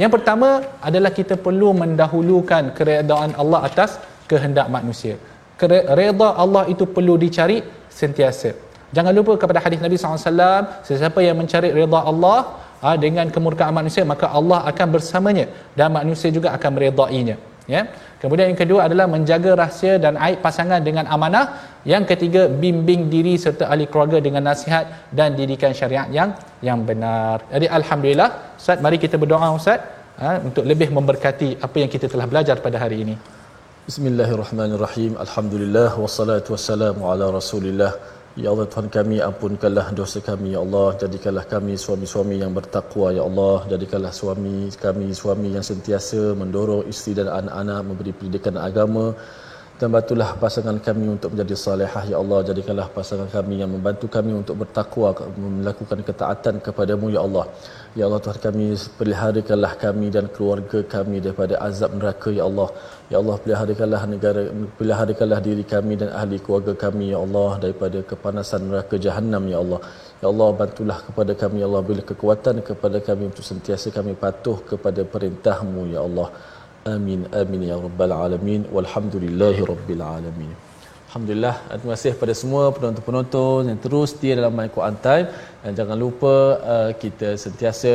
Yang 0.00 0.10
pertama 0.18 0.48
adalah 0.88 1.10
kita 1.18 1.34
perlu 1.46 1.70
mendahulukan 1.82 2.74
keredaan 2.78 3.34
Allah 3.42 3.60
atas 3.68 3.98
kehendak 4.30 4.66
manusia. 4.76 5.14
Reda 5.98 6.28
Allah 6.44 6.64
itu 6.72 6.86
perlu 6.96 7.14
dicari 7.18 7.58
sentiasa. 8.00 8.50
Jangan 8.96 9.12
lupa 9.18 9.32
kepada 9.42 9.60
hadis 9.64 9.80
Nabi 9.84 9.96
SAW 10.00 10.84
sesiapa 10.88 11.20
yang 11.26 11.36
mencari 11.40 11.68
reda 11.78 12.00
Allah 12.10 12.38
ha, 12.82 12.94
dengan 13.04 13.26
kemurkaan 13.34 13.74
manusia 13.80 14.02
maka 14.12 14.26
Allah 14.38 14.64
akan 14.70 14.86
bersamanya 14.94 15.46
dan 15.78 15.92
manusia 15.98 16.30
juga 16.36 16.54
akan 16.56 16.70
meredainya 16.76 17.36
ya 17.68 17.82
kemudian 18.22 18.46
yang 18.50 18.60
kedua 18.62 18.80
adalah 18.88 19.06
menjaga 19.14 19.52
rahsia 19.62 19.94
dan 20.04 20.14
aib 20.26 20.38
pasangan 20.46 20.80
dengan 20.88 21.04
amanah 21.16 21.44
yang 21.92 22.04
ketiga 22.10 22.42
bimbing 22.62 23.02
diri 23.14 23.34
serta 23.44 23.64
ahli 23.72 23.86
keluarga 23.92 24.18
dengan 24.26 24.42
nasihat 24.50 24.84
dan 25.18 25.38
didikan 25.38 25.72
syariat 25.80 26.08
yang 26.18 26.30
yang 26.68 26.80
benar 26.90 27.36
jadi 27.54 27.66
alhamdulillah 27.78 28.30
ustaz 28.60 28.84
mari 28.86 28.98
kita 29.04 29.16
berdoa 29.22 29.50
ustaz 29.60 29.80
ha, 30.22 30.30
untuk 30.48 30.64
lebih 30.70 30.90
memberkati 30.98 31.50
apa 31.66 31.76
yang 31.82 31.90
kita 31.96 32.06
telah 32.14 32.28
belajar 32.32 32.58
pada 32.68 32.78
hari 32.84 32.98
ini 33.06 33.16
Bismillahirrahmanirrahim. 33.88 35.12
Alhamdulillah 35.24 35.90
wassalatu 35.96 36.52
wassalamu 36.52 37.08
ala 37.10 37.26
Rasulillah. 37.36 37.92
Ya 38.42 38.48
Allah 38.54 38.66
Tuhan 38.72 38.86
kami 38.96 39.16
ampunkanlah 39.28 39.86
dosa 39.98 40.18
kami 40.28 40.48
ya 40.54 40.60
Allah. 40.64 40.88
Jadikanlah 41.02 41.42
kami 41.52 41.72
suami-suami 41.84 42.36
yang 42.42 42.52
bertakwa 42.58 43.08
ya 43.16 43.22
Allah. 43.28 43.58
Jadikanlah 43.72 44.12
suami 44.18 44.56
kami 44.84 45.06
suami 45.20 45.48
yang 45.56 45.64
sentiasa 45.70 46.20
mendorong 46.40 46.86
isteri 46.92 47.12
dan 47.18 47.28
anak-anak 47.38 47.80
memberi 47.88 48.12
pendidikan 48.18 48.54
agama. 48.68 49.06
Dan 49.80 49.88
bantulah 49.94 50.30
pasangan 50.42 50.78
kami 50.86 51.04
untuk 51.14 51.30
menjadi 51.32 51.54
salihah 51.64 52.04
ya 52.12 52.16
Allah. 52.22 52.38
Jadikanlah 52.50 52.86
pasangan 52.98 53.28
kami 53.34 53.56
yang 53.62 53.70
membantu 53.74 54.06
kami 54.16 54.32
untuk 54.40 54.56
bertakwa 54.62 55.10
melakukan 55.42 56.00
ketaatan 56.08 56.54
kepadamu 56.66 57.10
ya 57.16 57.20
Allah. 57.26 57.44
Ya 57.98 58.04
Allah 58.06 58.22
Tuhan 58.24 58.38
kami 58.46 58.66
peliharakanlah 59.00 59.72
kami 59.84 60.06
dan 60.16 60.26
keluarga 60.36 60.78
kami 60.94 61.18
daripada 61.26 61.58
azab 61.68 61.90
neraka 61.98 62.30
ya 62.38 62.46
Allah 62.50 62.70
ya 63.12 63.16
Allah 63.22 63.36
peliharakanlah 63.42 64.02
negara 64.12 64.42
peliharakanlah 64.78 65.40
diri 65.48 65.64
kami 65.74 65.94
dan 66.00 66.10
ahli 66.20 66.36
keluarga 66.44 66.74
kami 66.84 67.04
ya 67.14 67.18
Allah 67.24 67.50
daripada 67.64 67.98
kepanasan 68.10 68.68
neraka 68.68 68.96
jahanam 69.06 69.44
ya 69.54 69.58
Allah. 69.64 69.80
Ya 70.22 70.26
Allah 70.32 70.48
bantulah 70.60 70.98
kepada 71.08 71.32
kami 71.42 71.62
ya 71.62 71.66
Allah 71.70 71.82
beri 71.88 72.04
kekuatan 72.10 72.56
kepada 72.68 72.98
kami 73.08 73.22
untuk 73.30 73.44
sentiasa 73.50 73.88
kami 73.98 74.14
patuh 74.24 74.58
kepada 74.70 75.02
perintahmu 75.14 75.82
ya 75.94 76.00
Allah. 76.08 76.28
Amin 76.94 77.20
amin 77.40 77.62
ya 77.70 77.76
rabbal 77.86 78.14
alamin. 78.24 78.62
Walhamdulillahi 78.76 79.60
rabbil 79.72 80.04
alamin. 80.16 80.67
Alhamdulillah. 81.08 81.54
Terima 81.80 81.94
kasih 81.96 82.10
kepada 82.14 82.34
semua 82.40 82.62
penonton-penonton 82.76 83.60
yang 83.70 83.78
terus 83.84 84.08
setia 84.12 84.32
dalam 84.38 84.52
My 84.58 84.68
Quran 84.74 84.96
Time. 85.06 85.26
Dan 85.62 85.72
jangan 85.78 85.96
lupa 86.02 86.34
uh, 86.72 86.90
kita 87.02 87.28
sentiasa 87.44 87.92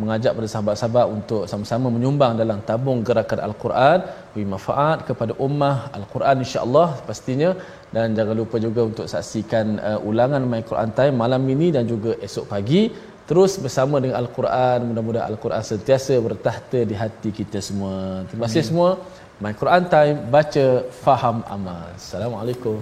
mengajak 0.00 0.30
pada 0.36 0.48
sahabat-sahabat 0.52 1.06
untuk 1.16 1.42
sama-sama 1.50 1.90
menyumbang 1.94 2.38
dalam 2.42 2.62
tabung 2.68 3.02
gerakan 3.08 3.40
Al-Quran. 3.48 3.98
Beri 4.30 4.46
manfaat 4.54 5.02
kepada 5.08 5.34
ummah 5.46 5.90
Al-Quran 5.98 6.46
insya-Allah 6.46 6.88
pastinya. 7.08 7.50
Dan 7.90 8.14
jangan 8.18 8.36
lupa 8.42 8.62
juga 8.66 8.80
untuk 8.90 9.06
saksikan 9.14 9.66
uh, 9.88 10.08
ulangan 10.10 10.46
My 10.52 10.62
Quran 10.70 10.92
Time 10.98 11.18
malam 11.24 11.42
ini 11.54 11.74
dan 11.74 11.90
juga 11.90 12.14
esok 12.28 12.46
pagi. 12.54 12.82
Terus 13.26 13.58
bersama 13.64 13.98
dengan 13.98 14.22
Al-Quran. 14.22 14.86
Mudah-mudahan 14.86 15.26
Al-Quran 15.34 15.66
sentiasa 15.72 16.14
bertahta 16.28 16.78
di 16.90 16.94
hati 17.02 17.34
kita 17.40 17.58
semua. 17.58 18.22
Terima 18.30 18.46
kasih 18.46 18.70
semua 18.70 19.02
My 19.42 19.50
Quran 19.58 19.90
Time 19.90 20.30
baca 20.30 20.86
faham 21.02 21.42
amal. 21.50 21.90
Assalamualaikum 21.98 22.78